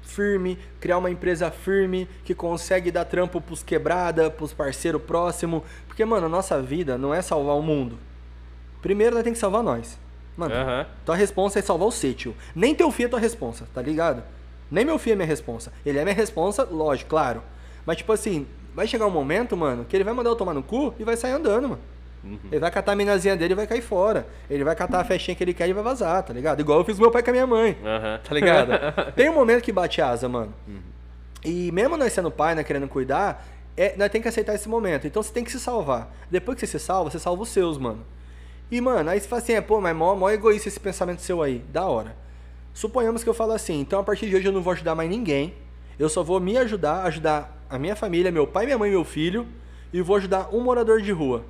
[0.04, 5.64] firme, criar uma empresa firme que consegue dar trampo pros quebrada, pros parceiros próximos.
[5.88, 7.97] Porque, mano, a nossa vida não é salvar o mundo.
[8.82, 9.97] Primeiro nós tem que salvar nós.
[10.36, 10.86] Mano, Aham.
[11.06, 12.36] tua responsa é salvar o C, tio.
[12.56, 14.24] Nem teu filho é tua responsa, tá ligado?
[14.70, 15.72] Nem meu filho é minha responsa.
[15.86, 17.43] Ele é minha responsa, lógico, claro.
[17.86, 20.64] Mas, tipo assim, vai chegar um momento, mano, que ele vai mandar eu tomar no
[20.64, 21.82] cu e vai sair andando, mano.
[22.24, 22.39] Uhum.
[22.51, 24.26] Ele vai catar a minazinha dele e vai cair fora.
[24.49, 26.59] Ele vai catar a festinha que ele quer e vai vazar, tá ligado?
[26.61, 28.19] Igual eu fiz com meu pai com a minha mãe, Aham.
[28.24, 28.71] tá ligado?
[29.13, 30.53] Tem um momento que bate asa, mano.
[31.43, 33.45] E mesmo nós sendo pai, né, querendo cuidar,
[33.76, 35.05] é, nós tem que aceitar esse momento.
[35.05, 36.13] Então você tem que se salvar.
[36.32, 38.05] Depois que você se salva, você salva os seus, mano.
[38.71, 41.41] E, mano, aí você fala assim, é, pô, mas mó, mó egoísta esse pensamento seu
[41.41, 41.59] aí.
[41.71, 42.15] Da hora.
[42.74, 45.09] Suponhamos que eu falo assim, então a partir de hoje eu não vou ajudar mais
[45.09, 45.53] ninguém.
[45.99, 49.03] Eu só vou me ajudar, ajudar a minha família, meu pai, minha mãe e meu
[49.03, 49.45] filho.
[49.91, 51.43] E vou ajudar um morador de rua.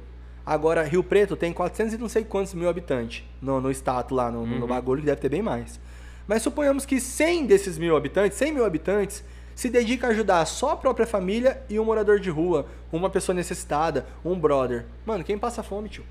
[0.46, 4.30] Agora, Rio Preto tem 400 e não sei quantos mil habitantes no, no estado lá,
[4.30, 5.80] no, no bagulho, que deve ter bem mais.
[6.28, 9.24] Mas suponhamos que 100 desses mil habitantes, 100 mil habitantes,
[9.56, 13.36] se dedica a ajudar só a própria família e um morador de rua, uma pessoa
[13.36, 14.86] necessitada, um brother.
[15.06, 16.04] Mano, quem passa fome, tio?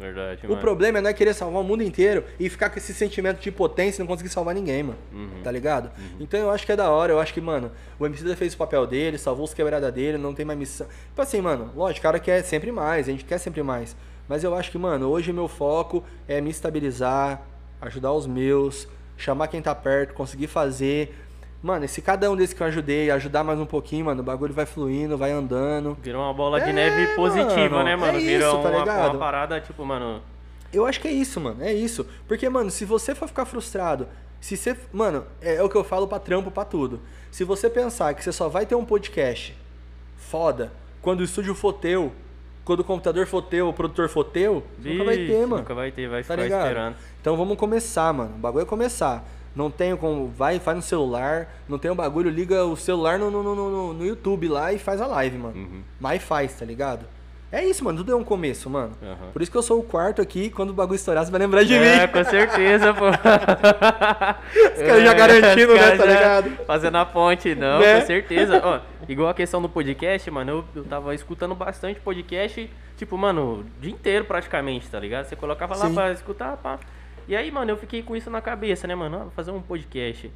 [0.00, 0.60] Verdade, O mano.
[0.62, 3.52] problema é não é querer salvar o mundo inteiro e ficar com esse sentimento de
[3.52, 4.98] potência e não conseguir salvar ninguém, mano.
[5.12, 5.42] Uhum.
[5.44, 5.90] Tá ligado?
[6.18, 8.56] Então eu acho que é da hora, eu acho que, mano, o MC fez o
[8.56, 10.86] papel dele, salvou os quebrada dele, não tem mais missão.
[11.08, 13.94] Tipo assim, mano, lógico, o cara quer sempre mais, a gente quer sempre mais.
[14.26, 17.42] Mas eu acho que, mano, hoje meu foco é me estabilizar,
[17.80, 18.88] ajudar os meus,
[19.18, 21.14] chamar quem tá perto, conseguir fazer.
[21.62, 24.24] Mano, e se cada um desses que eu ajudei ajudar mais um pouquinho, mano, o
[24.24, 25.96] bagulho vai fluindo, vai andando.
[26.02, 28.16] Virou uma bola de É, neve positiva, mano, né, mano?
[28.16, 30.22] é Virou isso, tá uma, uma parada, tipo, mano.
[30.72, 31.62] Eu acho que é isso, mano.
[31.62, 32.06] É isso.
[32.26, 34.08] Porque, mano, se você for ficar frustrado,
[34.40, 34.74] se você.
[34.90, 37.00] Mano, é, é o que eu falo pra trampo, pra tudo.
[37.30, 39.54] Se você pensar que você só vai ter um podcast
[40.16, 42.12] foda quando o estúdio for teu,
[42.64, 45.58] quando o computador for teu, o produtor for teu, nunca vai ter, mano.
[45.58, 46.62] Nunca vai ter, vai Tá ficar ligado?
[46.68, 46.96] esperando.
[47.20, 48.34] Então vamos começar, mano.
[48.34, 49.24] O bagulho é começar.
[49.54, 50.28] Não tem como.
[50.28, 51.48] Vai, faz no celular.
[51.68, 54.78] Não tem o bagulho, liga o celular no, no, no, no, no YouTube lá e
[54.78, 55.56] faz a live, mano.
[55.56, 55.82] Uhum.
[55.98, 57.04] Mas faz, tá ligado?
[57.52, 57.98] É isso, mano.
[57.98, 58.92] Tudo é um começo, mano.
[59.02, 59.32] Aham.
[59.32, 60.50] Por isso que eu sou o quarto aqui.
[60.50, 62.12] Quando o bagulho estourar, você vai lembrar de É, mim.
[62.12, 63.06] com certeza, pô.
[63.10, 66.50] Os caras já garantindo, né, tá ligado?
[66.64, 68.00] Fazendo a ponte, não, Né?
[68.00, 68.60] com certeza.
[68.64, 73.60] Ó, igual a questão do podcast, mano, eu, eu tava escutando bastante podcast, tipo, mano,
[73.60, 75.26] o dia inteiro praticamente, tá ligado?
[75.26, 75.94] Você colocava lá Sim.
[75.94, 76.78] pra escutar, pá.
[77.28, 79.16] E aí, mano, eu fiquei com isso na cabeça, né, mano?
[79.16, 80.30] Ah, vou fazer um podcast.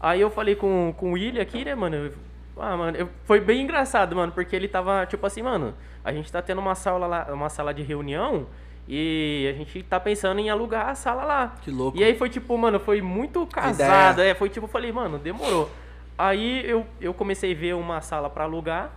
[0.00, 1.96] Aí eu falei com, com o William aqui, né, mano?
[1.96, 2.12] eu-
[2.58, 5.72] Ah, mano, eu- foi bem engraçado, mano, porque ele tava, tipo assim, mano,
[6.04, 8.46] a gente tá tendo uma sala lá, uma sala de reunião
[8.86, 11.54] e a gente tá pensando em alugar a sala lá.
[11.62, 11.96] Que louco.
[11.96, 15.70] E aí foi tipo, mano, foi muito casado, é, foi tipo, eu falei, mano, demorou.
[16.18, 18.90] Aí eu, eu comecei a ver uma sala pra alugar,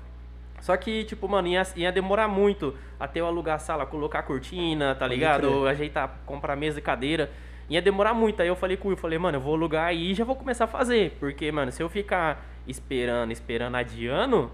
[0.65, 4.23] só que, tipo, mano, ia, ia demorar muito até eu alugar a sala, colocar a
[4.23, 5.67] cortina, tá ligado?
[5.67, 7.29] Ajeitar, comprar mesa e cadeira.
[7.69, 8.41] Ia demorar muito.
[8.41, 10.35] Aí eu falei com o Will, falei, mano, eu vou alugar aí e já vou
[10.35, 11.15] começar a fazer.
[11.19, 14.49] Porque, mano, se eu ficar esperando, esperando, adiando,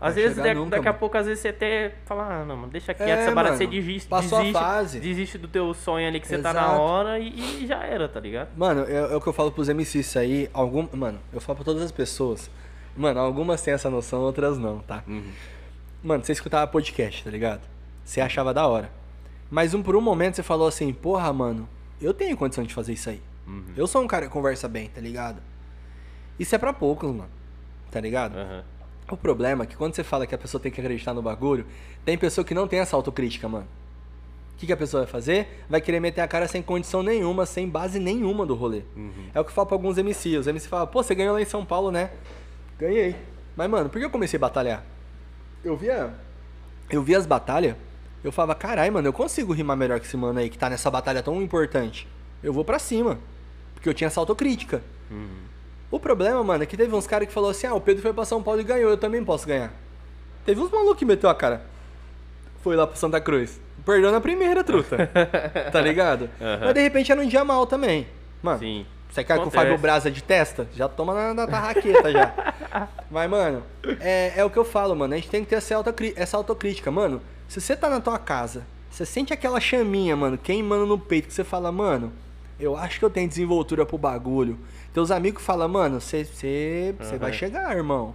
[0.00, 2.44] Às Vai vezes, chegar da- nunca, daqui a pouco, às vezes você até fala, ah,
[2.44, 5.00] não, mano, deixa quieto É, essa mano, você desiste, passou a desiste, fase.
[5.00, 6.80] desiste do teu sonho ali que você tá na Exato.
[6.80, 8.48] hora e, e já era, tá ligado?
[8.56, 10.48] Mano, é, é o que eu falo pros MCs isso aí.
[10.54, 12.48] Algum, mano, eu falo pra todas as pessoas.
[12.98, 15.04] Mano, algumas têm essa noção, outras não, tá?
[16.02, 17.60] Mano, você escutava podcast, tá ligado?
[18.04, 18.90] Você achava da hora.
[19.50, 21.68] Mas um, por um momento você falou assim, porra, mano,
[22.00, 23.22] eu tenho condição de fazer isso aí.
[23.76, 25.40] Eu sou um cara que conversa bem, tá ligado?
[26.38, 27.30] Isso é pra poucos, mano.
[27.90, 28.36] Tá ligado?
[28.36, 28.64] Aham.
[29.10, 31.64] O problema é que quando você fala que a pessoa tem que acreditar no bagulho,
[32.04, 33.66] tem pessoa que não tem essa autocrítica, mano.
[34.54, 35.64] O que, que a pessoa vai fazer?
[35.70, 38.82] Vai querer meter a cara sem condição nenhuma, sem base nenhuma do rolê.
[39.32, 40.40] É o que eu falo pra alguns MCs.
[40.40, 42.10] Os MCs falam, pô, você ganhou lá em São Paulo, né?
[42.78, 43.16] Ganhei.
[43.56, 44.84] Mas, mano, por que eu comecei a batalhar?
[45.64, 46.14] Eu via.
[46.90, 47.76] Eu via as batalhas,
[48.22, 50.90] eu falava, carai, mano, eu consigo rimar melhor que esse mano aí que tá nessa
[50.90, 52.08] batalha tão importante.
[52.42, 53.18] Eu vou pra cima.
[53.74, 54.82] Porque eu tinha essa autocrítica.
[55.90, 58.12] O problema, mano, é que teve uns caras que falou assim: ah, o Pedro foi
[58.12, 59.72] pra São Paulo e ganhou, eu também posso ganhar.
[60.44, 61.62] Teve uns malucos que meteu a cara.
[62.62, 63.60] Foi lá pro Santa Cruz.
[63.84, 65.08] Perdeu na primeira, truta.
[65.72, 66.28] tá ligado?
[66.40, 66.60] Aham.
[66.66, 68.06] Mas de repente era um dia mal também.
[68.42, 68.86] Mano, Sim.
[69.10, 69.50] Você cai com o.
[69.50, 70.68] Fábio Brasa de testa?
[70.76, 72.32] Já toma na, na tarraqueta já.
[73.10, 73.62] Mas, mano,
[74.00, 75.14] é, é o que eu falo, mano.
[75.14, 76.90] A gente tem que ter essa, autocri- essa autocrítica.
[76.90, 81.28] Mano, se você tá na tua casa, você sente aquela chaminha, mano, queimando no peito,
[81.28, 82.12] que você fala, mano,
[82.60, 84.58] eu acho que eu tenho desenvoltura pro bagulho.
[84.92, 88.14] Teus amigos falam, mano, você você vai chegar, irmão.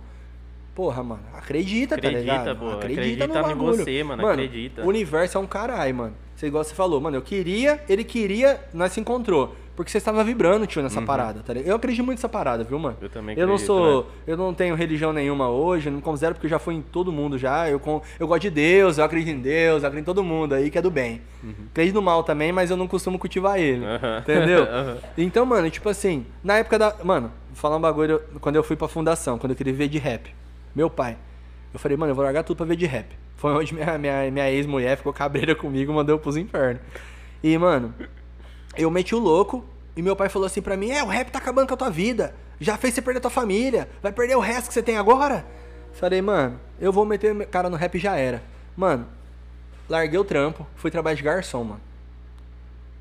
[0.75, 2.57] Porra, mano, acredita, Acredita, tá ligado?
[2.59, 3.83] pô, acredita, no acredita em bagulho.
[3.83, 4.81] você, mano, acredita.
[4.83, 6.13] O universo é um caralho, mano.
[6.35, 9.55] Você igual você falou, mano, eu queria, ele queria, nós se encontrou.
[9.76, 11.67] Porque você estava vibrando, tio, nessa parada, tá ligado?
[11.69, 12.95] Eu acredito muito nessa parada, viu, mano?
[12.99, 13.05] Uhum.
[13.05, 14.03] Eu também Eu não acredito, sou.
[14.03, 14.09] né?
[14.28, 17.39] Eu não tenho religião nenhuma hoje, não considero porque eu já fui em todo mundo
[17.39, 17.67] já.
[17.67, 20.53] Eu, com, eu gosto de Deus, eu acredito em Deus, eu acredito em todo mundo
[20.53, 21.21] aí que é do bem.
[21.71, 23.84] Acredito no mal também, mas eu não costumo cultivar ele.
[23.84, 24.17] Uhum.
[24.21, 24.67] Entendeu?
[25.17, 26.95] Então, mano, tipo assim, na época da.
[27.03, 29.97] Mano, vou falar um bagulho quando eu fui pra fundação, quando eu queria ver de
[29.97, 30.34] rap.
[30.76, 31.17] Meu pai.
[31.74, 33.07] Eu falei, mano, eu vou largar tudo pra ver de rap.
[33.38, 36.80] Foi onde minha, minha, minha ex-mulher ficou cabreira comigo mandou eu pros infernos.
[37.43, 37.93] E, mano,
[38.78, 39.63] eu meti o louco
[39.95, 41.89] e meu pai falou assim pra mim: É, o rap tá acabando com a tua
[41.89, 42.36] vida.
[42.59, 43.89] Já fez você perder tua família.
[44.01, 45.45] Vai perder o resto que você tem agora.
[45.93, 48.41] Falei, mano, eu vou meter meu cara no rap e já era.
[48.76, 49.07] Mano,
[49.88, 51.82] larguei o trampo, fui trabalhar de garçom, mano.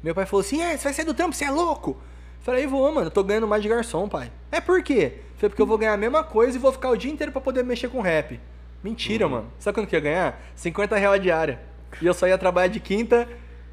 [0.03, 1.97] Meu pai falou assim: É, você vai sair do trampo, você é louco?
[2.43, 4.31] Falei, vou, mano, eu tô ganhando mais de garçom, pai.
[4.51, 5.21] É por quê?
[5.37, 7.41] Falei, porque eu vou ganhar a mesma coisa e vou ficar o dia inteiro pra
[7.41, 8.39] poder mexer com rap.
[8.83, 9.47] Mentira, mano.
[9.61, 10.43] Sabe quanto que eu ia ganhar?
[10.57, 11.61] 50 reais a diária.
[12.01, 13.29] E eu só ia trabalhar de quinta.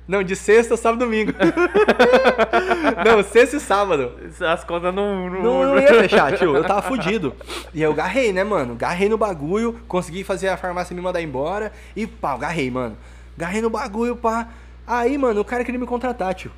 [0.10, 1.34] Não, de sexta, sábado e domingo.
[3.06, 4.12] não, sexta e sábado.
[4.42, 5.30] As contas não.
[5.30, 6.56] Não, Não, não ia fechar, tio.
[6.56, 7.32] Eu tava fudido.
[7.76, 8.74] E eu garrei, né, mano?
[8.74, 11.72] Garrei no bagulho, consegui fazer a farmácia me mandar embora.
[11.96, 12.98] E pá, garrei, mano.
[13.38, 14.48] Garrei no bagulho, pá.
[14.88, 16.52] Aí, mano, o cara queria me contratar, tio.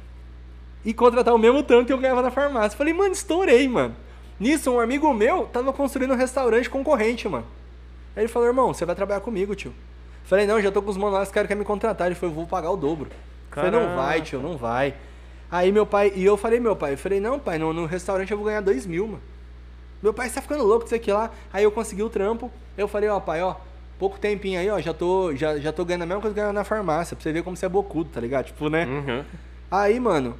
[0.85, 2.77] E contratar o mesmo tanto que eu ganhava na farmácia.
[2.77, 3.93] Falei, mano, estourei, mano.
[4.39, 7.45] Nisso, um amigo meu tava construindo um restaurante concorrente, mano.
[8.15, 9.73] Aí ele falou, irmão, você vai trabalhar comigo, tio.
[10.23, 12.07] Falei, não, já tô com os manos lá, os caras querem me contratar.
[12.07, 13.09] Ele falou, eu vou pagar o dobro.
[13.51, 14.93] Falei, não vai, tio, não vai.
[15.51, 18.31] Aí meu pai, e eu falei, meu pai, eu falei, não, pai, no, no restaurante
[18.31, 19.21] eu vou ganhar dois mil, mano.
[20.01, 21.29] Meu pai, você tá ficando louco, isso aqui lá.
[21.51, 22.49] Aí eu consegui o trampo.
[22.77, 23.55] Eu falei, ó, pai, ó,
[23.99, 26.43] pouco tempinho aí, ó, já tô, já, já tô ganhando a mesma coisa que eu
[26.43, 28.45] ganhava na farmácia, pra você ver como você é bocudo, tá ligado?
[28.45, 28.85] Tipo, né?
[28.85, 29.23] Uhum.
[29.69, 30.35] Aí, mano,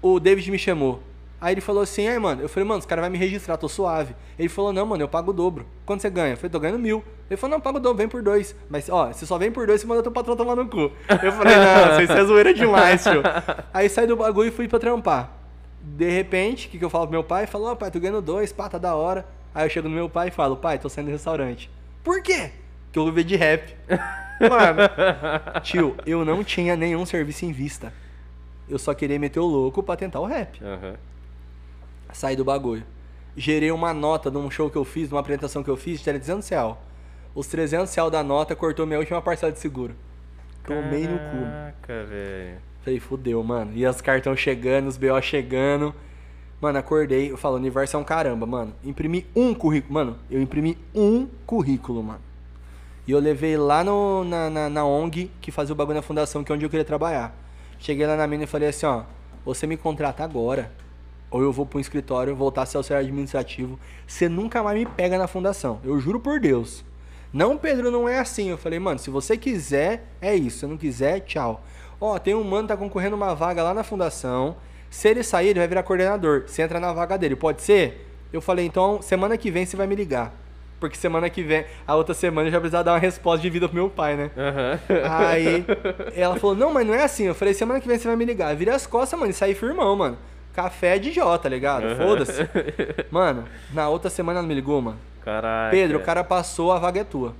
[0.00, 1.02] o David me chamou.
[1.44, 3.68] Aí ele falou assim, aí, mano, eu falei, mano, os caras vão me registrar, tô
[3.68, 4.16] suave.
[4.38, 5.66] Ele falou, não, mano, eu pago o dobro.
[5.84, 6.32] Quanto você ganha?
[6.32, 7.04] Eu falei, tô ganhando mil.
[7.28, 8.56] Ele falou, não, pago o dobro, vem por dois.
[8.66, 10.90] Mas, ó, se só vem por dois, você manda teu patrão tomar no cu.
[11.22, 13.22] Eu falei, não, vocês é zoeira demais, tio.
[13.74, 15.32] Aí saí do bagulho e fui pra trampar.
[15.82, 17.46] De repente, o que, que eu falo pro meu pai?
[17.46, 19.26] Falou, ó, pai, tô ganhando dois, pá, tá da hora.
[19.54, 21.70] Aí eu chego no meu pai e falo, pai, tô saindo do restaurante.
[22.02, 22.52] Por quê?
[22.90, 23.76] Que eu vou ver de rap.
[24.40, 27.92] Mano, tio, eu não tinha nenhum serviço em vista.
[28.66, 30.58] Eu só queria meter o louco pra tentar o rap.
[30.64, 30.94] Aham.
[32.14, 32.84] Saí do bagulho.
[33.36, 35.98] Gerei uma nota de um show que eu fiz, de uma apresentação que eu fiz,
[35.98, 36.82] de 300 real.
[37.34, 39.94] Os 300 real da nota cortou minha última parcela de seguro.
[40.64, 41.44] Tomei no cu.
[41.44, 42.58] Caraca, velho.
[42.82, 43.72] Falei, fudeu, mano.
[43.74, 45.92] E os cartões chegando, os BO chegando.
[46.60, 48.72] Mano, acordei, eu falo, o universo é um caramba, mano.
[48.84, 49.92] Imprimi um currículo.
[49.92, 52.20] Mano, eu imprimi um currículo, mano.
[53.06, 56.44] E eu levei lá no, na, na, na ONG que fazia o bagulho na fundação,
[56.44, 57.36] que é onde eu queria trabalhar.
[57.78, 59.02] Cheguei lá na mina e falei assim, ó,
[59.44, 60.72] você me contrata agora.
[61.34, 63.76] Ou eu vou pro escritório, voltar a ser auxiliar administrativo.
[64.06, 65.80] Você nunca mais me pega na fundação.
[65.82, 66.84] Eu juro por Deus.
[67.32, 68.50] Não, Pedro, não é assim.
[68.50, 70.60] Eu falei, mano, se você quiser, é isso.
[70.60, 71.60] Se não quiser, tchau.
[72.00, 74.54] Ó, tem um mano que tá concorrendo uma vaga lá na fundação.
[74.88, 76.44] Se ele sair, ele vai virar coordenador.
[76.46, 78.08] Você entra na vaga dele, pode ser?
[78.32, 80.32] Eu falei, então, semana que vem você vai me ligar.
[80.78, 83.68] Porque semana que vem, a outra semana eu já precisava dar uma resposta de vida
[83.68, 84.30] pro meu pai, né?
[84.36, 84.78] Aham.
[85.18, 85.64] Aí
[86.14, 87.24] ela falou, não, mas não é assim.
[87.24, 88.54] Eu falei, semana que vem você vai me ligar.
[88.54, 90.16] Virei as costas, mano, e saí firmão, mano.
[90.54, 91.84] Café de J, tá ligado?
[91.84, 91.96] Aham.
[91.96, 92.48] Foda-se.
[93.10, 94.98] Mano, na outra semana ela me ligou, mano.
[95.24, 95.70] Caraca.
[95.70, 97.34] Pedro, o cara passou, a vaga é tua.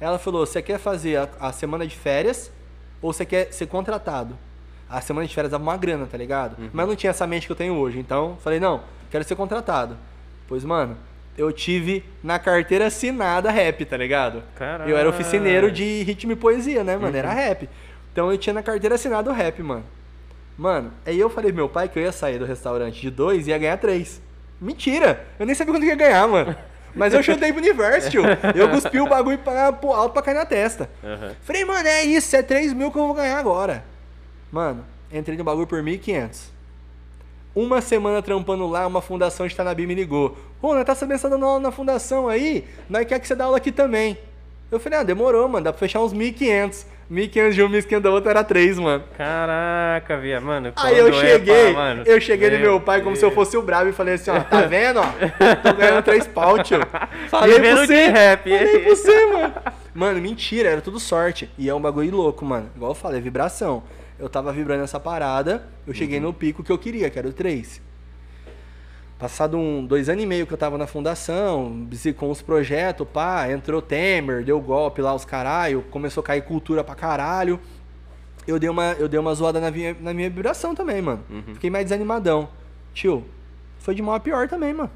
[0.00, 2.50] Ela falou: você quer fazer a, a semana de férias
[3.00, 4.36] ou você quer ser contratado?
[4.88, 6.60] A semana de férias dava uma grana, tá ligado?
[6.60, 6.70] Uhum.
[6.72, 7.98] Mas não tinha essa mente que eu tenho hoje.
[7.98, 9.96] Então, falei: não, quero ser contratado.
[10.46, 10.96] Pois, mano,
[11.36, 14.42] eu tive na carteira assinada rap, tá ligado?
[14.54, 14.90] Caralho.
[14.90, 17.08] Eu era oficineiro de ritmo e poesia, né, mano?
[17.08, 17.16] Uhum.
[17.16, 17.68] Era rap.
[18.12, 19.84] Então eu tinha na carteira assinada o rap, mano.
[20.56, 23.46] Mano, aí eu falei pro meu pai que eu ia sair do restaurante de dois
[23.46, 24.22] e ia ganhar três.
[24.60, 25.26] Mentira!
[25.38, 26.56] Eu nem sabia quanto eu ia ganhar, mano.
[26.94, 28.22] Mas eu chutei pro universo, tio.
[28.54, 30.88] Eu cuspi o bagulho pra, pro alto pra cair na testa.
[31.04, 31.36] Aham.
[31.42, 33.84] Falei, mano, é isso, é 3 mil que eu vou ganhar agora.
[34.50, 36.56] Mano, entrei no bagulho por 1.500.
[37.54, 40.36] Uma semana trampando lá, uma fundação de Tanabi me ligou.
[40.62, 42.66] Ô, nós tá sabendo que você dando aula na fundação aí?
[42.88, 44.16] Nós quer que você dá aula aqui também.
[44.70, 46.86] Eu falei, ah, demorou, mano, dá pra fechar uns 1.500.
[47.10, 49.04] 1.500 de um, 1.500 da outra era 3, mano.
[49.16, 50.72] Caraca, via, mano.
[50.76, 53.34] Aí eu é cheguei, pra- mano, eu cheguei no meu pai como se eu Deus.
[53.34, 55.04] fosse o brabo e falei assim, ó, tá vendo, ó?
[55.62, 56.80] Tô ganhando três pau, tio.
[57.30, 58.42] Falei pra você, rap.
[58.50, 59.54] falei pra você, mano.
[59.94, 61.48] Mano, mentira, era tudo sorte.
[61.56, 62.68] E é um bagulho louco, mano.
[62.74, 63.82] Igual eu falei, é vibração.
[64.18, 67.32] Eu tava vibrando essa parada, eu cheguei no pico que eu queria, que era o
[67.32, 67.82] 3.
[69.18, 71.88] Passado um, dois anos e meio que eu tava na fundação,
[72.18, 76.84] com os projetos, pá, entrou Temer, deu golpe lá, os caralho, começou a cair cultura
[76.84, 77.58] pra caralho.
[78.46, 81.24] Eu dei uma, eu dei uma zoada na minha, na minha vibração também, mano.
[81.54, 82.48] Fiquei mais desanimadão.
[82.92, 83.24] Tio,
[83.78, 84.90] foi de mal a pior também, mano.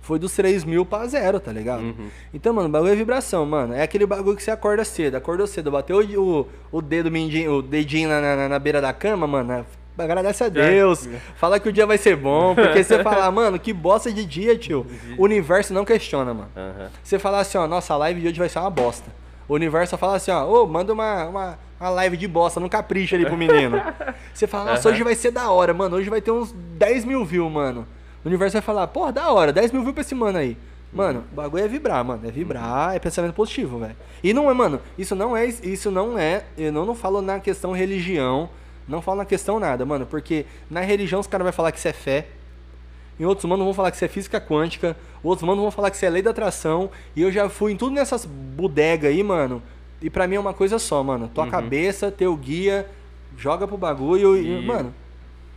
[0.00, 1.82] Foi dos 3 mil pra zero, tá ligado?
[1.82, 2.08] Uhum.
[2.32, 3.74] Então, mano, o bagulho é vibração, mano.
[3.74, 5.16] É aquele bagulho que você acorda cedo.
[5.16, 8.92] Acordou cedo, bateu o, o, o dedo mindinho, o dedinho na, na, na beira da
[8.92, 9.66] cama, mano.
[9.98, 11.08] Agradece a Deus.
[11.36, 12.54] Fala que o dia vai ser bom.
[12.54, 14.86] Porque você fala, mano, que bosta de dia, tio.
[15.16, 16.48] O universo não questiona, mano.
[16.56, 16.90] Aham.
[17.02, 19.10] Você falar assim, ó, nossa, a live de hoje vai ser uma bosta.
[19.48, 23.16] O universo fala assim, ó, ô, manda uma, uma, uma live de bosta, não capricha
[23.16, 23.80] ali pro menino.
[24.32, 25.96] Você fala, nossa, hoje vai ser da hora, mano.
[25.96, 27.86] Hoje vai ter uns 10 mil views, mano.
[28.24, 30.56] O universo vai falar, porra, da hora, 10 mil views pra esse mano aí.
[30.92, 32.26] Mano, o bagulho é vibrar, mano.
[32.26, 33.96] É vibrar, é pensamento positivo, velho.
[34.22, 37.38] E não é, mano, isso não é, isso não é, eu não, não falo na
[37.40, 38.48] questão religião,
[38.88, 41.88] não falo na questão nada, mano, porque na religião os caras vão falar que isso
[41.88, 42.26] é fé,
[43.20, 44.96] em outros manos vão falar que isso é física quântica.
[45.24, 46.88] Outros manos vão falar que isso é lei da atração.
[47.16, 49.60] E eu já fui em tudo nessas bodegas aí, mano.
[50.00, 51.28] E pra mim é uma coisa só, mano.
[51.34, 52.88] Tua cabeça, teu guia,
[53.36, 54.94] joga pro bagulho e, E- mano.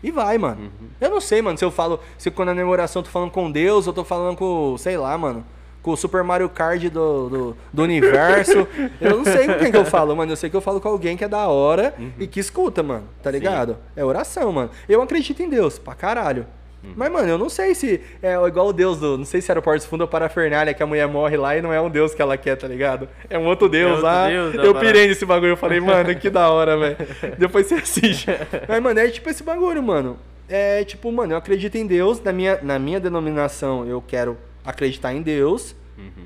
[0.01, 0.71] E vai, mano.
[0.99, 1.99] Eu não sei, mano, se eu falo.
[2.17, 4.97] Se quando na minha oração eu tô falando com Deus, eu tô falando com, sei
[4.97, 5.45] lá, mano.
[5.81, 8.67] Com o Super Mario Kart do, do, do universo.
[9.01, 10.31] eu não sei com quem que eu falo, mano.
[10.31, 13.05] Eu sei que eu falo com alguém que é da hora e que escuta, mano.
[13.23, 13.77] Tá ligado?
[13.95, 14.69] É oração, mano.
[14.87, 16.45] Eu acredito em Deus, pra caralho.
[16.95, 19.17] Mas, mano, eu não sei se é igual o Deus do.
[19.17, 21.61] Não sei se era o Porto Fundo ou Parafernália, que a mulher morre lá e
[21.61, 23.07] não é um Deus que ela quer, tá ligado?
[23.29, 24.27] É um outro Deus outro lá.
[24.27, 24.91] Deus, da eu parada.
[24.91, 25.51] pirei nesse bagulho.
[25.51, 26.97] Eu falei, mano, que da hora, velho.
[27.37, 28.27] Depois você assiste.
[28.67, 30.17] Mas, mano, é tipo esse bagulho, mano.
[30.49, 32.21] É tipo, mano, eu acredito em Deus.
[32.21, 35.75] Na minha, na minha denominação, eu quero acreditar em Deus.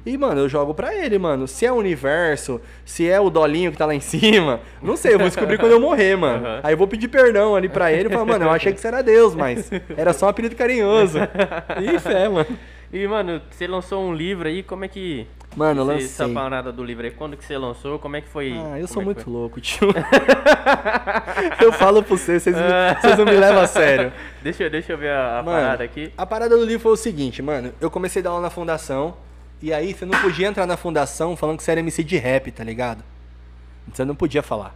[0.05, 1.47] E, mano, eu jogo pra ele, mano.
[1.47, 5.15] Se é o universo, se é o dolinho que tá lá em cima, não sei,
[5.15, 6.45] eu vou descobrir quando eu morrer, mano.
[6.45, 6.59] Aham.
[6.63, 8.87] Aí eu vou pedir perdão ali pra ele e falar, mano, eu achei que você
[8.87, 11.17] era Deus, mas era só um apelido carinhoso.
[11.81, 12.47] E fé, mano.
[12.93, 15.27] E, mano, você lançou um livro aí, como é que.
[15.55, 16.35] Mano, eu esse- Essa lancei.
[16.35, 17.97] parada do livro aí, quando que você lançou?
[17.97, 18.51] Como é que foi?
[18.51, 19.33] Ah, eu como sou é muito foi?
[19.33, 19.87] louco, tio.
[21.61, 22.55] eu falo pra vocês, vocês,
[23.01, 24.11] vocês não me levam a sério.
[24.43, 26.11] Deixa, eu- deixa eu ver a, a Mano, parada aqui.
[26.17, 27.71] A parada do livro foi o seguinte, mano.
[27.79, 29.15] Eu comecei a dar aula na fundação.
[29.61, 32.51] E aí você não podia entrar na fundação falando que você era MC de rap,
[32.51, 33.03] tá ligado?
[33.91, 34.75] Você não podia falar.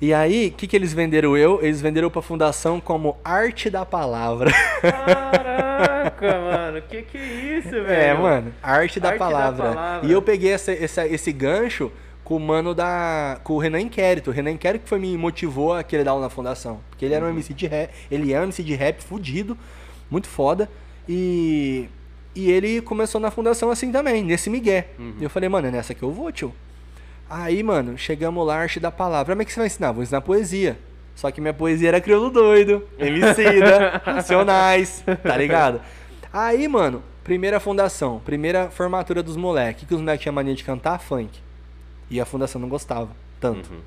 [0.00, 1.58] E aí, o que, que eles venderam eu?
[1.62, 4.50] Eles venderam pra fundação como arte da palavra.
[4.80, 7.88] Caraca, mano, que que é isso, velho?
[7.90, 9.68] É, mano, arte da, Arte da palavra.
[9.74, 10.06] palavra.
[10.08, 11.90] E eu peguei essa, essa- esse gancho
[12.24, 13.38] com o mano da.
[13.44, 14.30] com o Renan Inquérito.
[14.30, 16.80] O Renan Inquérito que foi me motivou a querer dar aula na fundação.
[16.90, 17.90] Porque ele era um MC de rap.
[18.10, 19.56] Ele é um MC de rap fudido,
[20.10, 20.68] muito foda.
[21.08, 21.88] E.
[22.34, 24.88] E ele começou na fundação assim também, nesse migué.
[25.18, 26.52] E eu falei, mano, é nessa que eu vou, tio.
[27.28, 29.34] Aí, mano, chegamos lá, arte da palavra.
[29.34, 29.92] Como é que você vai ensinar?
[29.92, 30.78] Vou ensinar poesia.
[31.14, 35.80] Só que minha poesia era crioulo doido, Emicida, Racionais, tá ligado?
[36.30, 39.88] Aí, mano, primeira fundação, primeira formatura dos moleques.
[39.88, 40.98] que os moleques tinham mania de cantar?
[40.98, 41.40] Funk.
[42.10, 43.08] E a fundação não gostava
[43.40, 43.72] tanto.
[43.72, 43.80] Uhum.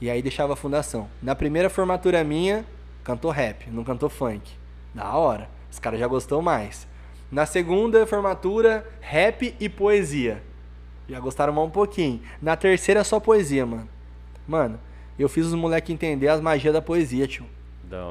[0.00, 1.08] E aí deixava a fundação.
[1.20, 2.64] Na primeira formatura minha,
[3.02, 4.52] cantou rap, não cantou funk.
[4.94, 5.48] Da hora.
[5.70, 6.86] Os caras já gostou mais.
[7.30, 10.42] Na segunda formatura, rap e poesia.
[11.08, 12.20] Já gostaram mais um pouquinho.
[12.40, 13.88] Na terceira, só poesia, mano.
[14.46, 14.78] Mano,
[15.18, 17.44] eu fiz os moleques entender as magias da poesia, tio.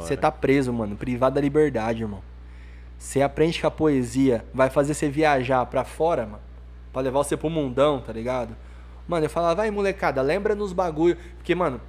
[0.02, 2.22] Você tá preso, mano, privado da liberdade, irmão.
[2.98, 6.44] Você aprende que a poesia vai fazer você viajar pra fora, mano.
[6.94, 8.56] Pra levar você pro mundão, tá ligado?
[9.08, 11.18] Mano, eu falava, vai molecada, lembra nos bagulho.
[11.38, 11.82] Porque, mano,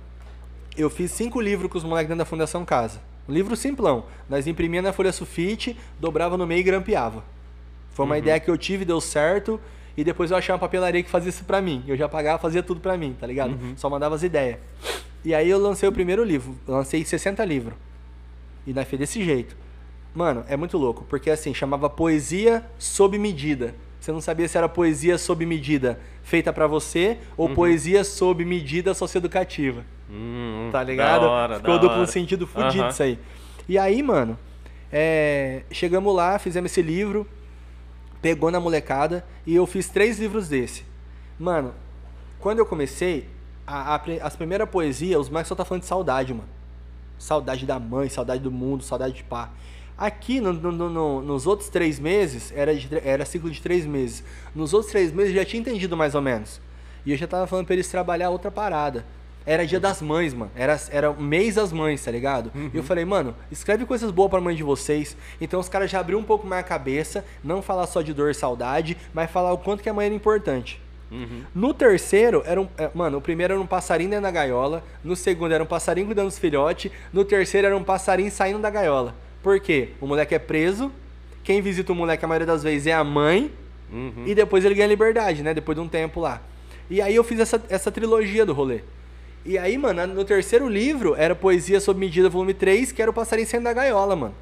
[0.77, 3.01] eu fiz cinco livros com os moleques dentro da Fundação Casa.
[3.29, 4.05] Um livro simplão.
[4.29, 7.23] Nós imprimia na folha sulfite, dobrava no meio e grampeava.
[7.91, 9.61] Foi uma ideia que eu tive, deu certo.
[9.97, 11.82] E depois eu achei uma papelaria que fazia isso pra mim.
[11.86, 13.51] Eu já pagava, fazia tudo pra mim, tá ligado?
[13.52, 13.74] Uhum.
[13.77, 14.59] Só mandava as ideias.
[15.24, 16.56] E aí eu lancei o primeiro livro.
[16.66, 17.74] Eu lancei 60 livros.
[18.66, 19.55] E daí foi desse jeito.
[20.14, 23.74] Mano, é muito louco, porque assim, chamava Poesia Sob Medida.
[24.01, 27.55] Você não sabia se era poesia sob medida feita pra você ou Uhum.
[27.55, 29.85] poesia sob medida socioeducativa.
[30.10, 31.23] Hum, Tá ligado?
[31.24, 32.06] Hora, Ficou duplo hora.
[32.09, 32.89] sentido fudido Aham.
[32.90, 33.16] isso aí.
[33.69, 34.36] E aí, mano,
[34.90, 37.27] é, chegamos lá, fizemos esse livro,
[38.23, 40.85] pegou na molecada e eu fiz três livros desse.
[41.39, 41.74] Mano,
[42.39, 43.28] quando eu comecei,
[43.66, 46.49] a, a as primeiras poesias, os moleques só tá falando de saudade, mano.
[47.19, 49.51] Saudade da mãe, saudade do mundo, saudade de pá.
[49.99, 53.85] Aqui, no- no- no- no- nos outros três meses, era, de era ciclo de três
[53.85, 54.24] meses.
[54.55, 56.61] Nos outros três meses eu já tinha entendido mais ou menos.
[57.05, 59.05] E eu já tava falando pra eles trabalhar outra parada.
[59.44, 60.51] Era dia das mães, mano.
[60.55, 62.52] Era, era o mês das mães, tá ligado?
[62.73, 65.16] E eu falei, mano, escreve coisas boas pra mãe de vocês.
[65.40, 67.24] Então os caras já abriram um pouco mais a cabeça.
[67.43, 70.14] Não falar só de dor e saudade, mas falar o quanto que a mãe era
[70.14, 70.81] importante.
[71.10, 71.43] Uhum.
[71.55, 72.66] No terceiro, era um.
[72.78, 74.82] é, Mano, o primeiro era um passarinho dentro da gaiola.
[75.05, 76.90] No segundo era um passarinho cuidando dos filhotes.
[77.12, 79.14] No terceiro era um passarinho saindo da gaiola.
[79.43, 79.90] Por quê?
[80.01, 80.90] O moleque é preso.
[81.44, 83.52] Quem visita o moleque a maioria das vezes é a mãe.
[83.93, 84.24] Uhum.
[84.27, 85.52] E depois ele ganha liberdade, né?
[85.52, 86.40] Depois de um tempo lá.
[86.89, 88.81] E aí eu fiz essa, essa trilogia do rolê.
[89.44, 93.14] E aí, mano, no terceiro livro era Poesia Sob Medida, volume 3, que era o
[93.14, 94.35] passarinho saindo da gaiola, mano.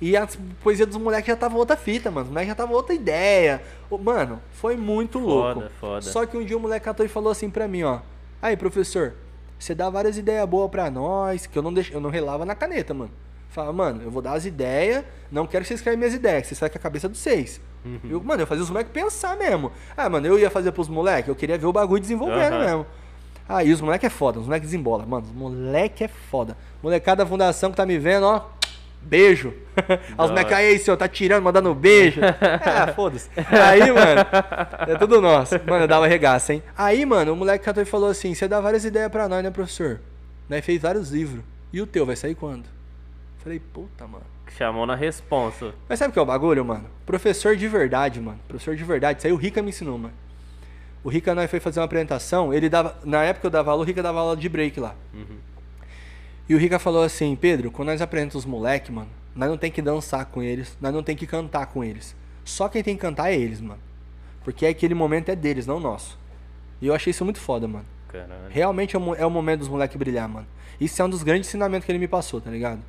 [0.00, 0.26] E a
[0.62, 2.24] poesia dos moleques já tava outra fita, mano.
[2.24, 3.62] Os moleques já tava outra ideia.
[4.02, 5.60] Mano, foi muito louco.
[5.60, 6.02] Foda, foda.
[6.02, 8.00] Só que um dia o moleque catou e falou assim pra mim, ó.
[8.40, 9.12] Aí, professor,
[9.58, 12.54] você dá várias ideias boas pra nós, que eu não deixo, eu não relava na
[12.54, 13.10] caneta, mano.
[13.50, 16.48] Fala, mano, eu vou dar as ideias, não quero que vocês escrevam minhas ideias, que
[16.48, 17.60] vocês saem com a cabeça dos seis.
[17.84, 17.98] Uhum.
[18.08, 19.70] Eu, mano, eu fazia os moleques pensar mesmo.
[19.96, 22.64] Ah, mano, eu ia fazer pros moleques, eu queria ver o bagulho desenvolvendo Aham.
[22.64, 22.86] mesmo.
[23.52, 25.04] Ah, e os moleques é foda, os moleques desembola.
[25.04, 26.56] Mano, os moleque é foda.
[26.80, 28.46] Molecada da fundação que tá me vendo, ó.
[29.02, 29.52] Beijo.
[29.76, 32.20] Aí os moleques, aí, senhor, tá tirando, mandando beijo.
[32.22, 33.28] é, foda-se.
[33.36, 34.20] Aí, mano,
[34.86, 35.54] é tudo nosso.
[35.66, 36.62] Mano, eu dava regaça, hein?
[36.78, 39.50] Aí, mano, o moleque catou e falou assim: você dá várias ideias pra nós, né,
[39.50, 40.00] professor?
[40.48, 41.42] Nós fez vários livros.
[41.72, 42.66] E o teu vai sair quando?
[43.38, 44.24] Falei, puta, mano.
[44.56, 45.72] Chamou na responsa.
[45.88, 46.84] Mas sabe o que é o bagulho, mano?
[47.04, 48.38] Professor de verdade, mano.
[48.46, 49.18] Professor de verdade.
[49.18, 50.14] Isso aí o Rica me ensinou, mano.
[51.02, 52.52] O Rica, nós foi fazer uma apresentação.
[52.52, 52.98] Ele dava.
[53.04, 54.94] Na época eu dava aula, o Rica dava aula de break lá.
[55.14, 55.38] Uhum.
[56.48, 59.70] E o Rica falou assim: Pedro, quando nós apresentamos os moleque, mano, nós não tem
[59.70, 62.14] que dançar com eles, nós não tem que cantar com eles.
[62.44, 63.80] Só quem tem que cantar é eles, mano.
[64.44, 66.18] Porque aquele momento é deles, não nosso.
[66.80, 67.84] E eu achei isso muito foda, mano.
[68.08, 68.48] Caralho.
[68.48, 70.46] Realmente é o, é o momento dos moleques brilhar, mano.
[70.80, 72.80] Isso é um dos grandes ensinamentos que ele me passou, tá ligado?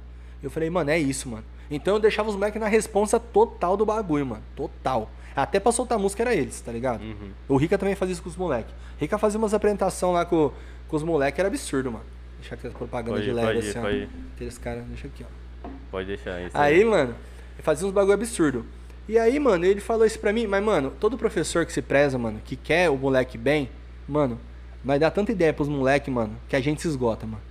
[0.41, 1.43] Eu falei, mano, é isso, mano.
[1.69, 4.43] Então eu deixava os moleques na responsa total do bagulho, mano.
[4.55, 5.09] Total.
[5.35, 7.01] Até pra soltar música era eles, tá ligado?
[7.01, 7.31] Uhum.
[7.47, 8.73] O Rica também fazia isso com os moleques.
[8.99, 10.51] Rica fazia umas apresentações lá com,
[10.87, 12.05] com os moleques, era absurdo, mano.
[12.39, 13.81] Deixa aqui as propaganda Pode de leve pode assim, ó.
[13.81, 14.09] pode ir.
[14.35, 15.69] Aqueles caras, deixa aqui, ó.
[15.91, 16.57] Pode deixar isso.
[16.57, 17.15] Aí, mano,
[17.55, 18.65] ele fazia uns bagulho absurdo.
[19.07, 22.17] E aí, mano, ele falou isso pra mim, mas, mano, todo professor que se preza,
[22.17, 23.69] mano, que quer o moleque bem,
[24.07, 24.39] mano,
[24.83, 27.41] vai dar tanta ideia pros moleque, mano, que a gente se esgota, mano.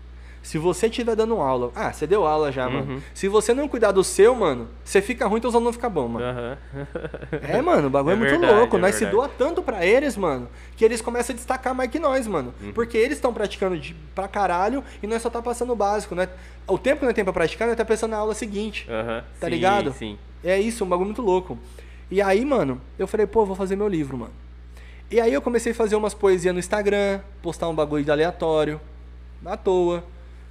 [0.43, 2.95] Se você estiver dando aula, ah, você deu aula já, mano.
[2.95, 3.03] Uhum.
[3.13, 6.09] Se você não cuidar do seu, mano, você fica ruim, teus alunos não ficam bom,
[6.09, 6.25] mano.
[6.25, 6.59] Aham.
[7.47, 8.77] É, mano, o bagulho é, É muito verdade, louco.
[8.77, 9.17] é nós se verdade.
[9.17, 12.55] doa tanto pra eles, mano, que eles começam a destacar mais que nós, mano.
[12.63, 12.73] Uhum.
[12.73, 16.29] Porque eles estão praticando de, pra caralho e nós só tá passando o básico, né?
[16.67, 18.87] O tempo que nós temos pra praticar, nós tá pensando na aula seguinte.
[18.91, 19.23] Aham.
[19.39, 19.93] Tá Sim, ligado?
[19.93, 20.19] Sim.
[20.43, 21.59] É isso, um bagulho muito louco.
[22.11, 24.33] E aí, mano, eu falei, pô, vou fazer meu livro, mano.
[25.11, 28.81] E aí eu comecei a fazer umas poesias no Instagram, postar um bagulho de aleatório,
[29.45, 30.03] à toa.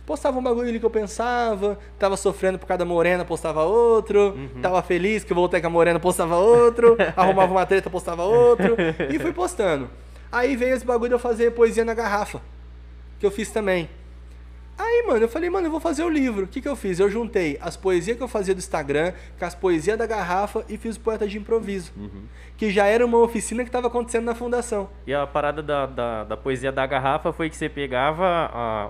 [0.10, 4.36] Postava um bagulho ali que eu pensava, tava sofrendo por causa da morena, postava outro,
[4.60, 8.76] tava feliz que eu voltei com a morena, postava outro, arrumava uma treta, postava outro,
[9.08, 9.88] e fui postando.
[10.32, 12.42] Aí veio esse bagulho de eu fazer poesia na garrafa,
[13.20, 13.88] que eu fiz também.
[14.80, 16.46] Aí, mano, eu falei, mano, eu vou fazer o livro.
[16.46, 17.00] O que, que eu fiz?
[17.00, 20.76] Eu juntei as poesias que eu fazia do Instagram com as poesias da garrafa e
[20.76, 21.92] fiz o poeta de improviso.
[22.58, 24.90] Que já era uma oficina que estava acontecendo na fundação.
[25.06, 28.90] E a parada da, da, da poesia da garrafa foi que você pegava a,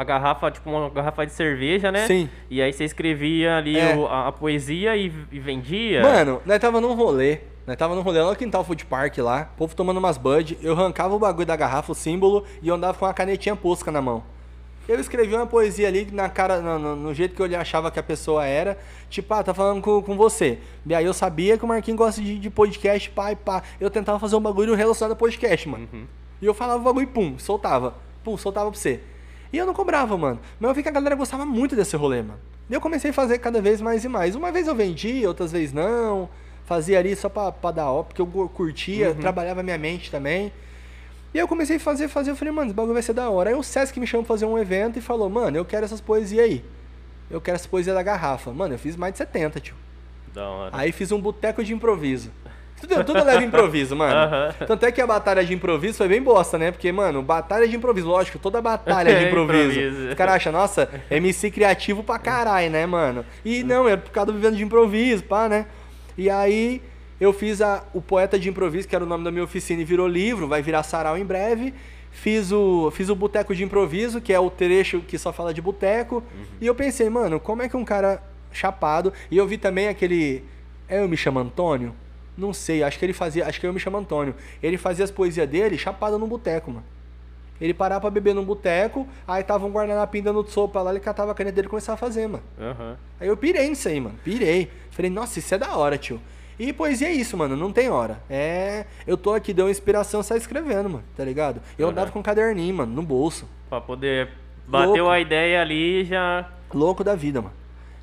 [0.00, 2.06] a garrafa, tipo uma garrafa de cerveja, né?
[2.06, 2.28] Sim.
[2.50, 3.96] E aí você escrevia ali É.
[3.96, 6.02] o- a, a poesia e, e vendia.
[6.02, 7.40] Mano, nós tava num rolê.
[7.66, 10.56] Nós tava num rolê lá no Quintal Food Park lá, o povo tomando umas bud.
[10.62, 13.90] Eu arrancava o bagulho da garrafa, o símbolo, e eu andava com uma canetinha posca
[13.92, 14.22] na mão.
[14.88, 17.98] Eu escrevi uma poesia ali na cara, no, no- no jeito que eu achava que
[17.98, 18.78] a pessoa era.
[19.10, 20.58] Tipo, ah, tá falando com, com você.
[20.86, 23.62] E aí eu sabia que o Marquinhos gosta de, de podcast, pá e pá.
[23.78, 25.86] Eu tentava fazer um bagulho relacionado a podcast, mano.
[26.40, 27.94] E eu falava o bagulho, pum, soltava.
[28.24, 29.00] Pum, soltava pra você.
[29.52, 30.38] E eu não cobrava, mano.
[30.60, 32.38] Mas eu vi que a galera gostava muito desse rolê, mano.
[32.68, 34.34] E eu comecei a fazer cada vez mais e mais.
[34.34, 36.28] Uma vez eu vendi, outras vezes não.
[36.66, 40.52] Fazia ali só pra, pra dar ó, porque eu curtia, trabalhava minha mente também.
[41.32, 43.30] E aí eu comecei a fazer, fazer, eu falei, mano, esse bagulho vai ser da
[43.30, 43.50] hora.
[43.50, 46.00] Aí o Sesc me chamou pra fazer um evento e falou, mano, eu quero essas
[46.00, 46.64] poesias aí.
[47.30, 48.50] Eu quero essa poesia da garrafa.
[48.52, 49.74] Mano, eu fiz mais de 70, tio.
[50.32, 50.70] Da hora.
[50.76, 52.30] Aí fiz um boteco de improviso.
[52.80, 54.14] Tudo, tudo leva improviso, mano.
[54.14, 54.54] Aham.
[54.66, 56.70] Tanto é que a batalha de improviso foi bem bosta, né?
[56.70, 59.80] Porque, mano, batalha de improviso, lógico, toda batalha de É improviso.
[59.80, 60.08] improviso.
[60.08, 63.24] Os caras acham, nossa, MC criativo pra caralho, né, mano?
[63.44, 65.66] E não, é por causa do vivendo de improviso, pá, né?
[66.16, 66.80] E aí
[67.20, 69.84] eu fiz a, o Poeta de Improviso, que era o nome da minha oficina, e
[69.84, 71.74] virou livro, vai virar sarau em breve.
[72.10, 75.60] Fiz o, fiz o Boteco de Improviso, que é o trecho que só fala de
[75.60, 76.22] boteco.
[76.60, 78.22] E eu pensei, mano, como é que um cara
[78.52, 79.12] chapado.
[79.30, 80.42] E eu vi também aquele.
[80.88, 81.94] É, eu me chamo Antônio?
[82.38, 83.44] Não sei, acho que ele fazia.
[83.46, 84.32] Acho que eu me chamo Antônio.
[84.62, 86.84] Ele fazia as poesias dele chapado no boteco, mano.
[87.60, 91.32] Ele parava pra beber num boteco, aí tava um guardanapinho dando sopa lá, ele catava
[91.32, 92.44] a caneta dele e começava a fazer, mano.
[92.56, 92.96] Aham.
[93.20, 94.14] Aí eu pirei nisso aí, mano.
[94.22, 94.70] Pirei.
[94.92, 96.20] Falei, nossa, isso é da hora, tio.
[96.56, 97.56] E poesia é isso, mano.
[97.56, 98.20] Não tem hora.
[98.30, 98.84] É.
[99.04, 101.04] Eu tô aqui, deu uma inspiração, sai escrevendo, mano.
[101.16, 101.60] Tá ligado?
[101.76, 101.92] Eu Aham.
[101.92, 103.48] andava com um caderninho, mano, no bolso.
[103.68, 104.28] Pra poder.
[104.68, 105.10] Bateu Louco.
[105.10, 106.48] a ideia ali já.
[106.72, 107.54] Louco da vida, mano.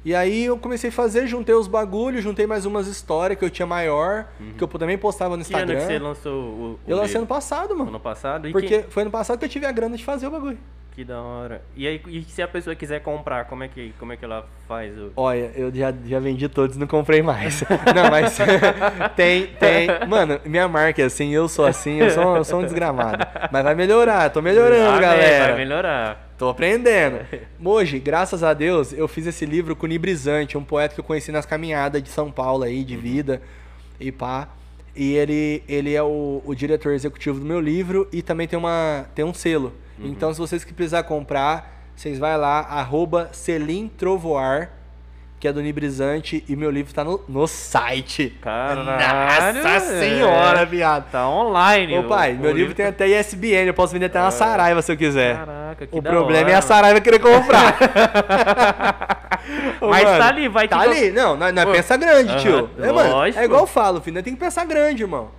[0.06, 3.49] E aí eu comecei a fazer, juntei os bagulhos, juntei mais umas histórias que eu
[3.49, 6.07] tinha maior, que eu também postava no Que ano que você Instagram.
[6.07, 6.72] lançou o.
[6.73, 7.90] o Eu lancei ano passado, mano.
[7.90, 8.48] Ano passado?
[8.48, 10.60] E Porque quem- foi ano passado que eu tive a grana de fazer o bagulho.
[10.91, 11.61] Que da hora.
[11.76, 14.48] E aí, e se a pessoa quiser comprar, como é que, como é que ela
[14.65, 15.11] faz o.
[15.18, 17.64] Olha, eu já, já vendi todos, não comprei mais.
[17.94, 18.38] não, mas
[19.18, 19.88] tem, tem.
[20.07, 23.26] Mano, minha marca é assim, eu sou assim, eu sou, eu sou um desgramado.
[23.52, 25.48] Mas vai melhorar, tô melhorando, galera.
[25.48, 26.24] Vai melhorar.
[26.37, 27.25] Tô aprendendo.
[27.63, 31.03] Hoje, graças a Deus, eu fiz esse livro com o Nibrizante, um poeta que eu
[31.03, 33.41] conheci nas caminhadas de São Paulo aí, de vida
[33.97, 34.49] e pá.
[34.93, 39.05] E ele, ele é o, o diretor executivo do meu livro e também tem, uma,
[39.15, 39.73] tem um selo.
[39.97, 44.73] Então, se vocês que precisar comprar, vocês vai lá, arroba Selim Trovoar,
[45.39, 48.35] que é do Nibrizante, e meu livro tá no, no site.
[48.41, 50.65] Caralho, Nossa senhora, é.
[50.65, 51.11] viado.
[51.11, 51.99] Tá online.
[51.99, 54.31] Ô pai, o- meu o livro tem tá- até ISBN, eu posso vender até na
[54.31, 55.37] Saraiva se eu quiser.
[55.37, 56.67] Caraca, que O problema hora, é a mano.
[56.67, 57.77] Saraiva querer comprar.
[59.81, 61.11] Ô, Mas tá ali, vai Tá que- ali.
[61.11, 62.69] Não, nós, nós Pô, pensa grande, aham, tio.
[62.79, 63.39] É, mano, lógico.
[63.39, 64.23] é igual eu falo, filho.
[64.23, 65.29] Tem que pensar grande, irmão.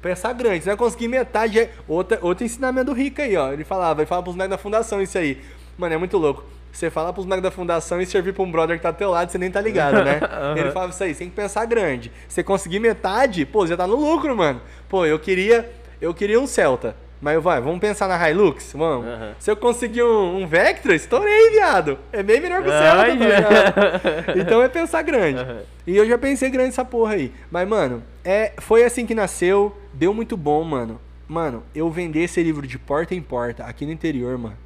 [0.00, 0.62] Pensar grande.
[0.62, 1.58] Se nós conseguir metade.
[1.58, 1.70] É...
[1.88, 3.52] Outra, outro ensinamento do Rico aí, ó.
[3.52, 5.40] Ele falava, ele fala pros moleques da fundação isso aí.
[5.76, 6.44] Mano, é muito louco.
[6.72, 9.10] Você fala pros moleques da fundação e servir pra um brother que tá do teu
[9.10, 10.20] lado, você nem tá ligado, né?
[10.22, 10.56] Aham.
[10.56, 12.12] Ele falava isso aí, você tem que pensar grande.
[12.28, 14.60] Você conseguir metade, pô, já tá no lucro, mano.
[14.88, 15.68] Pô, eu queria.
[16.00, 16.94] Eu queria um Celta.
[17.20, 18.72] Mas eu vai, vamos pensar na Hilux?
[18.74, 19.06] Vamos.
[19.06, 19.34] Aham.
[19.40, 21.98] Se eu conseguir um, um Vectra, estourei, viado.
[22.12, 24.38] É bem melhor que o Celta, Ai, tá ligado?
[24.40, 25.40] Então é pensar grande.
[25.40, 25.62] Aham.
[25.84, 27.32] E eu já pensei grande essa porra aí.
[27.50, 29.76] Mas, mano, é, foi assim que nasceu.
[29.92, 31.00] Deu muito bom, mano.
[31.26, 34.56] Mano, eu vender esse livro de porta em porta aqui no interior, mano.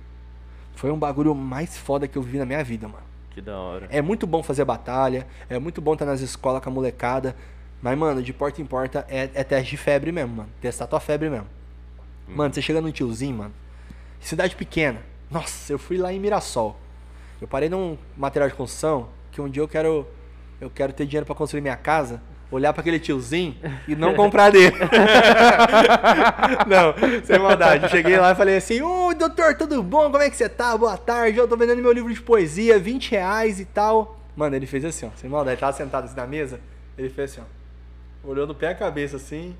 [0.82, 3.04] Foi um bagulho mais foda que eu vi na minha vida, mano.
[3.30, 3.86] Que da hora.
[3.88, 7.36] É muito bom fazer batalha, é muito bom estar nas escolas com a molecada.
[7.80, 10.48] Mas, mano, de porta em porta é, é teste de febre mesmo, mano.
[10.60, 11.46] Testar tua febre mesmo.
[12.26, 13.54] Mano, você chega num tiozinho, mano.
[14.18, 15.00] Cidade pequena.
[15.30, 16.76] Nossa, eu fui lá em Mirassol.
[17.40, 20.04] Eu parei num material de construção que um dia eu quero.
[20.60, 22.20] Eu quero ter dinheiro pra construir minha casa.
[22.52, 23.56] Olhar pra aquele tiozinho
[23.88, 24.76] e não comprar dele.
[26.68, 27.88] não, sem maldade.
[27.88, 30.10] Cheguei lá e falei assim: Ô doutor, tudo bom?
[30.10, 30.76] Como é que você tá?
[30.76, 31.38] Boa tarde.
[31.38, 34.20] Eu tô vendendo meu livro de poesia, 20 reais e tal.
[34.36, 35.10] Mano, ele fez assim, ó.
[35.16, 35.54] Sem maldade.
[35.54, 36.60] Ele tava sentado assim na mesa.
[36.98, 38.28] Ele fez assim, ó.
[38.28, 39.56] Olhou no pé a cabeça assim.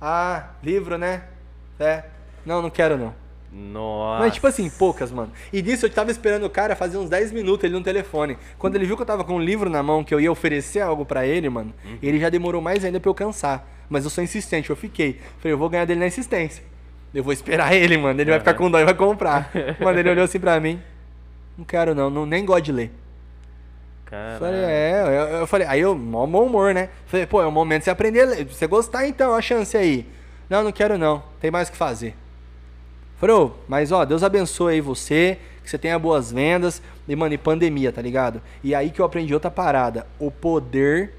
[0.00, 1.22] Ah, livro, né?
[1.78, 2.02] É.
[2.44, 3.14] Não, não quero não.
[3.54, 4.24] Nossa.
[4.24, 5.30] Mas tipo assim, poucas, mano.
[5.52, 8.36] E disso eu tava esperando o cara fazer uns 10 minutos ele no telefone.
[8.58, 10.80] Quando ele viu que eu tava com um livro na mão, que eu ia oferecer
[10.80, 11.72] algo pra ele, mano,
[12.02, 13.64] ele já demorou mais ainda pra eu cansar.
[13.88, 15.20] Mas eu sou insistente, eu fiquei.
[15.38, 16.64] Falei, eu vou ganhar dele na insistência.
[17.14, 18.20] Eu vou esperar ele, mano.
[18.20, 19.52] Ele vai ficar com dó e vai comprar.
[19.78, 20.82] Mano, ele olhou assim pra mim.
[21.56, 22.90] Não quero não, não nem gosto de ler.
[24.04, 24.38] Caralho.
[24.40, 26.88] Falei, é, eu, eu falei, aí eu, mó bom humor, né?
[27.06, 28.44] Falei, pô, é o momento de você aprender, a ler.
[28.44, 30.08] você gostar então, ó a chance aí.
[30.50, 32.16] Não, não quero não, tem mais o que fazer.
[33.32, 36.82] Ô, mas ó, Deus abençoe aí você, que você tenha boas vendas.
[37.06, 38.40] E, mano, e pandemia, tá ligado?
[38.62, 41.14] E aí que eu aprendi outra parada, o poder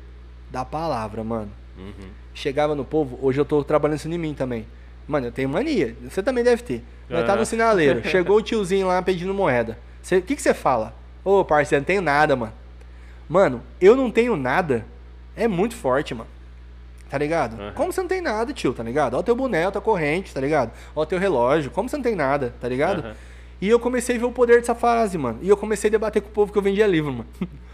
[0.51, 1.51] da palavra, mano.
[1.77, 2.09] Uhum.
[2.33, 4.65] Chegava no povo, hoje eu tô trabalhando isso em mim também.
[5.07, 6.83] Mano, eu tenho mania, você também deve ter.
[7.09, 7.39] Nós tá Aham.
[7.39, 9.77] no sinaleiro, chegou o tiozinho lá pedindo moeda.
[10.03, 10.95] O que que você fala?
[11.23, 12.53] Ô, parceiro, não tenho nada, mano.
[13.27, 14.85] Mano, eu não tenho nada.
[15.35, 16.29] É muito forte, mano.
[17.09, 17.59] Tá ligado?
[17.59, 17.73] Aham.
[17.73, 19.13] Como você não tem nada, tio, tá ligado?
[19.13, 20.71] Ó o teu boné, ó tua corrente, tá ligado?
[20.95, 21.71] Ó o teu relógio.
[21.71, 22.99] Como você não tem nada, tá ligado?
[22.99, 23.15] Aham.
[23.61, 25.39] E eu comecei a ver o poder dessa frase, mano.
[25.41, 27.27] E eu comecei a debater com o povo que eu vendia livro, mano.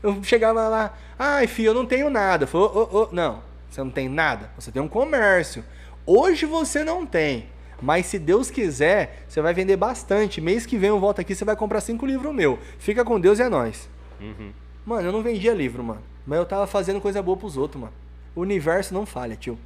[0.00, 2.44] Eu chegava lá, ai, filho, eu não tenho nada.
[2.44, 4.48] Eu falei, ô, ô, ô, não, você não tem nada.
[4.56, 5.64] Você tem um comércio.
[6.06, 7.46] Hoje você não tem.
[7.82, 10.40] Mas se Deus quiser, você vai vender bastante.
[10.40, 12.60] Mês que vem eu volto aqui, você vai comprar cinco livros meu.
[12.78, 13.88] Fica com Deus e é nóis.
[14.20, 14.52] Uhum.
[14.86, 16.02] Mano, eu não vendia livro, mano.
[16.26, 17.92] Mas eu tava fazendo coisa boa pros outros, mano.
[18.38, 19.58] O universo não falha, tio.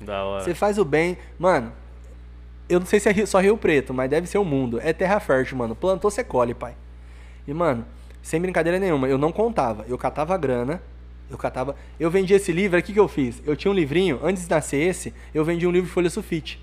[0.00, 0.42] Da hora.
[0.42, 1.18] Você faz o bem.
[1.38, 1.70] Mano,
[2.66, 4.80] eu não sei se é só Rio Preto, mas deve ser o mundo.
[4.82, 5.76] É terra fértil, mano.
[5.76, 6.74] Plantou, você colhe, pai.
[7.46, 7.84] E, mano,
[8.22, 9.84] sem brincadeira nenhuma, eu não contava.
[9.86, 10.80] Eu catava a grana,
[11.30, 11.76] Eu catava.
[12.00, 13.42] Eu vendi esse livro, o que, que eu fiz?
[13.44, 16.58] Eu tinha um livrinho, antes de nascer esse, eu vendi um livro de folha sulfite.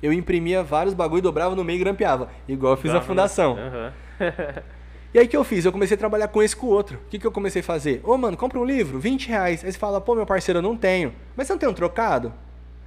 [0.00, 2.28] Eu imprimia vários bagulho, dobrava no meio e grampeava.
[2.46, 3.58] Igual eu fiz na fundação.
[3.58, 3.92] Aham.
[5.12, 5.64] E aí o que eu fiz?
[5.64, 6.96] Eu comecei a trabalhar com esse com o outro.
[7.06, 8.00] O que, que eu comecei a fazer?
[8.04, 9.64] Ô, mano, compra um livro, 20 reais.
[9.64, 11.12] Aí você fala, pô, meu parceiro, eu não tenho.
[11.36, 12.32] Mas você não tem um trocado?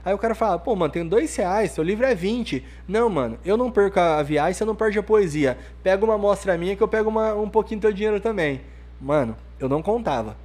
[0.06, 2.64] Aí o cara fala, pô, mano, tenho dois reais, seu livro é 20.
[2.88, 5.58] Não, mano, eu não perco a viagem, você não perde a poesia.
[5.82, 8.62] Pega uma amostra minha que eu pego uma- um pouquinho do teu dinheiro também.
[9.02, 10.38] Mano, eu não contava.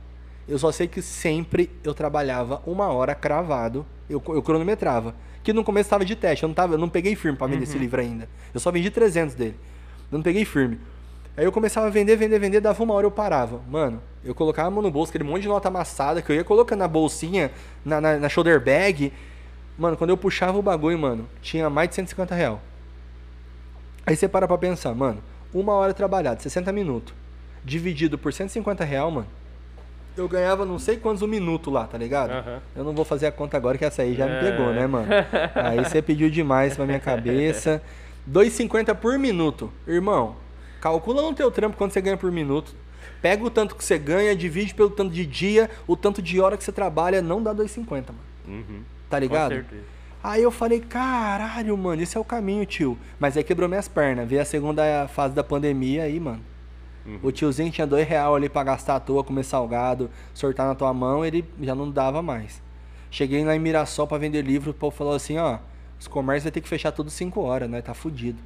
[0.48, 5.14] Eu só sei que sempre eu trabalhava uma hora cravado, eu, eu cronometrava.
[5.44, 7.62] Que no começo tava de teste, eu não, tava, eu não peguei firme pra vender
[7.64, 8.28] esse livro ainda.
[8.52, 9.56] Eu só vendi 300 dele.
[10.10, 10.78] Eu não peguei firme.
[11.38, 13.60] Aí eu começava a vender, vender, vender, dava uma hora eu parava.
[13.70, 16.42] Mano, eu colocava a mão no bolso, aquele monte de nota amassada que eu ia
[16.42, 17.52] colocando na bolsinha,
[17.84, 19.12] na, na, na shoulder bag.
[19.78, 22.60] Mano, quando eu puxava o bagulho, mano, tinha mais de 150 real.
[24.04, 25.22] Aí você para pra pensar, mano,
[25.54, 27.14] uma hora trabalhada, 60 minutos,
[27.64, 29.28] dividido por 150 real, mano,
[30.16, 32.32] eu ganhava não sei quantos um minuto lá, tá ligado?
[32.32, 32.58] Aham.
[32.74, 34.40] Eu não vou fazer a conta agora que essa aí já me É.
[34.40, 35.06] pegou, né, mano?
[35.54, 37.80] Aí você pediu demais pra minha cabeça.
[38.28, 39.70] 2,50 por minuto.
[39.86, 40.34] Irmão,
[40.80, 42.74] calcula no teu trampo quanto você ganha por minuto.
[43.20, 46.56] Pega o tanto que você ganha, divide pelo tanto de dia, o tanto de hora
[46.56, 48.04] que você trabalha, não dá 2,50, mano.
[48.46, 48.82] Uhum.
[49.10, 49.50] Tá ligado?
[49.50, 49.82] Com certeza.
[50.22, 52.98] Aí eu falei, caralho, mano, esse é o caminho, tio.
[53.18, 54.28] Mas aí quebrou minhas pernas.
[54.28, 56.40] Veio a segunda fase da pandemia aí, mano.
[57.06, 57.20] Uhum.
[57.22, 60.92] O tiozinho tinha dois real ali pra gastar à toa, comer salgado, sortar na tua
[60.92, 62.60] mão, ele já não dava mais.
[63.10, 65.58] Cheguei lá em Mirassol pra vender livro, o povo falou assim, ó,
[65.98, 67.80] os comércios vai ter que fechar tudo 5 horas, né?
[67.80, 68.38] Tá fudido.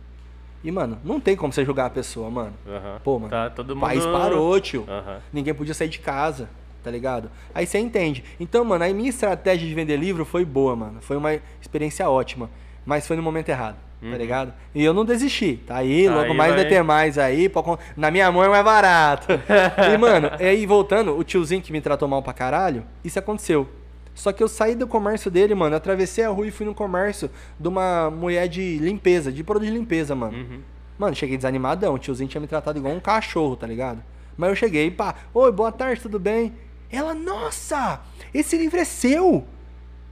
[0.64, 2.52] E, mano, não tem como você julgar a pessoa, mano.
[2.66, 3.00] Aham.
[3.02, 3.84] Pô, mano, Tá todo o mundo...
[3.86, 4.84] país parou, tio.
[4.88, 5.18] Aham.
[5.32, 6.48] Ninguém podia sair de casa,
[6.84, 7.30] tá ligado?
[7.54, 8.22] Aí você entende.
[8.38, 10.98] Então, mano, a minha estratégia de vender livro foi boa, mano.
[11.00, 12.48] Foi uma experiência ótima.
[12.84, 14.52] Mas foi no momento errado, tá ligado?
[14.74, 15.56] E eu não desisti.
[15.66, 16.68] Tá aí, logo aí, mais vai vai.
[16.68, 17.50] ter mais aí.
[17.96, 19.28] Na minha mão é mais barato.
[19.94, 23.68] e, mano, aí voltando, o tiozinho que me tratou mal pra caralho, isso aconteceu.
[24.14, 25.74] Só que eu saí do comércio dele, mano.
[25.74, 29.72] Atravessei a rua e fui no comércio de uma mulher de limpeza, de produto de
[29.72, 30.36] limpeza, mano.
[30.36, 30.60] Uhum.
[30.98, 31.94] Mano, cheguei desanimadão.
[31.94, 34.02] O tiozinho tinha me tratado igual um cachorro, tá ligado?
[34.36, 36.52] Mas eu cheguei, pá, oi, boa tarde, tudo bem?
[36.90, 38.00] Ela, nossa,
[38.34, 39.46] esse livro é seu.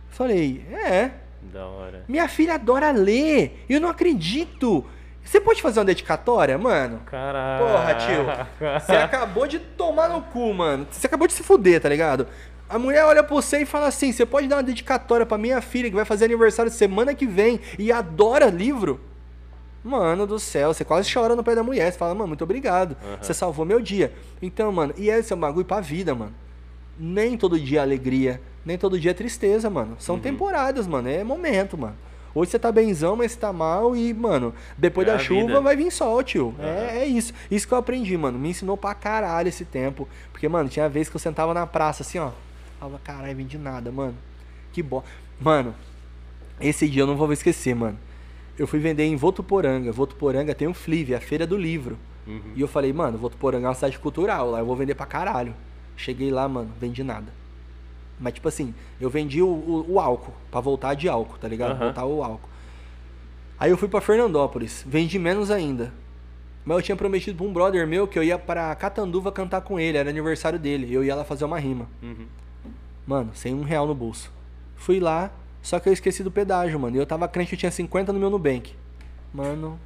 [0.09, 1.11] Falei, é.
[1.53, 2.05] Da hora.
[2.09, 3.65] Minha filha adora ler.
[3.69, 4.85] Eu não acredito.
[5.23, 7.01] Você pode fazer uma dedicatória, mano?
[7.07, 7.65] Caraca.
[7.65, 8.81] Porra, tio.
[8.81, 10.87] Você acabou de tomar no cu, mano.
[10.91, 12.27] Você acabou de se fuder, tá ligado?
[12.71, 15.61] A mulher olha pra você e fala assim: você pode dar uma dedicatória pra minha
[15.61, 19.01] filha que vai fazer aniversário semana que vem e adora livro?
[19.83, 21.91] Mano do céu, você quase chora no pé da mulher.
[21.91, 22.97] Você fala, mano, muito obrigado.
[23.21, 24.13] Você salvou meu dia.
[24.41, 26.33] Então, mano, e esse é um bagulho pra vida, mano.
[26.99, 29.97] Nem todo dia é alegria, nem todo dia é tristeza, mano.
[29.99, 31.09] São temporadas, mano.
[31.09, 31.97] É momento, mano.
[32.33, 35.61] Hoje você tá benzão, mas você tá mal e, mano, depois É da chuva vida.
[35.61, 36.55] vai vir sol, tio.
[36.61, 37.33] É, é isso.
[37.51, 38.39] Isso que eu aprendi, mano.
[38.39, 40.07] Me ensinou pra caralho esse tempo.
[40.31, 42.31] Porque, mano, tinha vez que eu sentava na praça assim, ó.
[42.81, 44.17] Falava, caralho, vendi nada, mano.
[44.73, 45.05] Que bom.
[45.39, 45.75] Mano,
[46.59, 47.99] esse dia eu não vou esquecer, mano.
[48.59, 49.93] Eu fui vender em Votuporanga.
[49.93, 51.99] Votuporanga tem um Flive, a feira do livro.
[52.27, 52.53] Uhum.
[52.57, 55.55] E eu falei, mano, Votuporanga é uma cidade cultural, lá eu vou vender pra caralho.
[55.95, 57.31] Cheguei lá, mano, vendi nada.
[58.19, 61.73] Mas, tipo assim, eu vendi o, o, o álcool, pra voltar de álcool, tá ligado?
[61.73, 61.85] Aham.
[61.87, 62.49] Voltar o álcool.
[63.59, 65.93] Aí eu fui pra Fernandópolis, vendi menos ainda.
[66.65, 69.79] Mas eu tinha prometido pra um brother meu que eu ia pra Catanduva cantar com
[69.79, 70.93] ele, era aniversário dele.
[70.93, 71.87] Eu ia lá fazer uma rima.
[72.03, 72.27] Uhum.
[73.07, 74.33] Mano, sem um real no bolso.
[74.77, 75.31] Fui lá,
[75.63, 76.97] só que eu esqueci do pedágio, mano.
[76.97, 78.75] E eu tava crente que eu tinha 50 no meu Nubank.
[79.33, 79.79] Mano.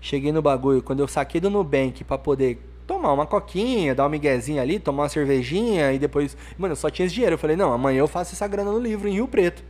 [0.00, 4.08] Cheguei no bagulho, quando eu saquei do Nubank pra poder tomar uma coquinha, dar uma
[4.08, 6.36] miguezinha ali, tomar uma cervejinha e depois.
[6.56, 7.34] Mano, eu só tinha esse dinheiro.
[7.34, 9.62] Eu falei, não, amanhã eu faço essa grana no livro, em Rio Preto.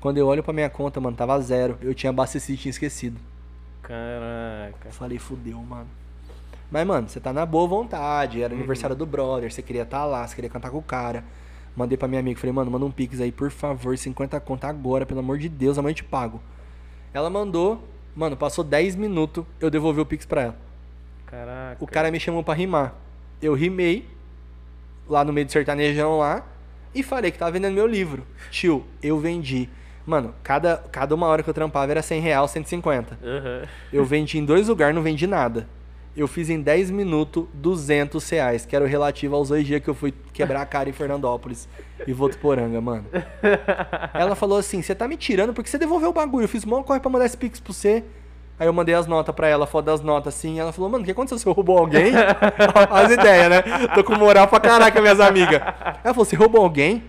[0.00, 1.76] Quando eu olho pra minha conta, mano, tava zero.
[1.80, 3.18] Eu tinha abastecido e tinha esquecido.
[3.82, 4.90] Caraca.
[4.90, 5.88] Falei, fudeu, mano.
[6.70, 8.42] Mas, mano, você tá na boa vontade.
[8.42, 11.24] Era aniversário do brother, você queria estar lá, você queria cantar com o cara.
[11.74, 15.06] Mandei pra minha amiga, falei, mano, manda um pix aí, por favor, 50 conta agora,
[15.06, 16.40] pelo amor de Deus, amanhã eu te pago.
[17.14, 20.56] Ela mandou, mano, passou 10 minutos, eu devolvi o pix pra ela.
[21.24, 21.76] Caraca.
[21.78, 22.94] O cara me chamou pra rimar.
[23.40, 24.08] Eu rimei,
[25.08, 26.44] lá no meio do sertanejão lá,
[26.92, 28.26] e falei que tava vendendo meu livro.
[28.50, 29.68] Tio, eu vendi.
[30.04, 33.18] Mano, cada, cada uma hora que eu trampava era 100 real, 150.
[33.22, 33.68] Aham.
[33.92, 35.68] Eu vendi em dois lugares, não vendi nada.
[36.18, 39.88] Eu fiz em 10 minutos 200 reais, que era o relativo aos dois dias que
[39.88, 41.68] eu fui quebrar a cara em Fernandópolis
[42.04, 43.04] e Votuporanga, mano.
[44.12, 46.42] Ela falou assim: Você tá me tirando porque você devolveu o bagulho.
[46.42, 48.02] Eu fiz mó corre pra mandar esse pix pra você.
[48.58, 50.58] Aí eu mandei as notas pra ela, foto das notas assim.
[50.58, 51.38] Ela falou: Mano, o que aconteceu?
[51.38, 52.10] Você roubou alguém?
[52.90, 53.62] as ideias, né?
[53.94, 55.60] Tô com moral pra caraca, minhas amigas.
[56.02, 56.96] Ela falou: Você roubou alguém?
[56.96, 57.02] Eu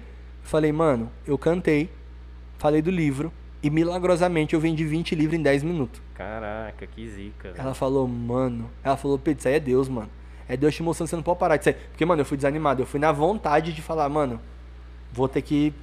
[0.44, 1.90] falei: Mano, eu cantei,
[2.60, 6.02] falei do livro e milagrosamente eu vendi 20 livros em 10 minutos.
[6.15, 7.52] Caraca, que zica.
[7.52, 7.61] velho.
[7.61, 8.69] Ela falou, mano.
[8.84, 10.10] Ela falou, Pedro, isso aí é Deus, mano.
[10.48, 11.73] É Deus te mostrando que você não pode parar de ser.
[11.91, 12.81] Porque, mano, eu fui desanimado.
[12.81, 14.40] Eu fui na vontade de falar, mano,
[15.14, 15.73] vou ter que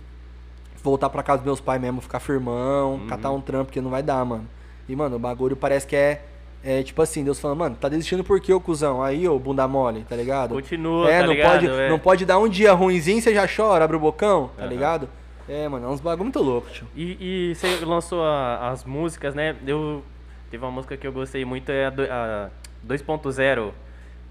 [0.82, 3.06] voltar pra casa dos meus pais mesmo, ficar firmão, Uhum.
[3.06, 4.46] catar um trampo, porque não vai dar, mano.
[4.88, 6.22] E, mano, o bagulho parece que é.
[6.64, 9.00] É tipo assim, Deus falando, mano, tá desistindo por quê, ô cuzão?
[9.00, 10.50] Aí, ô bunda mole, tá ligado?
[10.54, 11.52] Continua, é, tá não ligado?
[11.52, 11.88] Pode, É.
[11.88, 14.70] Não pode dar um dia ruimzinho, você já chora, abre o bocão, tá Aham.
[14.72, 15.08] ligado?
[15.48, 16.86] É, mano, é uns bagulho muito louco, tio.
[16.94, 19.54] E, e você lançou a- as músicas, né?
[19.66, 20.02] Eu
[20.50, 22.50] teve uma música que eu gostei muito é a, a
[22.86, 23.72] 2.0.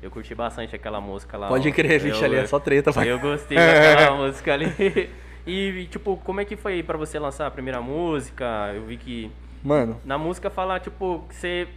[0.01, 1.47] Eu curti bastante aquela música lá.
[1.47, 3.09] Pode crer, vixe, ali é só treta, vai.
[3.09, 5.09] Eu gostei daquela música ali.
[5.47, 8.71] E tipo, como é que foi pra você lançar a primeira música?
[8.73, 9.31] Eu vi que
[9.63, 11.67] Mano, na música fala tipo que você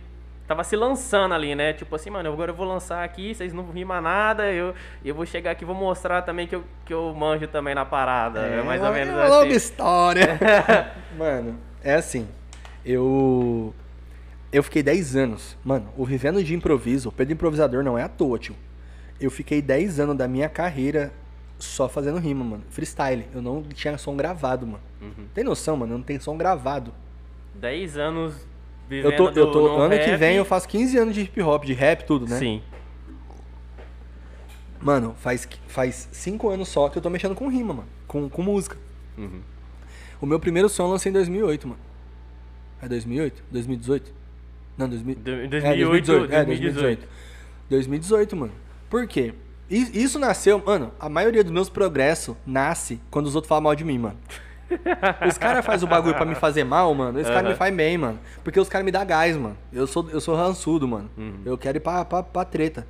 [0.49, 1.75] tava se lançando ali, né?
[1.75, 5.27] Tipo assim, mano, agora eu vou lançar aqui, vocês não rimam nada, eu, eu vou
[5.27, 8.41] chegar aqui e vou mostrar também que eu, que eu manjo também na parada.
[8.41, 9.57] É, mais ou menos é uma longa assim.
[9.57, 10.41] história.
[11.17, 12.27] Mano, é assim.
[12.85, 13.75] Eu.
[14.51, 15.59] Eu fiquei 10 anos.
[15.63, 18.57] Mano, o Vivendo de Improviso, o Pedro Improvisador não é à toa, tio.
[19.21, 21.13] Eu fiquei 10 anos da minha carreira
[21.59, 22.65] só fazendo rima, mano.
[22.71, 23.27] Freestyle.
[23.35, 24.83] Eu não tinha som gravado, mano.
[25.03, 25.27] Uhum.
[25.35, 25.93] Tem noção, mano?
[25.93, 26.95] Eu não tenho som gravado.
[27.55, 28.47] 10 anos
[28.91, 30.19] Eu tô, eu tô, no ano que rap.
[30.19, 32.39] vem eu faço 15 anos de hip hop, de rap, tudo, né?
[32.39, 32.63] Sim.
[34.81, 37.89] Mano, faz, faz 5 anos só que eu tô mexendo com rima, mano.
[38.07, 38.77] Com, com música.
[39.17, 39.41] Uhum.
[40.21, 41.81] O meu primeiro som eu lancei em 2008, mano.
[42.81, 43.43] É 2008?
[43.51, 44.15] 2018?
[44.77, 45.15] Não, 2000...
[45.17, 47.09] Do- é, 2008, É, 2018.
[47.69, 48.53] 2018, mano.
[48.89, 49.35] Por quê?
[49.69, 53.85] Isso nasceu, mano, a maioria dos meus progressos nasce quando os outros falam mal de
[53.85, 54.17] mim, mano.
[55.27, 57.19] Os caras fazem o bagulho pra me fazer mal, mano.
[57.19, 57.51] Esse cara Aham.
[57.51, 58.19] me faz bem, mano.
[58.45, 59.57] Porque os caras me dão gás, mano.
[59.73, 61.11] Eu sou, eu sou rançudo, mano.
[61.17, 61.41] Uhum.
[61.45, 62.87] Eu quero ir pra, pra, pra treta.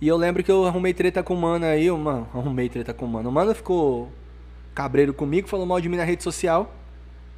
[0.00, 2.92] E eu lembro que eu arrumei treta com o mano aí, eu, mano, arrumei treta
[2.92, 3.28] com o mano.
[3.28, 4.10] O mano ficou
[4.74, 6.72] cabreiro comigo, falou mal de mim na rede social.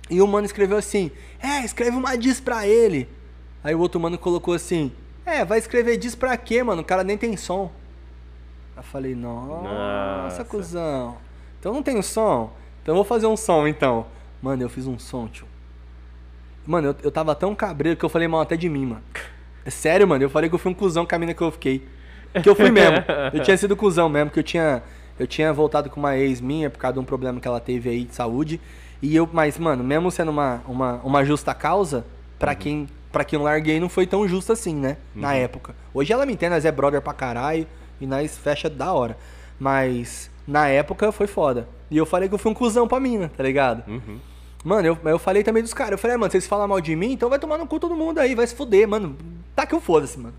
[0.08, 1.10] E o mano escreveu assim:
[1.42, 3.08] É, escreve uma diss pra ele.
[3.62, 4.92] Aí o outro mano colocou assim:
[5.26, 6.82] É, vai escrever diss pra quê, mano?
[6.82, 7.70] O cara nem tem som.
[8.76, 10.44] Aí eu falei: Nossa, Nossa.
[10.44, 11.16] cuzão.
[11.58, 12.52] Então não tem som?
[12.84, 14.04] Então eu vou fazer um som então.
[14.42, 15.46] Mano, eu fiz um som, tio.
[16.66, 19.02] Mano, eu, eu tava tão cabreiro que eu falei mal até de mim, mano.
[19.64, 20.22] É sério, mano.
[20.22, 21.88] Eu falei que eu fui um cuzão com a mina que eu fiquei.
[22.42, 22.98] Que eu fui mesmo.
[23.32, 24.82] Eu tinha sido cuzão mesmo, que eu tinha.
[25.18, 27.88] Eu tinha voltado com uma ex minha por causa de um problema que ela teve
[27.88, 28.60] aí de saúde.
[29.00, 32.04] E eu, mas, mano, mesmo sendo uma, uma, uma justa causa,
[32.38, 32.86] pra quem.
[33.10, 34.98] Pra quem eu larguei não foi tão justo assim, né?
[35.14, 35.74] Na época.
[35.94, 37.66] Hoje ela me entende, nós é brother pra caralho
[37.98, 39.16] e nós fecha da hora.
[39.58, 41.66] Mas na época foi foda.
[41.90, 43.88] E eu falei que eu fui um cuzão pra mina, tá ligado?
[43.88, 44.18] Uhum.
[44.64, 45.92] Mano, eu, eu falei também dos caras.
[45.92, 47.94] Eu falei, ah, mano, vocês falam mal de mim, então vai tomar no cu todo
[47.94, 49.16] mundo aí, vai se fuder, mano.
[49.54, 50.34] Tá que eu foda-se, mano.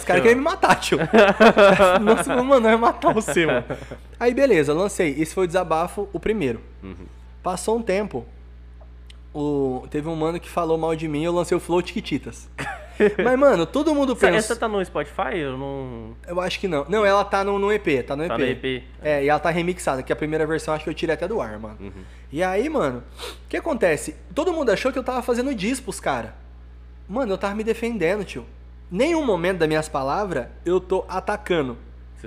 [0.00, 0.98] Os caras querem me matar, tio.
[2.02, 3.64] Nossa, mano, vai matar você, mano.
[4.18, 5.14] Aí, beleza, lancei.
[5.18, 6.60] Esse foi o desabafo, o primeiro.
[6.82, 7.06] Uhum.
[7.42, 8.24] Passou um tempo,
[9.32, 9.86] o...
[9.90, 12.48] teve um mano que falou mal de mim eu lancei o Flow Tiquititas.
[13.22, 14.38] Mas, mano, todo mundo Essa, pensa...
[14.38, 15.36] essa tá no Spotify?
[15.36, 16.16] Eu não.
[16.26, 16.84] Eu acho que não.
[16.88, 18.28] Não, ela tá no, no EP, tá no EP.
[18.28, 18.82] Tá no EP.
[19.02, 21.40] É, e ela tá remixada, que a primeira versão acho que eu tirei até do
[21.40, 21.76] ar, mano.
[21.80, 22.02] Uhum.
[22.30, 23.02] E aí, mano,
[23.44, 24.16] o que acontece?
[24.34, 26.32] Todo mundo achou que eu tava fazendo diss pros caras.
[27.08, 28.44] Mano, eu tava me defendendo, tio.
[28.90, 31.76] Nenhum momento das minhas palavras eu tô atacando.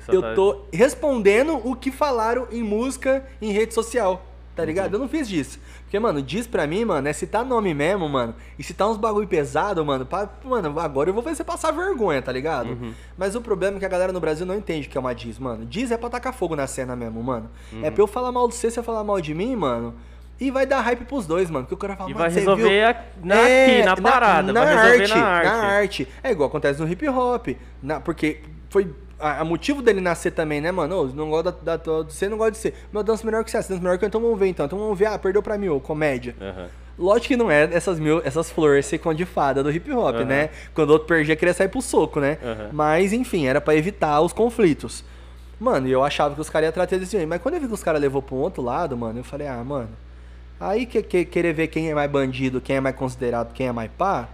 [0.08, 4.26] Eu tá- tô respondendo o que falaram em música, em rede social.
[4.56, 4.94] Tá ligado?
[4.94, 5.60] Eu não fiz disso.
[5.84, 8.36] Porque, mano, diz pra mim, mano, é citar nome mesmo, mano.
[8.60, 10.06] E citar uns bagulho pesado, mano.
[10.06, 12.70] Pra, mano, agora eu vou fazer você passar vergonha, tá ligado?
[12.72, 12.94] Uhum.
[13.18, 15.16] Mas o problema é que a galera no Brasil não entende o que é uma
[15.16, 15.66] diz, mano.
[15.66, 17.50] Diz é pra tacar fogo na cena mesmo, mano.
[17.72, 17.86] Uhum.
[17.86, 19.96] É pra eu falar mal de você, você falar mal de mim, mano.
[20.40, 21.66] E vai dar hype pros dois, mano.
[21.66, 25.14] Porque o cara fala, E vai você resolver a- na- aqui, na parada, Na, arte,
[25.14, 25.46] na arte.
[25.48, 26.08] Na arte.
[26.24, 27.48] É igual acontece no hip hop.
[27.82, 28.92] Na, porque foi.
[29.22, 31.04] A, a motivo dele nascer também, né, mano?
[31.04, 32.74] Ô, não gosta da, da, você não gosta de ser.
[32.92, 34.66] Meu, eu danço melhor que você, você dança melhor que eu, então vamos ver então.
[34.66, 36.36] Então vamos ver, ah, perdeu pra mim, ô, comédia.
[36.42, 36.68] Aham.
[37.00, 40.26] Lógico que não é essas mil, essas flores secam de fada do hip hop, Aham.
[40.26, 40.50] né?
[40.76, 42.38] Quando o outro perdia, queria sair pro soco, né?
[42.44, 42.70] Aham.
[42.74, 45.04] Mas, enfim, era pra evitar os conflitos.
[45.60, 47.28] Mano, e eu achava que os caras iam tratar desse jeito.
[47.28, 49.64] Mas quando eu vi que os caras levou pro outro lado, mano, eu falei, ah,
[49.64, 49.90] mano.
[50.60, 53.72] Aí que, que- querer ver quem é mais bandido, quem é mais considerado, quem é
[53.72, 54.28] mais pá.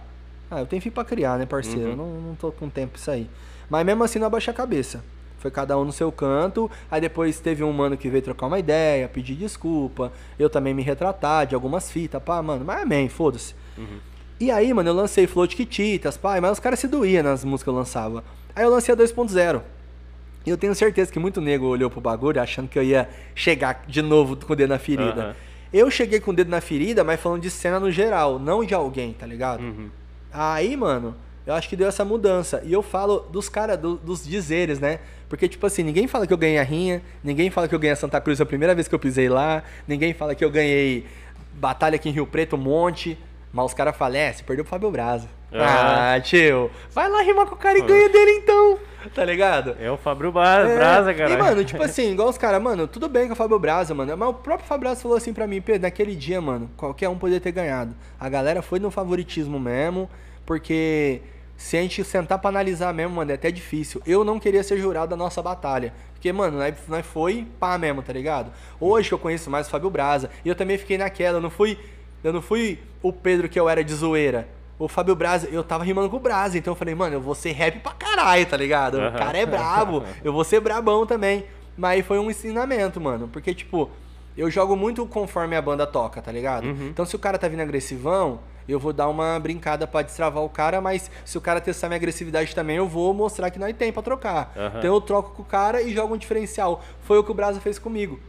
[0.50, 1.80] Ah, eu tenho filho pra criar, né, parceiro?
[1.84, 1.90] Uhum.
[1.90, 3.28] Eu não, não tô com tempo pra isso aí.
[3.68, 5.04] Mas mesmo assim, não abaixei a cabeça.
[5.38, 6.70] Foi cada um no seu canto.
[6.90, 10.12] Aí depois teve um mano que veio trocar uma ideia, pedir desculpa.
[10.38, 12.64] Eu também me retratar de algumas fitas, pá, mano.
[12.64, 13.54] Mas amém, foda-se.
[13.76, 13.98] Uhum.
[14.40, 17.64] E aí, mano, eu lancei Float Kititas, pai, mas os caras se doíam nas músicas
[17.64, 18.24] que eu lançava.
[18.54, 19.62] Aí eu lancei a 2.0.
[20.46, 23.84] E eu tenho certeza que muito nego olhou pro bagulho achando que eu ia chegar
[23.86, 25.22] de novo com o dedo na ferida.
[25.22, 25.34] Aham.
[25.72, 28.74] Eu cheguei com o dedo na ferida, mas falando de cena no geral, não de
[28.74, 29.60] alguém, tá ligado?
[29.60, 29.90] Uhum.
[30.32, 31.14] Aí, mano,
[31.48, 32.62] eu acho que deu essa mudança.
[32.64, 35.00] E eu falo dos caras, do- dos dizeres, né?
[35.28, 37.92] Porque, tipo assim, ninguém fala que eu ganhei a Rinha, ninguém fala que eu ganhei
[37.92, 41.06] a Santa Cruz a primeira vez que eu pisei lá, ninguém fala que eu ganhei
[41.54, 43.18] batalha aqui em Rio Preto, um monte.
[43.52, 45.26] Mas os caras falam, é, você perdeu pro Fábio Braza.
[45.50, 46.12] Ah.
[46.14, 48.78] Ah, tio, vai lá rimar com o cara e ganha dele então.
[49.14, 49.74] tá ligado?
[49.80, 51.30] É o Fábio Bra- Brasa, cara.
[51.32, 54.14] E, mano, tipo assim, igual os caras, mano, tudo bem com o Fábio Braza, mano.
[54.18, 57.16] Mas o próprio Fábio Braza falou assim pra mim, Pedro, naquele dia, mano, qualquer um
[57.16, 57.94] poderia ter ganhado.
[58.20, 60.10] A galera foi no favoritismo mesmo,
[60.44, 61.22] porque
[61.58, 64.00] se a gente sentar pra analisar mesmo, mano, é até difícil.
[64.06, 65.92] Eu não queria ser jurado da nossa batalha.
[66.14, 66.56] Porque, mano,
[66.88, 68.52] nós, foi pá mesmo, tá ligado?
[68.80, 71.50] Hoje que eu conheço mais o Fábio Braza, e eu também fiquei naquela, eu não
[71.50, 71.76] fui.
[72.22, 74.48] Eu não fui o Pedro que eu era de zoeira.
[74.78, 77.34] O Fábio Braza, eu tava rimando com o Braza, então eu falei, mano, eu vou
[77.34, 78.94] ser rap pra caralho, tá ligado?
[78.96, 81.44] O cara é brabo, eu vou ser brabão também.
[81.76, 83.26] Mas aí foi um ensinamento, mano.
[83.26, 83.90] Porque, tipo,
[84.36, 86.66] eu jogo muito conforme a banda toca, tá ligado?
[86.66, 86.88] Uhum.
[86.88, 90.48] Então se o cara tá vindo agressivão, eu vou dar uma brincada pra destravar o
[90.48, 93.92] cara, mas se o cara testar minha agressividade também, eu vou mostrar que nós tem
[93.92, 94.52] pra trocar.
[94.56, 94.78] Aham.
[94.78, 96.84] Então eu troco com o cara e jogo um diferencial.
[97.02, 98.20] Foi o que o Brasa fez comigo.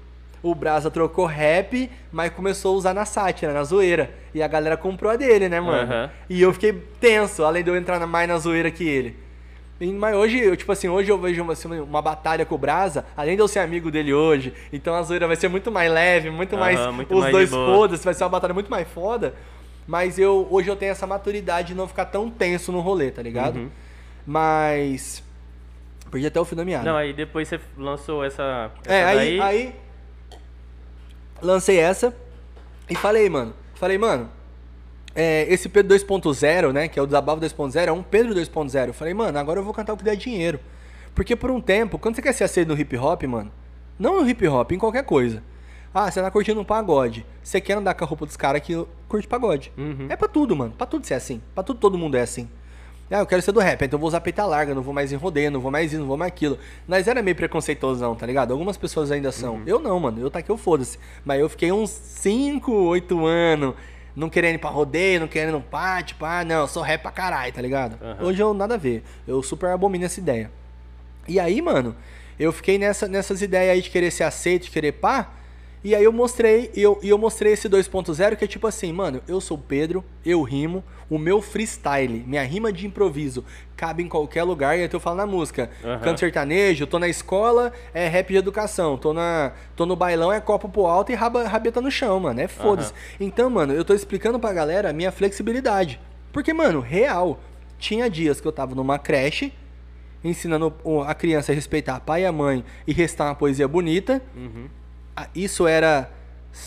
[0.42, 4.10] O Brasa trocou rap, mas começou a usar na sátira, na zoeira.
[4.34, 5.92] E a galera comprou a dele, né, mano?
[5.92, 6.10] Aham.
[6.30, 6.72] E eu fiquei
[7.02, 9.18] tenso, além de eu entrar mais na zoeira que ele.
[9.98, 13.06] Mas hoje, eu, tipo assim, hoje eu vejo uma, assim, uma batalha com o Brasa,
[13.16, 16.30] além de eu ser amigo dele hoje, então a zoeira vai ser muito mais leve,
[16.30, 16.96] muito Aham, mais.
[16.96, 19.34] muito os mais dois foda-se, vai ser uma batalha muito mais foda.
[19.88, 23.22] Mas eu hoje eu tenho essa maturidade de não ficar tão tenso no rolê, tá
[23.22, 23.56] ligado?
[23.56, 23.70] Uhum.
[24.26, 25.24] Mas.
[26.12, 26.86] Perdi até o fim da meada.
[26.86, 28.72] Não, aí depois você lançou essa.
[28.86, 29.42] essa É, aí, daí.
[29.42, 29.76] aí
[31.42, 32.14] lancei essa
[32.90, 34.30] e falei, mano, falei, mano,
[35.16, 38.88] é, esse Pedro 2.0, né, que é o Desabafo 2.0, é um Pedro 2.0.
[38.88, 40.60] Eu falei, mano, agora eu vou cantar o que der dinheiro.
[41.16, 43.52] Porque por um tempo, quando você quer ser aceito no hip hop, mano,
[43.98, 45.44] não no hip hop, em qualquer coisa.
[45.94, 47.26] Ah, você tá curtindo um pagode.
[47.44, 48.74] Você quer andar com a roupa dos caras que
[49.08, 49.72] curte pagode.
[49.76, 50.06] Uhum.
[50.08, 50.74] É pra tudo, mano.
[50.78, 51.42] Pra tudo ser assim.
[51.54, 52.48] Pra tudo todo mundo é assim.
[53.12, 55.12] Ah, eu quero ser do rap, então eu vou usar peita larga, não vou mais
[55.12, 56.60] em rodeio, não vou mais isso, não vou mais aquilo.
[56.88, 58.52] Nós era meio preconceituosão, tá ligado?
[58.52, 59.64] Algumas pessoas ainda são.
[59.66, 60.22] Eu não, mano.
[60.22, 61.00] Eu tá aqui, eu foda-se.
[61.26, 63.74] Mas eu fiquei uns 5, 8 anos
[64.20, 67.02] não querendo ir pra rodeio, não querendo ir pá, tipo, ah, não, eu sou rap
[67.02, 67.98] pra caralho, tá ligado?
[68.04, 68.26] Aham.
[68.26, 69.04] Hoje eu nada a ver.
[69.26, 70.52] Eu super abomino essa ideia.
[71.28, 71.96] E aí, mano,
[72.38, 75.32] eu fiquei nessa, nessas ideias aí de querer ser aceito, de querer pá.
[75.82, 78.92] E aí eu mostrei, e eu, e eu mostrei esse 2.0 que é tipo assim,
[78.92, 83.44] mano, eu sou o Pedro, eu rimo, o meu freestyle, minha rima de improviso,
[83.76, 85.70] cabe em qualquer lugar, e aí eu falo na música.
[85.84, 86.00] Aham.
[86.00, 90.40] Canto sertanejo, tô na escola, é rap de educação, tô, na, tô no bailão, é
[90.40, 92.94] copo pro alto e raba, rabeta no chão, mano, é foda-se.
[93.20, 96.00] Então, mano, eu tô explicando pra galera a minha flexibilidade.
[96.32, 97.40] Porque, mano, real,
[97.80, 99.52] tinha dias que eu tava numa creche,
[100.24, 100.74] ensinando
[101.08, 104.22] a criança a respeitar pai e a mãe e restar uma poesia bonita.
[104.36, 104.68] Uhum.
[105.16, 106.12] Ah, Isso era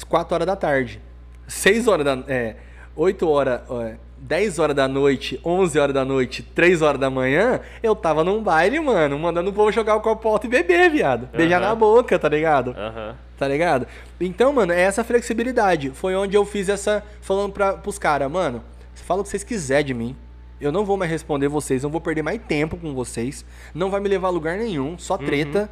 [0.09, 1.01] 4 horas da tarde.
[1.47, 2.25] 6 horas da.
[2.27, 2.57] É,
[2.97, 3.61] 8 horas.
[3.71, 8.23] é, 10 horas da noite, 11 horas da noite, 3 horas da manhã, eu tava
[8.23, 11.29] num baile, mano, mandando o povo jogar o copo alto e beber, viado.
[11.37, 11.69] Beijar Aham.
[11.69, 12.71] na boca, tá ligado?
[12.71, 13.17] Aham.
[13.37, 13.87] Tá ligado?
[14.21, 15.91] Então, mano, é essa flexibilidade.
[15.91, 17.03] Foi onde eu fiz essa.
[17.21, 18.63] Falando pra, pros caras, mano,
[18.95, 20.17] fala o que vocês quiserem de mim.
[20.61, 23.45] Eu não vou mais responder vocês, não vou perder mais tempo com vocês.
[23.75, 25.69] Não vai me levar a lugar nenhum, só treta.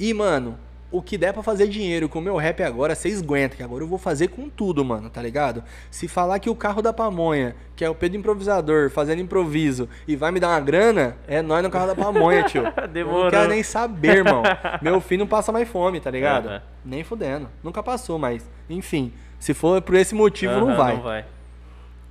[0.00, 0.58] E, mano,
[0.94, 3.82] o que der pra fazer dinheiro com o meu rap agora, vocês aguentam, que agora
[3.82, 5.64] eu vou fazer com tudo, mano, tá ligado?
[5.90, 10.14] Se falar que o carro da pamonha, que é o Pedro Improvisador, fazendo improviso, e
[10.14, 12.62] vai me dar uma grana, é nós no carro da pamonha, tio.
[12.92, 13.24] Demorou.
[13.24, 14.44] não quero nem saber, irmão.
[14.80, 16.46] Meu filho não passa mais fome, tá ligado?
[16.46, 16.62] Aham.
[16.84, 17.48] Nem fudendo.
[17.60, 19.12] Nunca passou, mas, enfim.
[19.40, 20.94] Se for por esse motivo, não Aham, vai.
[20.94, 21.24] Não vai.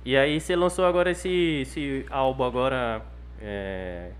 [0.04, 3.00] E aí você lançou agora esse, esse álbum agora.
[3.40, 4.10] é,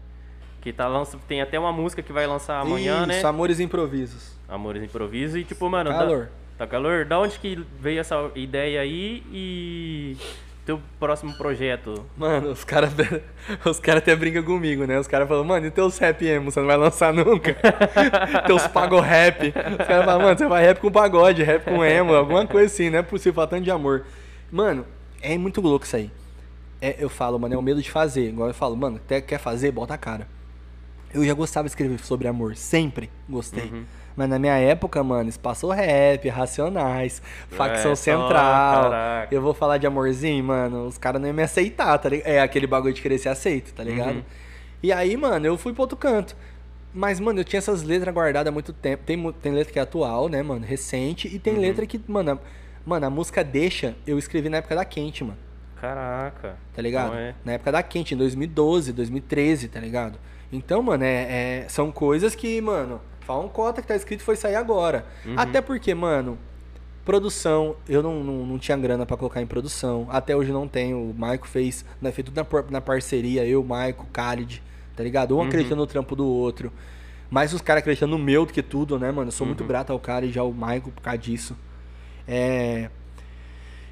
[0.62, 3.22] que tá lança, tem até uma música que vai lançar amanhã, Isso, né?
[3.22, 4.33] Amores Improvisos.
[4.48, 5.38] Amores Improviso.
[5.38, 5.90] E tipo, mano.
[5.90, 6.28] Calor.
[6.58, 7.04] Da, tá calor?
[7.04, 10.16] Da onde que veio essa ideia aí e
[10.64, 12.06] teu próximo projeto?
[12.16, 12.92] Mano, os caras
[13.64, 14.98] os cara até brincam comigo, né?
[14.98, 16.50] Os caras falam, mano, e teus rap emo?
[16.50, 17.56] Você não vai lançar nunca?
[18.46, 19.48] teus pago rap.
[19.48, 22.90] Os caras falam, mano, você vai rap com pagode, rap com emo, alguma coisa assim,
[22.90, 24.04] não é possível falar tanto de amor.
[24.50, 24.86] Mano,
[25.20, 26.10] é muito louco isso aí.
[26.80, 28.28] É, eu falo, mano, é o medo de fazer.
[28.28, 30.26] Igual eu falo, mano, até quer fazer, bota a cara.
[31.14, 33.64] Eu já gostava de escrever sobre amor, sempre gostei.
[33.64, 33.84] Uhum.
[34.16, 38.90] Mas na minha época, mano, espaço rap, racionais, facção É, só, central.
[38.90, 39.34] caraca.
[39.34, 42.28] Eu vou falar de amorzinho, mano, os caras não iam me aceitar, tá ligado?
[42.28, 44.16] É aquele bagulho de querer ser aceito, tá ligado?
[44.16, 44.22] Uhum.
[44.82, 46.36] E aí, mano, eu fui pro outro canto.
[46.92, 49.02] Mas, mano, eu tinha essas letras guardadas há muito tempo.
[49.04, 50.64] Tem, tem letra que é atual, né, mano?
[50.64, 51.26] Recente.
[51.26, 51.38] E Uhum.
[51.40, 52.38] tem letra que, mano, a,
[52.86, 55.38] mano, a música Deixa, eu escrevi na época da Quente, mano.
[55.80, 56.56] Caraca.
[56.72, 57.14] Tá ligado?
[57.16, 60.18] É- Na época da Quente, em 2012, 2013, tá ligado?
[60.52, 64.36] Então, mano, é, é- são coisas que, mano, fala um cota que tá escrito foi
[64.36, 65.04] sair agora.
[65.26, 65.34] Uhum.
[65.36, 66.38] Até porque, mano,
[67.04, 70.06] produção, eu não, não, não tinha grana pra colocar em produção.
[70.10, 71.10] Até hoje não tenho.
[71.10, 74.62] O Maico fez, né, fez tudo na, na parceria, eu, Maico, Khalid,
[74.96, 75.36] tá ligado?
[75.36, 75.46] Um Uhum.
[75.46, 76.72] acreditando no trampo do outro.
[77.30, 79.28] Mais os caras acreditando no meu do que tudo, né, mano?
[79.28, 79.66] Eu sou muito Uhum.
[79.66, 81.56] grato ao Khalid, ao Maico por causa disso.
[82.28, 82.88] É.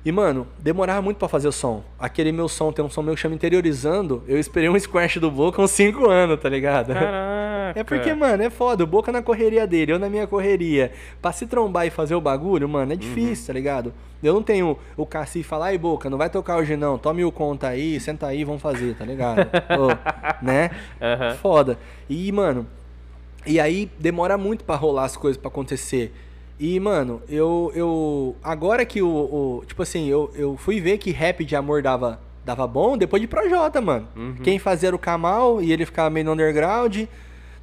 [0.04, 1.84] E, mano, demorava muito pra fazer o som.
[1.96, 4.22] Aquele meu som, tem um som meu que chama Interiorizando.
[4.26, 6.92] Eu esperei um squash do Boca uns 5 anos, tá ligado?
[6.92, 7.78] Caraca.
[7.78, 8.82] É porque, mano, é foda.
[8.82, 10.90] O Boca na correria dele, eu na minha correria.
[11.20, 13.94] Pra se trombar e fazer o bagulho, mano, é difícil, tá ligado?
[14.22, 16.98] Eu não tenho o Cassi falar, ai, Boca, não vai tocar hoje não.
[16.98, 19.48] Tome o conta aí, senta aí, vamos fazer, tá ligado?
[20.42, 20.70] Né?
[21.00, 21.36] Aham.
[21.36, 21.78] Foda.
[22.08, 22.66] E, mano,
[23.46, 26.12] e aí demora muito pra rolar as coisas pra acontecer.
[26.64, 27.72] E, mano, eu.
[27.74, 29.09] eu agora que o.
[29.09, 33.20] o- tipo assim, eu, eu fui ver que rap de amor dava, dava bom depois
[33.20, 34.06] de Projota, mano.
[34.44, 37.05] Quem fazia era o Kamal e ele ficava meio no underground.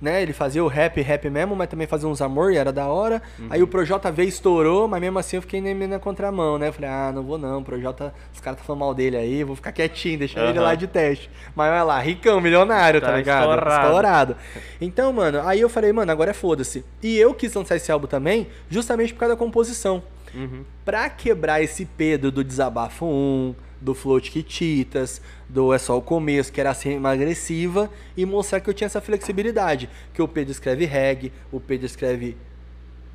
[0.01, 2.87] Né, ele fazia o rap, rap mesmo, mas também fazia uns amor e era da
[2.87, 3.21] hora.
[3.49, 6.69] Aí o Projota veio, estourou, mas mesmo assim eu fiquei nem na contramão, né?
[6.69, 9.43] Eu falei, ah, não vou não, o Projota, os caras tá falando mal dele aí,
[9.43, 10.67] vou ficar quietinho, deixar ele Aham.
[10.67, 11.29] lá de teste.
[11.53, 13.41] Mas olha lá, ricão, milionário, tá, Tá ligado?
[13.49, 13.83] estourado.
[13.85, 14.35] Estourado.
[14.79, 16.85] Então, mano, aí eu falei, mano, agora é foda-se.
[17.03, 20.01] E eu quis lançar esse álbum também, justamente por causa da composição.
[20.33, 20.63] Uhum.
[20.85, 26.53] Pra quebrar esse Pedro do Desabafo 1, do Flow Tiquititas, do É Só o Começo,
[26.53, 29.89] que era assim, agressiva, e mostrar que eu tinha essa flexibilidade.
[30.13, 32.37] Que o Pedro escreve reggae, o Pedro escreve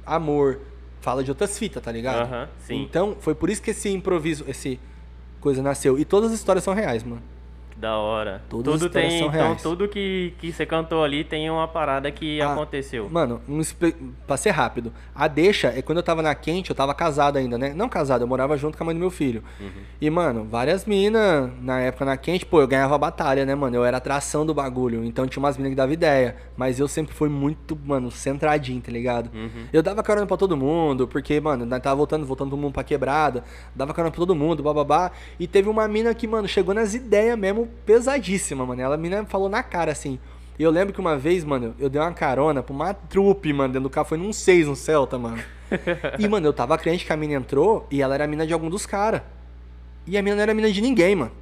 [0.05, 0.61] amor,
[1.01, 2.27] fala de outras fitas, tá ligado?
[2.27, 2.83] Aham, sim.
[2.83, 4.81] Então, foi por isso que esse improviso, esse
[5.41, 5.99] coisa nasceu.
[5.99, 7.23] E todas as histórias são reais, mano.
[7.85, 8.41] Da hora.
[8.49, 9.63] Todas as tudo tem, são então reais.
[9.63, 13.11] tudo que, que você cantou ali tem uma parada que Ah, aconteceu.
[13.11, 13.61] Mano, um
[14.27, 14.91] pra ser rápido.
[15.15, 17.75] A deixa é quando eu tava na quente, eu tava casado ainda, né?
[17.75, 19.45] Não casado, eu morava junto com a mãe do meu filho.
[19.61, 19.69] Uhum.
[20.01, 23.77] E, mano, várias minas na época na quente, pô, eu ganhava batalha, né, mano?
[23.77, 25.05] Eu era atração do bagulho.
[25.05, 26.37] Então tinha umas minas que davam ideia.
[26.57, 29.31] Mas eu sempre fui muito, mano, centradinho, tá ligado?
[29.35, 29.67] Uhum.
[29.71, 32.83] Eu dava carona pra todo mundo, porque, mano, nós tava voltando, voltando todo mundo pra
[32.83, 33.45] quebrada.
[33.75, 35.11] Dava carona pra todo mundo, bababá.
[35.39, 38.81] E teve uma mina que, mano, chegou nas ideias mesmo pesadíssima, mano.
[38.81, 40.19] Ela, a mina falou na cara, assim.
[40.59, 43.73] E eu lembro que uma vez, mano, eu dei uma carona pra uma trupe, mano,
[43.73, 44.07] dentro do carro.
[44.07, 45.43] Foi num 6 no Celta, mano.
[46.19, 48.53] e, mano, eu tava crente que a mina entrou e ela era a mina de
[48.53, 49.23] algum dos caras.
[50.07, 51.33] E a mina não era mina de ninguém, mano.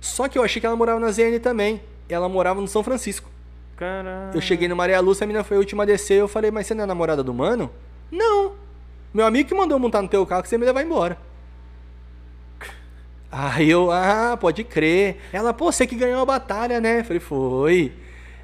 [0.00, 1.80] Só que eu achei que ela morava na ZN também.
[2.08, 3.30] Ela morava no São Francisco.
[3.76, 4.34] Caralho.
[4.34, 6.20] Eu cheguei no Maria Lúcia, a mina foi a última a descer.
[6.20, 7.70] Eu falei, mas você não é namorada do mano?
[8.10, 8.52] Não.
[9.14, 11.16] Meu amigo que mandou montar no teu carro que você me levar embora.
[13.34, 15.16] Aí eu, ah, pode crer.
[15.32, 17.00] Ela, pô, você que ganhou a batalha, né?
[17.00, 17.92] Eu falei, foi.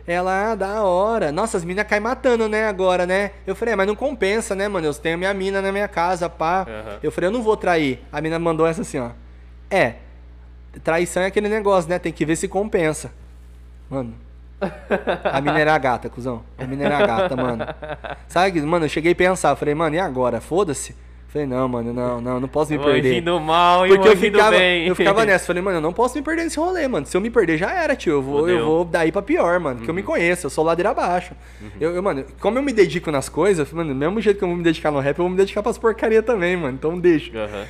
[0.06, 1.30] Ela, ah, da hora.
[1.30, 3.32] Nossa, as minas caem matando, né, agora, né?
[3.46, 4.86] Eu falei, é, mas não compensa, né, mano?
[4.86, 6.62] Eu tenho a minha mina na minha casa, pá.
[6.62, 6.98] Aham.
[7.02, 8.02] Eu falei, eu não vou trair.
[8.10, 9.10] A mina mandou essa assim, ó.
[9.70, 9.96] É,
[10.82, 11.98] traição é aquele negócio, né?
[11.98, 13.12] Tem que ver se compensa.
[13.90, 14.14] Mano,
[15.24, 16.42] a mina era gata, cuzão.
[16.56, 17.66] A mina era gata, mano.
[18.26, 20.40] Sabe, mano, eu cheguei a pensar, falei, mano, e agora?
[20.40, 20.94] Foda-se.
[21.28, 23.20] Falei, não, mano, não, não, não posso me perder.
[23.20, 24.86] do mal e Porque eu ficava, bem.
[24.86, 27.04] eu ficava nessa, falei, mano, eu não posso me perder nesse rolê, mano.
[27.04, 28.12] Se eu me perder, já era, tio.
[28.12, 29.80] Eu vou, eu vou daí pra pior, mano.
[29.80, 31.34] Que eu me conheço, eu sou ladeira abaixo.
[31.78, 34.48] Eu, eu, mano, como eu me dedico nas coisas, mano, do mesmo jeito que eu
[34.48, 36.72] vou me dedicar no rap, eu vou me dedicar pras porcaria também, mano.
[36.72, 37.30] Então deixa.
[37.38, 37.66] Aham.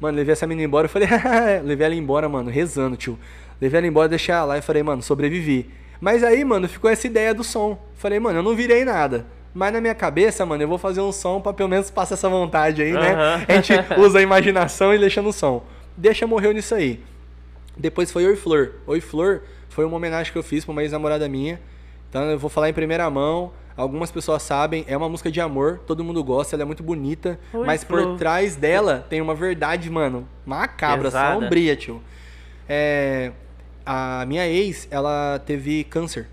[0.00, 1.08] Mano, levei essa menina embora, eu falei,
[1.64, 3.18] levei ela embora, mano, rezando, tio.
[3.60, 5.68] Levei ela embora, deixei ela lá e falei, mano, sobrevivi.
[6.00, 7.76] Mas aí, mano, ficou essa ideia do som.
[7.96, 9.26] Falei, mano, eu não virei nada.
[9.52, 12.28] Mas na minha cabeça, mano, eu vou fazer um som pra pelo menos passar essa
[12.28, 13.12] vontade aí, né?
[13.12, 13.44] Aham.
[13.48, 15.64] A gente usa a imaginação e deixa no som.
[15.96, 17.02] Deixa morreu nisso aí.
[17.76, 18.72] Depois foi Oi Flor.
[18.86, 21.60] Oi Flor foi uma homenagem que eu fiz pra uma ex-namorada minha.
[22.08, 23.52] Então eu vou falar em primeira mão.
[23.76, 27.38] Algumas pessoas sabem, é uma música de amor, todo mundo gosta, ela é muito bonita.
[27.52, 28.18] Oi, mas por Flor.
[28.18, 31.40] trás dela tem uma verdade, mano, macabra, Pesada.
[31.40, 32.02] sombria, tio.
[32.68, 33.32] É,
[33.86, 36.28] a minha ex, ela teve câncer.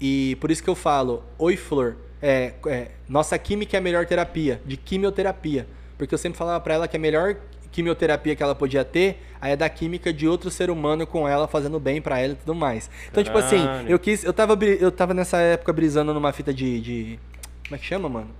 [0.00, 4.06] E por isso que eu falo, oi Flor, é, é, nossa química é a melhor
[4.06, 5.66] terapia, de quimioterapia.
[5.98, 7.36] Porque eu sempre falava pra ela que a melhor
[7.72, 11.48] quimioterapia que ela podia ter aí é da química de outro ser humano com ela
[11.48, 12.88] fazendo bem pra ela e tudo mais.
[13.10, 13.88] Então, tipo assim, Caralho.
[13.88, 17.18] eu quis, eu tava, eu tava nessa época brisando numa fita de, de
[17.64, 18.30] como é que chama, mano?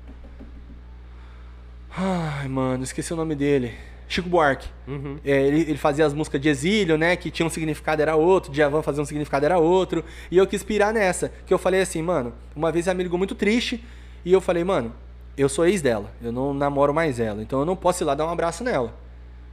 [1.96, 3.74] Ai, mano, esqueci o nome dele.
[4.08, 4.68] Chico Buarque.
[4.86, 5.18] Uhum.
[5.24, 7.16] É, ele, ele fazia as músicas de exílio, né?
[7.16, 10.04] Que tinha um significado era outro, Djavan fazia um significado era outro.
[10.30, 11.32] E eu quis pirar nessa.
[11.46, 13.82] Que eu falei assim, mano, uma vez ela me ligou muito triste.
[14.24, 14.92] E eu falei, mano,
[15.36, 16.12] eu sou ex dela.
[16.22, 17.42] Eu não namoro mais ela.
[17.42, 18.94] Então eu não posso ir lá dar um abraço nela.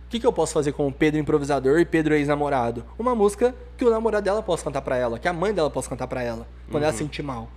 [0.06, 2.84] O que, que eu posso fazer com o Pedro improvisador e Pedro ex-namorado?
[2.98, 5.88] Uma música que o namorado dela possa cantar pra ela, que a mãe dela possa
[5.88, 7.48] cantar pra ela, quando ela se sentir mal.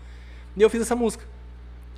[0.55, 1.25] E eu fiz essa música.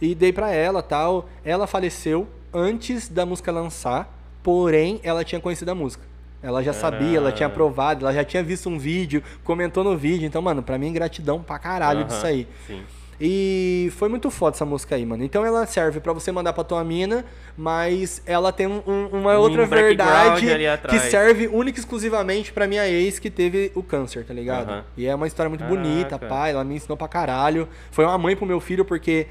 [0.01, 1.29] E dei pra ela, tal.
[1.45, 4.09] Ela faleceu antes da música lançar,
[4.45, 6.05] porém ela tinha conhecido a música.
[6.43, 10.27] Ela já sabia, ela tinha aprovado, ela já tinha visto um vídeo, comentou no vídeo.
[10.27, 12.47] Então, mano, pra mim gratidão pra caralho Aham, disso aí.
[12.67, 12.83] Sim.
[13.19, 15.25] E foi muito foda essa música aí, mano.
[15.25, 17.25] Então ela serve pra você mandar pra tua mina,
[17.57, 20.47] mas ela tem um- um- uma Um outra verdade
[20.91, 24.69] que serve única e exclusivamente pra minha ex que teve o câncer, tá ligado?
[24.69, 24.85] Aham.
[24.99, 26.27] E é uma história muito bonita, Caraca.
[26.27, 26.51] pai.
[26.51, 27.67] Ela me ensinou pra caralho.
[27.91, 29.29] Foi uma mãe pro meu filho, porque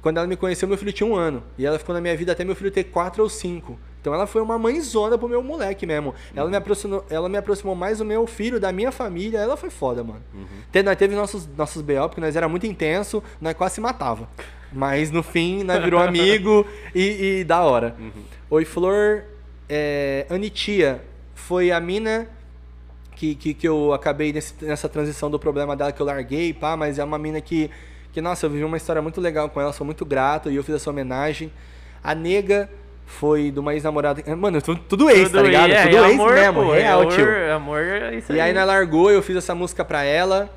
[0.00, 1.42] quando ela me conheceu, meu filho tinha um ano.
[1.58, 3.76] E ela ficou na minha vida até meu filho ter quatro ou cinco.
[4.02, 6.12] Então ela foi uma mãezona pro meu moleque mesmo.
[6.34, 9.38] Ela, me aproximou, ela me aproximou mais do meu filho, da minha família.
[9.38, 10.20] Ela foi foda, mano.
[10.72, 14.28] Te- Nós teve nossos, nossos BO, porque nós era muito intenso, nós quase se matava.
[14.72, 17.94] Mas no fim, nós virou amigo e, e da hora.
[18.50, 19.22] Oi, Flor.
[19.68, 21.00] É, Anitia
[21.34, 22.26] foi a mina
[23.14, 26.76] que, que, que eu acabei nesse- nessa transição do problema dela que eu larguei, pá,
[26.76, 27.70] mas é uma mina que,
[28.12, 30.64] que, nossa, eu vivi uma história muito legal com ela, sou muito grato e eu
[30.64, 31.52] fiz essa homenagem.
[32.02, 32.68] A nega
[33.06, 34.22] foi de uma ex-namorada.
[34.36, 35.70] Mano, tudo, tudo ex, tá ligado?
[35.72, 37.52] é, tudo é ex amor, mesmo, pô, é real, amor, tio.
[37.54, 40.50] Amor, é isso E aí nós largou, eu fiz essa música pra ela.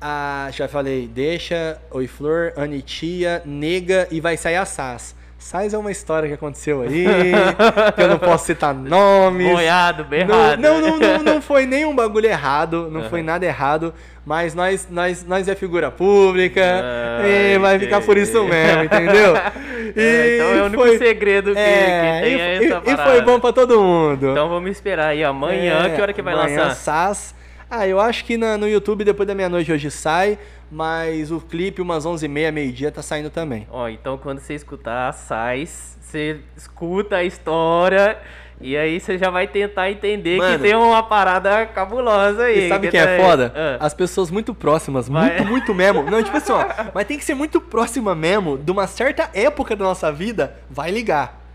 [0.00, 5.14] A, já falei, deixa, Oi Flor, Anitia, Nega e vai sair a Sas.
[5.38, 7.04] Sas é uma história que aconteceu aí,
[7.94, 9.50] que eu não posso citar nomes.
[9.50, 10.62] Boiado, Não, berrado.
[10.62, 13.92] não, não, não, não foi nenhum bagulho errado, não foi nada errado,
[14.26, 19.34] mas nós, nós, nós é figura pública Ah, e vai ficar por isso mesmo, entendeu?
[19.98, 22.82] É, então é o único foi- segredo que, é, que tem e, é e- essa
[22.84, 24.32] e foi bom pra todo mundo.
[24.32, 26.74] Então vamos esperar aí amanhã, É, que hora que vai amanhã, lançar?
[26.74, 27.34] Sas.
[27.70, 30.38] Ah, eu acho que na- no YouTube depois da meia-noite hoje sai,
[30.70, 33.66] mas o clipe umas 11h30, meio-dia tá saindo também.
[33.70, 38.18] Ó, então quando você escutar a Sais, você escuta a história
[38.60, 40.56] e aí você já vai tentar entender Mano.
[40.56, 42.66] que tem uma parada cabulosa aí.
[42.66, 43.52] E sabe que quem é tá- foda?
[43.54, 43.76] Ah.
[43.84, 45.36] As pessoas muito próximas, Vai.
[45.36, 46.02] muito, muito mesmo.
[46.04, 46.64] Não, tipo assim, ó,
[46.94, 50.90] mas tem que ser muito próxima mesmo, de uma certa época da nossa vida, vai
[50.90, 51.45] ligar.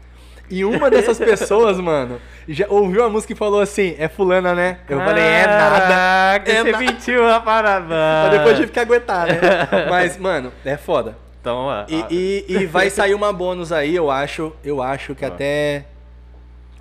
[0.52, 4.80] E uma dessas pessoas, mano, já ouviu a música e falou assim, é fulana, né?
[4.90, 5.80] Eu falei, é nada.
[5.80, 6.84] Caraca, É você nada.
[6.84, 7.86] mentiu a parada.
[8.30, 9.40] Mas depois tive que aguentar, né?
[9.90, 11.18] Mas, mano, é foda.
[11.40, 11.86] Então, ó.
[11.88, 14.54] E, e- e vai sair uma bônus aí, eu acho.
[14.64, 15.30] Eu acho que Ah.
[15.30, 15.86] até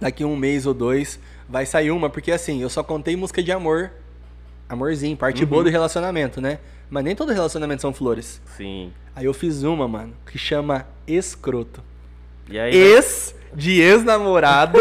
[0.01, 1.19] daqui um mês ou dois
[1.49, 3.91] vai sair uma, porque assim, eu só contei música de amor.
[4.69, 6.59] Amorzinho, parte boa do relacionamento, né?
[6.89, 8.41] Mas nem todo relacionamento são flores.
[8.57, 8.93] Sim.
[9.17, 11.83] Aí eu fiz uma, mano, que chama Escroto.
[12.49, 12.75] E aí.
[12.75, 14.79] Ex de ex-namorado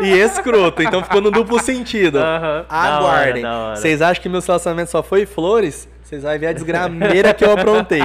[0.00, 0.82] e escroto.
[0.82, 2.18] Então ficou no duplo sentido.
[2.68, 3.44] Aguardem.
[3.74, 5.88] Vocês acham que meu relacionamento só foi flores?
[6.02, 8.02] Vocês vão ver a desgrameira que eu aprontei.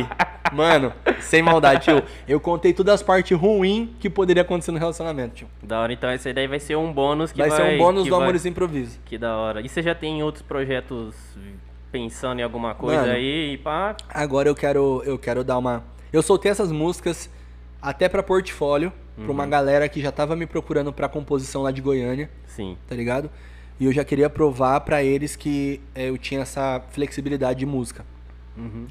[0.53, 2.01] Mano, sem maldade, tio.
[2.25, 5.47] Eu contei todas as partes ruins que poderia acontecer no relacionamento, tio.
[5.61, 7.57] Da hora, então esse daí vai ser um bônus que Vai, vai...
[7.57, 8.97] ser um bônus do vai- Amores Improviso.
[9.05, 9.59] Que da hora.
[9.59, 11.13] E você já tem outros projetos
[11.91, 13.13] pensando em alguma coisa Mano.
[13.13, 13.53] aí?
[13.53, 13.97] E pá?
[14.09, 15.83] Agora eu quero, eu quero dar uma.
[16.13, 17.29] Eu soltei essas músicas
[17.81, 21.81] até pra portfólio, pra uma galera que já tava me procurando pra composição lá de
[21.81, 22.29] Goiânia.
[22.45, 22.77] Sim.
[22.87, 23.29] tá ligado?
[23.79, 28.05] E eu já queria provar pra eles que é, eu tinha essa flexibilidade de música.
[28.57, 28.87] Uhum.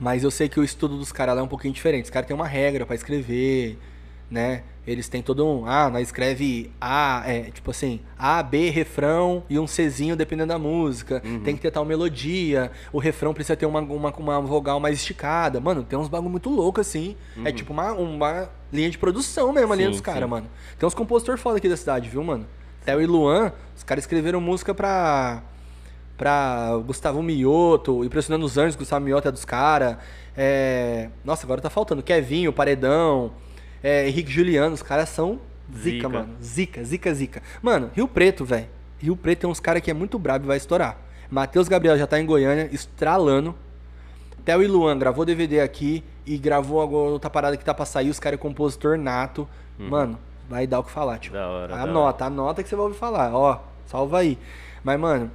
[0.00, 2.04] Mas eu sei que o estudo dos caras lá é um pouquinho diferente.
[2.04, 3.78] Os caras têm uma regra pra escrever,
[4.30, 4.62] né?
[4.84, 5.64] Eles têm todo um.
[5.66, 10.58] Ah, nós escreve A, é, tipo assim, A, B, refrão e um Czinho dependendo da
[10.58, 11.22] música.
[11.44, 12.72] Tem que ter tal melodia.
[12.92, 15.60] O refrão precisa ter uma, uma, uma vogal mais esticada.
[15.60, 17.14] Mano, tem uns bagulho muito louco assim.
[17.44, 20.48] É tipo uma, uma linha de produção mesmo, a linha Sim, dos caras, mano.
[20.78, 22.46] Tem uns compositores foda aqui da cidade, viu, mano?
[22.84, 25.42] Theo e Luan, os caras escreveram música pra.
[26.16, 29.96] pra Gustavo Mioto, Impressionando os Anjos, Gustavo Mioto é dos caras.
[30.36, 31.08] É...
[31.24, 32.02] Nossa, agora tá faltando.
[32.02, 33.32] Kevinho, Paredão,
[33.82, 35.38] é, Henrique Juliano, os caras são
[35.72, 36.08] zica, Zica.
[36.08, 36.34] mano.
[36.42, 37.42] Zica, zica, zica.
[37.60, 38.66] Mano, Rio Preto, velho.
[38.98, 40.96] Rio Preto tem uns caras que é muito brabo e vai estourar.
[41.30, 43.54] Matheus Gabriel já tá em Goiânia, estralando.
[44.44, 48.10] Theo e Luan gravou DVD aqui e gravou agora outra parada que tá pra sair,
[48.10, 49.48] os caras é compositor nato.
[49.78, 50.18] Mano,
[50.48, 51.32] vai dar o que falar, tio.
[51.32, 51.38] Uhum.
[51.38, 53.34] Da hora, da Anota, anota que você vai ouvir falar.
[53.34, 54.38] Ó, salva aí.
[54.84, 55.30] Mas, mano,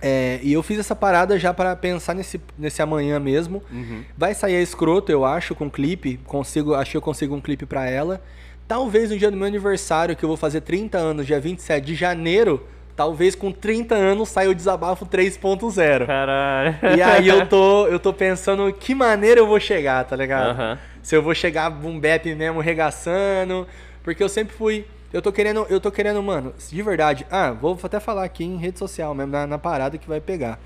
[0.00, 3.62] é, e eu fiz essa parada já pra pensar nesse, nesse amanhã mesmo.
[3.70, 4.02] Uhum.
[4.18, 6.18] Vai sair a escroto, eu acho, com clipe.
[6.26, 8.20] Consigo, acho que eu consigo um clipe pra ela.
[8.66, 11.94] Talvez no dia do meu aniversário, que eu vou fazer 30 anos, dia 27 de
[11.94, 12.66] janeiro,
[13.02, 16.06] talvez com 30 anos saia o desabafo 3.0.
[16.06, 16.76] Caralho.
[16.96, 20.50] E aí eu tô, eu tô pensando que maneira eu vou chegar, tá ligado?
[20.50, 20.78] Aham.
[21.02, 23.66] Se eu vou chegar boom bap mesmo regaçando,
[24.04, 27.26] porque eu sempre fui, eu tô querendo, eu tô querendo, mano, de verdade.
[27.28, 30.60] Ah, vou até falar aqui em rede social mesmo, na, na parada que vai pegar.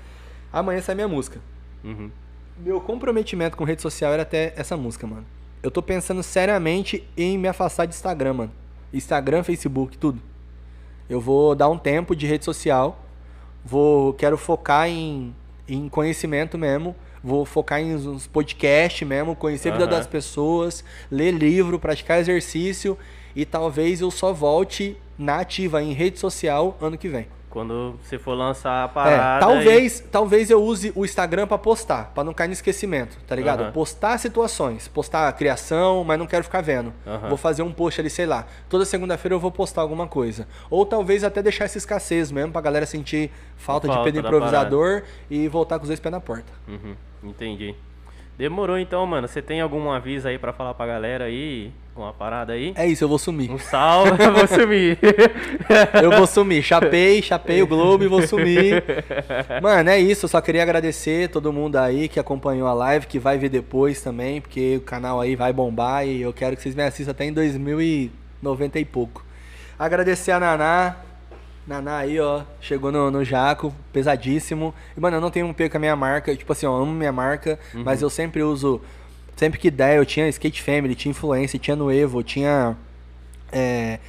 [0.53, 1.39] Amanhã sai minha música.
[1.83, 2.11] Uhum.
[2.59, 5.25] Meu comprometimento com rede social era até essa música, mano.
[5.63, 8.51] Eu tô pensando seriamente em me afastar de Instagram, mano.
[8.93, 10.21] Instagram, Facebook, tudo.
[11.09, 12.99] Eu vou dar um tempo de rede social.
[13.63, 15.35] Vou, quero focar em,
[15.67, 16.95] em conhecimento mesmo.
[17.23, 19.95] Vou focar em uns podcasts mesmo, conhecer a vida Aham.
[19.95, 22.97] das pessoas, ler livro, praticar exercício
[23.35, 27.27] e talvez eu só volte na ativa em rede social ano que vem.
[27.49, 29.45] Quando você for lançar a É, parada.
[29.45, 33.61] talvez, talvez eu use o Instagram pra postar, pra não cair no esquecimento, tá ligado?
[33.61, 33.71] Aham.
[33.71, 36.93] Postar situações, postar a criação, mas não quero ficar vendo.
[37.05, 37.29] Aham.
[37.29, 38.45] Vou fazer um post ali, sei lá.
[38.69, 40.47] Toda segunda-feira eu vou postar alguma coisa.
[40.69, 44.27] Ou talvez até deixar essa escassez mesmo pra galera sentir falta, de Falta Pedro da
[44.27, 46.51] improvisador e voltar com os dois pés na porta.
[46.67, 47.73] Uhum, entendi.
[48.37, 49.27] Demorou então, mano.
[49.27, 51.71] Você tem algum aviso aí pra falar pra galera aí?
[51.95, 52.71] Uma parada aí?
[52.75, 53.49] É isso, eu vou sumir.
[53.49, 54.99] Um salve, eu vou sumir.
[56.01, 56.61] Eu vou sumir.
[56.61, 58.83] Chapei, chapei o Globo e vou sumir.
[59.61, 60.25] Mano, é isso.
[60.25, 64.01] Eu só queria agradecer todo mundo aí que acompanhou a live, que vai ver depois
[64.01, 67.25] também, porque o canal aí vai bombar e eu quero que vocês me assistam até
[67.25, 69.25] em 2090 e pouco.
[69.79, 71.06] Agradecer a Naná.
[71.67, 74.73] Naná aí, ó, chegou no, no Jaco, pesadíssimo.
[74.95, 76.33] E, mano, eu não tenho um P com a minha marca.
[76.35, 78.79] Tipo assim, eu amo minha marca, mas eu sempre uso.
[79.35, 82.75] Sempre que der, eu tinha Skate Family, tinha Influência, tinha Nuevo, tinha.
[83.51, 83.99] é,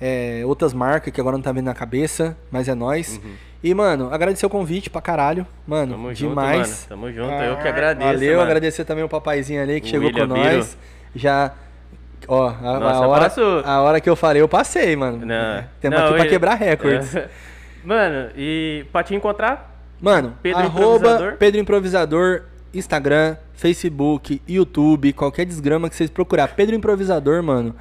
[0.00, 3.20] é, outras marcas que agora não tá vindo na cabeça, mas é nóis.
[3.62, 5.46] E, mano, agradecer o convite pra caralho.
[5.66, 6.68] Mano, Tamo demais.
[6.68, 6.88] junto, mano.
[6.88, 7.42] Tamo junto.
[7.44, 8.12] eu que agradeço.
[8.12, 8.42] Valeu, mano.
[8.42, 10.50] agradecer também o papaizinho ali que O chegou William com nós.
[10.68, 10.78] Biro.
[11.16, 11.52] Já.
[12.28, 13.62] Ó, a, a Nossa, hora, passou.
[13.64, 15.24] a hora que eu falei, eu passei, mano.
[15.26, 15.64] Não.
[15.80, 17.14] Temos Não, aqui pra quebrar recordes.
[17.82, 19.74] Mano, e pra te encontrar?
[20.00, 21.36] Mano, Pedro Improvisador.
[21.38, 22.42] Pedro Improvisador,
[22.74, 26.48] Instagram, Facebook, YouTube, qualquer desgrama que vocês procurar.
[26.48, 27.74] Pedro Improvisador, mano.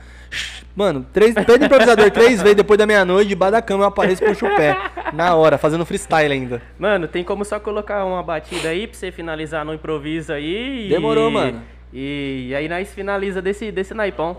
[0.75, 4.27] Mano, três, Pedro Improvisador três vezes depois da meia-noite, debaixo da cama eu apareço e
[4.27, 4.77] puxo o pé.
[5.13, 6.61] Na hora, fazendo freestyle ainda.
[6.77, 10.85] Mano, tem como só colocar uma batida aí pra você finalizar no improviso aí.
[10.85, 11.61] e- Demorou, mano.
[11.93, 14.37] E, e aí nós finaliza desse, desse naipão.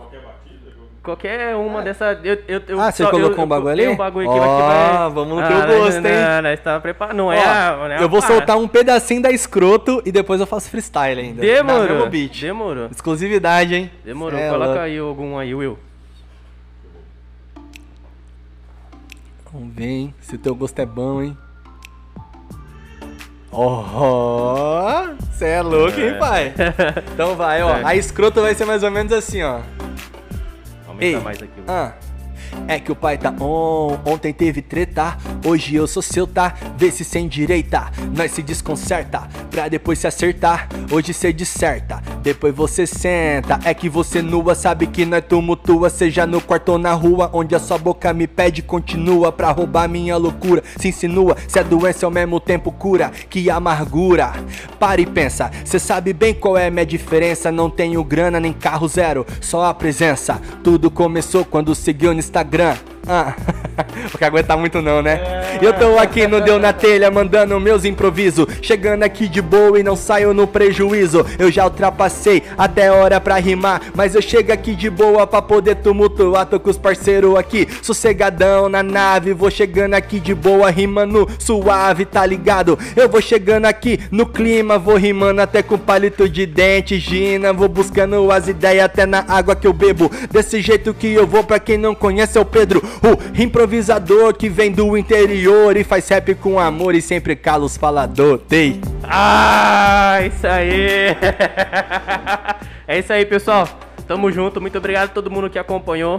[1.03, 2.21] Qualquer uma dessa.
[2.23, 3.89] Eu, eu, eu, Ah, você só- colocou eu- um bagulho ali?
[3.89, 5.11] um bagulho aqui que vai.
[5.11, 6.03] vamos no teu gosto, hein?
[6.03, 7.17] Não, nós tá preparado.
[7.17, 7.77] Não é Ó, a.
[7.89, 8.29] não é eu vou para.
[8.35, 11.41] soltar um pedacinho da escroto e depois eu faço freestyle ainda.
[11.41, 12.07] Demorou.
[12.11, 12.41] beat.
[12.43, 12.89] Demorou.
[12.91, 13.91] Exclusividade, hein?
[14.05, 14.39] Demorou.
[14.39, 14.81] É Coloca louco.
[14.83, 15.79] aí algum aí, Will.
[19.53, 20.15] Vamos ver, hein?
[20.21, 21.37] Se o teu gosto é bom, hein?
[23.53, 26.55] Oh, você é louco, hein, pai?
[27.13, 27.79] Então vai, ó.
[27.79, 27.85] É.
[27.85, 29.61] A escroto vai ser mais ou menos assim, ó.
[30.87, 31.63] Aumenta Ei, mais aqui.
[31.67, 31.93] Ah.
[32.69, 36.55] É que o pai tá on, ontem teve treta, hoje eu sou seu, tá?
[36.77, 42.55] Vê se sem direita, nós se desconcerta, pra depois se acertar, hoje cê disserta, depois
[42.55, 46.93] você senta, é que você nua, sabe que nós tumultua, seja no quarto ou na
[46.93, 51.59] rua, onde a sua boca me pede, continua pra roubar minha loucura, se insinua, se
[51.59, 54.33] a doença ao mesmo tempo cura, que amargura,
[54.79, 58.89] para e pensa, cê sabe bem qual é minha diferença, não tenho grana nem carro
[58.89, 62.40] zero, só a presença, tudo começou quando seguiu no Instagram.
[62.41, 63.35] Instagram, ah,
[64.11, 65.59] porque aguentar muito não, né?
[65.61, 68.47] Eu tô aqui no Deu na Telha, mandando meus improvisos.
[68.63, 71.27] Chegando aqui de boa e não saio no prejuízo.
[71.39, 73.83] Eu já ultrapassei até hora pra rimar.
[73.95, 76.47] Mas eu chego aqui de boa pra poder tumultuar.
[76.47, 79.33] Tô com os parceiros aqui, sossegadão na nave.
[79.33, 82.79] Vou chegando aqui de boa, rimando suave, tá ligado?
[82.95, 87.53] Eu vou chegando aqui no clima, vou rimando até com palito de dente, Gina.
[87.53, 90.11] Vou buscando as ideias até na água que eu bebo.
[90.31, 94.49] Desse jeito que eu vou, pra quem não conhece, é o Pedro, o improvisador que
[94.49, 98.41] vem do interior e faz rap com amor e sempre cala os falador.
[98.49, 98.81] Dei.
[99.05, 101.17] Ah, isso aí!
[102.87, 103.69] é isso aí, pessoal.
[104.07, 104.61] Tamo junto.
[104.61, 106.19] Muito obrigado a todo mundo que acompanhou.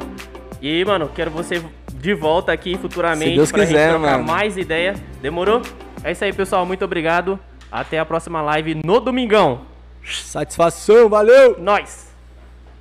[0.62, 1.62] E, mano, quero você
[1.94, 4.24] de volta aqui futuramente Se Deus pra quiser, gente trocar mano.
[4.32, 4.96] mais ideia.
[5.22, 5.62] Demorou?
[6.04, 6.66] É isso aí, pessoal.
[6.66, 7.40] Muito obrigado.
[7.72, 9.62] Até a próxima live no domingão.
[10.04, 11.58] Satisfação, valeu!
[11.60, 12.11] Nós!